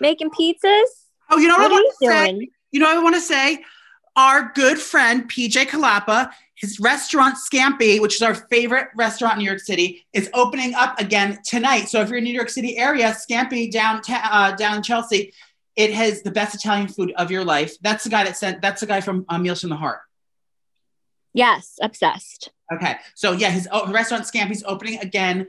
making 0.00 0.30
pizzas. 0.30 0.84
oh, 1.30 1.38
you 1.38 1.48
know 1.48 1.56
what, 1.56 1.70
What 1.70 1.72
I 1.72 1.74
want 1.74 1.94
to 2.00 2.06
say? 2.06 2.32
doing? 2.32 2.48
You 2.72 2.80
know 2.80 2.86
what 2.86 2.96
I 2.96 3.02
want 3.02 3.14
to 3.16 3.20
say? 3.20 3.64
Our 4.16 4.52
good 4.54 4.78
friend 4.78 5.28
PJ 5.30 5.68
Calapa, 5.68 6.30
his 6.54 6.78
restaurant 6.78 7.36
Scampi, 7.36 8.00
which 8.00 8.14
is 8.14 8.22
our 8.22 8.34
favorite 8.34 8.88
restaurant 8.96 9.34
in 9.34 9.38
New 9.40 9.44
York 9.46 9.60
City, 9.60 10.04
is 10.12 10.30
opening 10.34 10.74
up 10.74 11.00
again 11.00 11.38
tonight. 11.44 11.88
So 11.88 12.00
if 12.00 12.08
you're 12.08 12.18
in 12.18 12.24
New 12.24 12.32
York 12.32 12.48
City 12.48 12.76
area, 12.76 13.12
Scampi 13.12 13.70
down 13.70 14.02
uh, 14.08 14.52
down 14.52 14.76
in 14.76 14.82
Chelsea, 14.82 15.32
it 15.76 15.92
has 15.92 16.22
the 16.22 16.30
best 16.30 16.54
Italian 16.54 16.88
food 16.88 17.12
of 17.16 17.30
your 17.30 17.44
life. 17.44 17.76
That's 17.80 18.04
the 18.04 18.10
guy 18.10 18.24
that 18.24 18.36
sent. 18.36 18.62
That's 18.62 18.80
the 18.80 18.86
guy 18.86 19.00
from 19.00 19.24
uh, 19.28 19.38
Meals 19.38 19.60
from 19.62 19.70
the 19.70 19.76
Heart. 19.76 20.00
Yes, 21.32 21.78
obsessed. 21.82 22.50
Okay, 22.72 22.96
so 23.16 23.32
yeah, 23.32 23.50
his 23.50 23.68
oh, 23.72 23.90
restaurant 23.90 24.24
Scampi's 24.24 24.62
opening 24.66 25.00
again. 25.00 25.48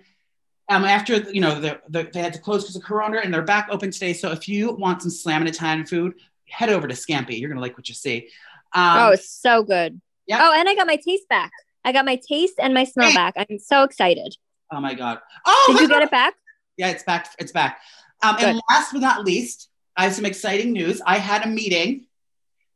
Um, 0.67 0.83
after 0.83 1.17
you 1.31 1.41
know 1.41 1.59
the, 1.59 1.79
the, 1.89 2.09
they 2.11 2.21
had 2.21 2.33
to 2.33 2.39
close 2.39 2.63
because 2.63 2.75
of 2.75 2.81
Corona, 2.83 3.19
and 3.23 3.33
they're 3.33 3.43
back 3.43 3.67
open 3.69 3.91
today. 3.91 4.13
So 4.13 4.31
if 4.31 4.47
you 4.49 4.71
want 4.73 5.01
some 5.03 5.11
slamming 5.11 5.47
Italian 5.47 5.85
food, 5.85 6.15
head 6.49 6.69
over 6.69 6.87
to 6.87 6.95
scampi 6.95 7.39
You're 7.39 7.49
gonna 7.49 7.61
like 7.61 7.77
what 7.77 7.87
you 7.87 7.93
see. 7.95 8.29
Um, 8.73 8.97
oh, 8.99 9.09
it's 9.11 9.29
so 9.29 9.61
good. 9.63 10.01
yeah. 10.27 10.39
Oh, 10.41 10.53
and 10.57 10.67
I 10.67 10.73
got 10.75 10.87
my 10.87 10.95
taste 10.95 11.29
back. 11.29 11.51
I 11.83 11.91
got 11.91 12.03
my 12.05 12.15
taste 12.27 12.55
and 12.59 12.73
my 12.73 12.83
smell 12.83 13.09
Hey. 13.09 13.15
back. 13.15 13.35
I'm 13.37 13.59
so 13.59 13.83
excited. 13.83 14.35
Oh 14.71 14.79
my 14.79 14.95
god! 14.95 15.19
Oh, 15.45 15.65
Did 15.67 15.75
you 15.75 15.81
look 15.83 15.91
get 15.91 16.03
it 16.03 16.11
back? 16.11 16.33
Yeah, 16.77 16.89
it's 16.89 17.03
back. 17.03 17.27
It's 17.37 17.51
back. 17.51 17.79
Um, 18.23 18.35
and 18.39 18.59
last 18.69 18.91
but 18.91 19.01
not 19.01 19.23
least, 19.23 19.69
I 19.95 20.05
have 20.05 20.13
some 20.13 20.25
exciting 20.25 20.71
news. 20.73 20.99
I 21.05 21.19
had 21.19 21.45
a 21.45 21.47
meeting 21.47 22.07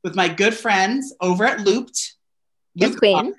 with 0.04 0.16
my 0.16 0.28
good 0.28 0.54
friends 0.54 1.14
over 1.20 1.44
at 1.46 1.62
Looped. 1.62 2.14
Yes, 2.76 2.90
Looped 2.90 3.00
queen. 3.00 3.34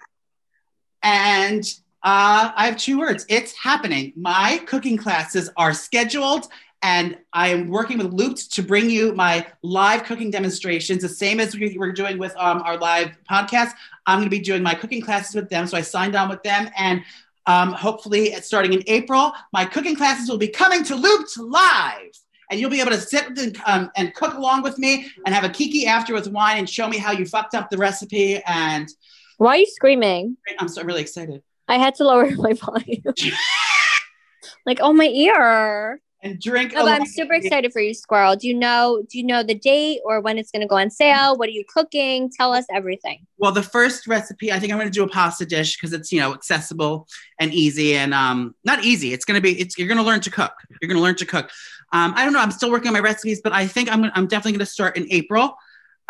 And 1.02 1.64
uh, 2.02 2.52
I 2.56 2.66
have 2.66 2.76
two 2.78 2.98
words. 2.98 3.26
It's 3.28 3.52
happening. 3.52 4.12
My 4.16 4.58
cooking 4.66 4.96
classes 4.96 5.50
are 5.56 5.74
scheduled, 5.74 6.46
and 6.82 7.18
I 7.34 7.48
am 7.48 7.68
working 7.68 7.98
with 7.98 8.12
Looped 8.12 8.52
to 8.54 8.62
bring 8.62 8.88
you 8.88 9.12
my 9.14 9.46
live 9.62 10.04
cooking 10.04 10.30
demonstrations, 10.30 11.02
the 11.02 11.10
same 11.10 11.40
as 11.40 11.54
we 11.54 11.76
were 11.76 11.92
doing 11.92 12.18
with 12.18 12.34
um, 12.38 12.62
our 12.62 12.78
live 12.78 13.10
podcast. 13.30 13.72
I'm 14.06 14.18
going 14.18 14.30
to 14.30 14.30
be 14.30 14.40
doing 14.40 14.62
my 14.62 14.74
cooking 14.74 15.02
classes 15.02 15.34
with 15.34 15.50
them. 15.50 15.66
So 15.66 15.76
I 15.76 15.82
signed 15.82 16.16
on 16.16 16.30
with 16.30 16.42
them, 16.42 16.70
and 16.76 17.02
um, 17.46 17.72
hopefully, 17.72 18.32
starting 18.40 18.72
in 18.72 18.82
April, 18.86 19.32
my 19.52 19.66
cooking 19.66 19.94
classes 19.94 20.28
will 20.28 20.38
be 20.38 20.48
coming 20.48 20.82
to 20.84 20.96
Looped 20.96 21.36
live. 21.38 22.12
And 22.50 22.58
you'll 22.58 22.70
be 22.70 22.80
able 22.80 22.90
to 22.90 23.00
sit 23.00 23.38
and, 23.38 23.56
um, 23.64 23.92
and 23.96 24.12
cook 24.14 24.34
along 24.34 24.62
with 24.62 24.76
me 24.76 25.06
and 25.24 25.32
have 25.32 25.44
a 25.44 25.48
kiki 25.48 25.86
after 25.86 26.12
with 26.12 26.26
wine 26.26 26.58
and 26.58 26.68
show 26.68 26.88
me 26.88 26.98
how 26.98 27.12
you 27.12 27.24
fucked 27.24 27.54
up 27.54 27.70
the 27.70 27.78
recipe. 27.78 28.42
And 28.44 28.88
Why 29.36 29.50
are 29.50 29.56
you 29.58 29.66
screaming? 29.66 30.36
I'm 30.58 30.66
so 30.66 30.82
really 30.82 31.00
excited. 31.00 31.42
I 31.70 31.78
had 31.78 31.94
to 31.96 32.04
lower 32.04 32.28
my 32.36 32.52
volume. 32.52 33.02
like, 34.66 34.78
oh, 34.82 34.92
my 34.92 35.06
ear. 35.06 36.00
and 36.22 36.40
drink. 36.40 36.72
Oh, 36.76 36.86
I'm 36.86 37.06
super 37.06 37.34
excited 37.34 37.72
for 37.72 37.80
you, 37.80 37.94
Squirrel. 37.94 38.34
Do 38.34 38.48
you 38.48 38.54
know? 38.54 39.02
Do 39.08 39.18
you 39.18 39.24
know 39.24 39.44
the 39.44 39.54
date 39.54 40.00
or 40.04 40.20
when 40.20 40.36
it's 40.36 40.50
going 40.50 40.62
to 40.62 40.66
go 40.66 40.76
on 40.76 40.90
sale? 40.90 41.36
What 41.36 41.48
are 41.48 41.52
you 41.52 41.64
cooking? 41.72 42.28
Tell 42.36 42.52
us 42.52 42.66
everything. 42.72 43.24
Well, 43.38 43.52
the 43.52 43.62
first 43.62 44.08
recipe, 44.08 44.52
I 44.52 44.58
think 44.58 44.72
I'm 44.72 44.78
going 44.78 44.90
to 44.90 44.94
do 44.94 45.04
a 45.04 45.08
pasta 45.08 45.46
dish 45.46 45.76
because 45.76 45.92
it's 45.92 46.10
you 46.10 46.20
know 46.20 46.34
accessible 46.34 47.06
and 47.38 47.54
easy, 47.54 47.96
and 47.96 48.12
um, 48.12 48.54
not 48.64 48.84
easy. 48.84 49.12
It's 49.12 49.24
going 49.24 49.36
to 49.36 49.40
be. 49.40 49.58
It's 49.60 49.78
you're 49.78 49.88
going 49.88 49.98
to 49.98 50.04
learn 50.04 50.20
to 50.22 50.30
cook. 50.30 50.52
You're 50.82 50.88
going 50.88 50.98
to 50.98 51.02
learn 51.02 51.16
to 51.16 51.26
cook. 51.26 51.50
Um, 51.92 52.12
I 52.16 52.24
don't 52.24 52.32
know. 52.32 52.40
I'm 52.40 52.50
still 52.50 52.70
working 52.70 52.88
on 52.88 52.94
my 52.94 53.00
recipes, 53.00 53.40
but 53.42 53.52
I 53.52 53.66
think 53.68 53.90
I'm 53.90 54.04
I'm 54.16 54.26
definitely 54.26 54.52
going 54.52 54.66
to 54.66 54.66
start 54.66 54.96
in 54.96 55.06
April. 55.10 55.54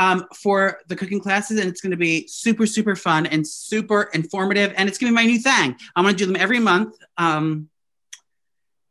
Um, 0.00 0.24
for 0.34 0.80
the 0.88 0.96
cooking 0.96 1.20
classes, 1.20 1.60
and 1.60 1.68
it's 1.68 1.82
going 1.82 1.90
to 1.90 1.96
be 1.98 2.26
super, 2.26 2.64
super 2.64 2.96
fun 2.96 3.26
and 3.26 3.46
super 3.46 4.08
informative. 4.14 4.72
And 4.78 4.88
it's 4.88 4.96
going 4.96 5.12
to 5.12 5.14
be 5.14 5.22
my 5.22 5.30
new 5.30 5.38
thing. 5.38 5.76
I'm 5.94 6.04
going 6.04 6.16
to 6.16 6.18
do 6.18 6.24
them 6.24 6.40
every 6.40 6.58
month. 6.58 6.96
Um, 7.18 7.68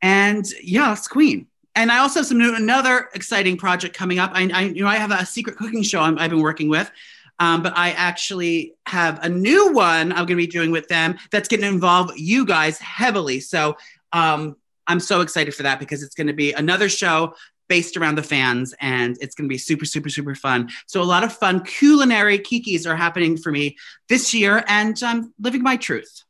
and 0.04 0.46
yeah, 0.62 0.94
it's 0.94 1.08
Queen. 1.08 1.48
And 1.76 1.92
I 1.92 2.00
also 2.00 2.20
have 2.20 2.28
some 2.28 2.38
new, 2.38 2.56
another 2.56 3.10
exciting 3.14 3.58
project 3.58 3.96
coming 3.96 4.20
up. 4.20 4.32
I, 4.34 4.50
I 4.54 4.62
you 4.66 4.84
know 4.84 4.90
I 4.90 4.98
have 4.98 5.12
a 5.12 5.26
secret 5.26 5.58
cooking 5.58 5.82
show 5.82 6.02
i 6.02 6.08
have 6.22 6.30
been 6.30 6.42
working 6.42 6.70
with, 6.70 6.92
um, 7.40 7.64
but 7.64 7.74
I 7.76 7.92
actually 7.92 8.76
have 8.86 9.24
a 9.24 9.30
new 9.30 9.72
one 9.74 10.12
I'm 10.12 10.26
going 10.26 10.28
to 10.28 10.36
be 10.36 10.48
doing 10.48 10.72
with 10.72 10.88
them 10.90 11.18
that's 11.32 11.48
going 11.48 11.62
to 11.62 11.68
involve 11.68 12.12
you 12.18 12.46
guys 12.46 12.78
heavily. 12.80 13.40
So 13.40 13.78
um, 14.12 14.58
I'm 14.88 15.00
so 15.00 15.22
excited 15.22 15.56
for 15.56 15.64
that 15.64 15.80
because 15.80 16.04
it's 16.04 16.16
going 16.16 16.28
to 16.28 16.34
be 16.34 16.52
another 16.54 16.90
show 16.90 17.36
based 17.70 17.96
around 17.96 18.16
the 18.16 18.24
fans 18.24 18.74
and 18.82 19.18
it's 19.22 19.36
going 19.36 19.48
to 19.48 19.54
be 19.54 19.58
super 19.58 19.86
super 19.86 20.10
super 20.10 20.36
fun 20.36 20.70
so 20.88 21.02
a 21.02 21.04
lot 21.04 21.24
of 21.24 21.32
fun 21.32 21.64
culinary 21.64 22.38
kikis 22.38 22.86
are 22.86 22.96
happening 22.98 23.38
for 23.38 23.52
me 23.52 23.78
this 24.10 24.34
year 24.34 24.64
and 24.68 25.02
i'm 25.04 25.34
living 25.40 25.64
my 25.64 25.78
truth 25.78 26.24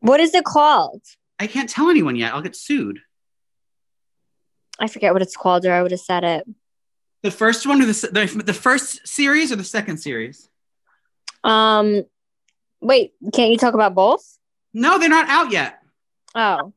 what 0.00 0.18
is 0.18 0.34
it 0.34 0.44
called 0.44 1.02
I 1.38 1.46
can't 1.46 1.68
tell 1.68 1.90
anyone 1.90 2.16
yet. 2.16 2.32
I'll 2.32 2.42
get 2.42 2.56
sued. 2.56 3.00
I 4.78 4.88
forget 4.88 5.12
what 5.12 5.22
it's 5.22 5.36
called, 5.36 5.64
or 5.64 5.72
I 5.72 5.82
would 5.82 5.90
have 5.90 6.00
said 6.00 6.24
it. 6.24 6.46
The 7.22 7.30
first 7.30 7.66
one, 7.66 7.82
or 7.82 7.86
the 7.86 8.08
the, 8.12 8.42
the 8.42 8.54
first 8.54 9.06
series, 9.06 9.52
or 9.52 9.56
the 9.56 9.64
second 9.64 9.98
series? 9.98 10.48
Um, 11.44 12.04
wait, 12.80 13.14
can't 13.32 13.50
you 13.50 13.58
talk 13.58 13.74
about 13.74 13.94
both? 13.94 14.38
No, 14.72 14.98
they're 14.98 15.08
not 15.08 15.28
out 15.28 15.50
yet. 15.50 15.78
Oh, 16.34 16.72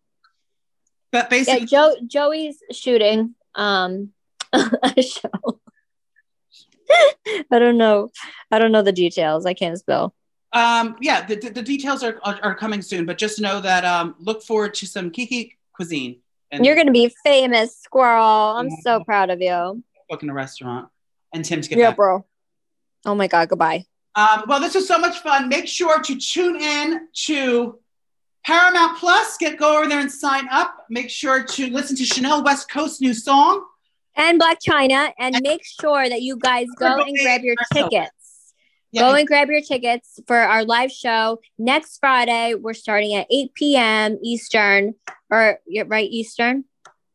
but 1.11 1.29
basically, 1.29 1.61
yeah, 1.61 1.65
Joe 1.65 1.95
Joey's 2.05 2.61
shooting 2.71 3.35
um 3.59 4.11
a 4.53 5.01
show. 5.01 5.59
I 7.51 7.59
don't 7.59 7.77
know. 7.77 8.09
I 8.51 8.57
don't 8.57 8.71
know 8.71 8.81
the 8.81 8.91
details. 8.91 9.45
I 9.45 9.53
can't 9.53 9.77
spell. 9.77 10.15
Um, 10.51 10.95
yeah, 10.99 11.25
the, 11.27 11.35
the, 11.35 11.61
details 11.61 12.03
are, 12.03 12.19
are, 12.23 12.39
are 12.41 12.55
coming 12.55 12.81
soon, 12.81 13.05
but 13.05 13.19
just 13.19 13.39
know 13.39 13.61
that 13.61 13.85
um, 13.85 14.15
look 14.17 14.41
forward 14.41 14.73
to 14.75 14.87
some 14.87 15.11
Kiki 15.11 15.55
cuisine. 15.73 16.21
And 16.51 16.65
You're 16.65 16.75
gonna 16.75 16.91
be 16.91 17.13
famous, 17.23 17.77
squirrel. 17.77 18.25
I'm 18.25 18.71
so 18.81 19.03
proud 19.03 19.29
of 19.29 19.39
you. 19.41 19.83
Booking 20.09 20.29
a 20.29 20.33
restaurant 20.33 20.89
and 21.31 21.45
Tim 21.45 21.61
to 21.61 21.69
get 21.69 21.77
yeah, 21.77 21.89
back. 21.89 21.97
bro. 21.97 22.25
Oh 23.05 23.13
my 23.13 23.27
god, 23.27 23.49
goodbye. 23.49 23.85
Um, 24.15 24.45
well, 24.47 24.59
this 24.59 24.73
was 24.73 24.87
so 24.87 24.97
much 24.97 25.19
fun. 25.19 25.49
Make 25.49 25.67
sure 25.67 26.01
to 26.01 26.15
tune 26.17 26.59
in 26.59 27.07
to 27.25 27.79
Paramount 28.45 28.97
Plus. 28.97 29.37
Get 29.37 29.57
go 29.57 29.77
over 29.77 29.87
there 29.87 29.99
and 29.99 30.11
sign 30.11 30.47
up. 30.49 30.85
Make 30.89 31.09
sure 31.09 31.43
to 31.43 31.69
listen 31.69 31.95
to 31.97 32.05
Chanel 32.05 32.43
West 32.43 32.69
Coast 32.69 33.01
new 33.01 33.13
song 33.13 33.65
and 34.15 34.39
Blac 34.39 34.57
Chyna, 34.67 35.11
and 35.17 35.39
make 35.41 35.61
sure 35.63 36.07
that 36.09 36.21
you 36.21 36.37
guys 36.37 36.67
go 36.77 37.01
and 37.01 37.17
grab 37.21 37.41
your 37.41 37.55
tickets. 37.73 38.11
Yeah. 38.91 39.01
Go 39.01 39.13
and 39.15 39.27
grab 39.27 39.49
your 39.49 39.61
tickets 39.61 40.19
for 40.27 40.37
our 40.37 40.65
live 40.65 40.91
show 40.91 41.39
next 41.57 41.99
Friday. 41.99 42.55
We're 42.55 42.73
starting 42.73 43.13
at 43.13 43.27
8 43.29 43.53
p.m. 43.53 44.17
Eastern, 44.23 44.95
or 45.29 45.59
right 45.85 46.09
Eastern, 46.09 46.65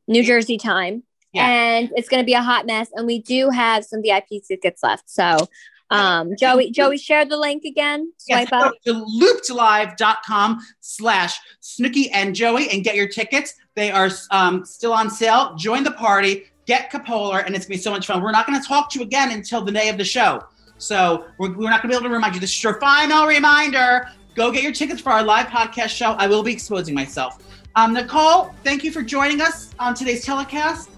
New 0.07 0.23
Jersey 0.23 0.57
time. 0.57 1.03
Yeah. 1.33 1.49
And 1.49 1.91
it's 1.97 2.09
going 2.09 2.23
to 2.23 2.27
be 2.27 2.35
a 2.35 2.43
hot 2.43 2.65
mess. 2.65 2.89
And 2.95 3.07
we 3.07 3.19
do 3.19 3.51
have 3.51 3.85
some 3.85 4.03
VIP 4.03 4.45
tickets 4.47 4.85
left. 4.85 5.11
So, 5.11 5.49
um, 5.95 6.37
Joey, 6.39 6.71
Joey, 6.71 6.99
share 6.99 7.25
the 7.25 7.37
link 7.37 7.65
again. 7.65 8.13
Swipe 8.19 8.49
yes, 8.51 8.63
up 8.63 8.75
to 8.85 8.93
loopedlive.com 8.95 10.61
slash 10.81 11.39
Snooki 11.63 12.09
and 12.13 12.35
Joey 12.35 12.69
and 12.71 12.83
get 12.83 12.97
your 12.97 13.09
tickets. 13.09 13.55
They 13.75 13.91
are 13.91 14.11
um, 14.31 14.65
still 14.65 14.93
on 14.93 15.11
sale. 15.11 15.55
Join 15.57 15.85
the 15.85 15.93
party, 15.93 16.45
get 16.67 16.91
Capolar, 16.91 17.45
and 17.45 17.55
it's 17.55 17.67
going 17.67 17.77
to 17.77 17.79
be 17.79 17.83
so 17.83 17.91
much 17.91 18.07
fun. 18.07 18.23
We're 18.23 18.33
not 18.33 18.47
going 18.47 18.61
to 18.61 18.67
talk 18.67 18.91
to 18.91 18.99
you 18.99 19.05
again 19.05 19.31
until 19.31 19.63
the 19.63 19.73
day 19.73 19.89
of 19.89 19.99
the 19.99 20.05
show. 20.05 20.45
So 20.79 21.27
we're, 21.39 21.53
we're 21.57 21.71
not 21.71 21.83
going 21.83 21.83
to 21.83 21.89
be 21.89 21.95
able 21.95 22.09
to 22.09 22.15
remind 22.15 22.35
you. 22.35 22.41
This 22.41 22.55
is 22.55 22.63
your 22.63 22.81
final 22.81 23.27
reminder. 23.27 24.09
Go 24.35 24.51
get 24.51 24.63
your 24.63 24.73
tickets 24.73 25.01
for 25.01 25.11
our 25.11 25.23
live 25.23 25.47
podcast 25.47 25.91
show. 25.91 26.13
I 26.13 26.27
will 26.27 26.43
be 26.43 26.53
exposing 26.53 26.95
myself. 26.95 27.39
Um, 27.77 27.95
Nicole, 27.95 28.55
thank 28.65 28.85
you 28.85 28.91
for 28.91 29.03
joining 29.03 29.41
us 29.41 29.75
on 29.79 29.95
today's 29.95 30.25
telecast. 30.25 30.91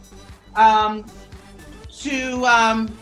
Um, 0.55 1.05
to 1.99 2.45
um, 2.45 2.97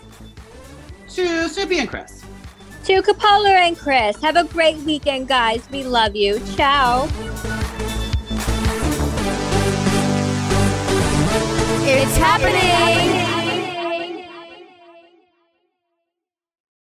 to 1.15 1.49
Snoopy 1.49 1.79
and 1.79 1.89
Chris. 1.89 2.25
To 2.85 3.01
Capola 3.03 3.51
and 3.51 3.79
Chris. 3.79 4.21
Have 4.21 4.37
a 4.37 4.45
great 4.45 4.77
weekend, 4.79 5.29
guys. 5.29 5.69
We 5.71 5.85
love 5.85 6.17
you. 6.17 6.41
Ciao. 6.57 7.05
It's 11.87 12.17
happening. 12.17 12.57
It's 12.57 12.67
happening. 12.67 13.34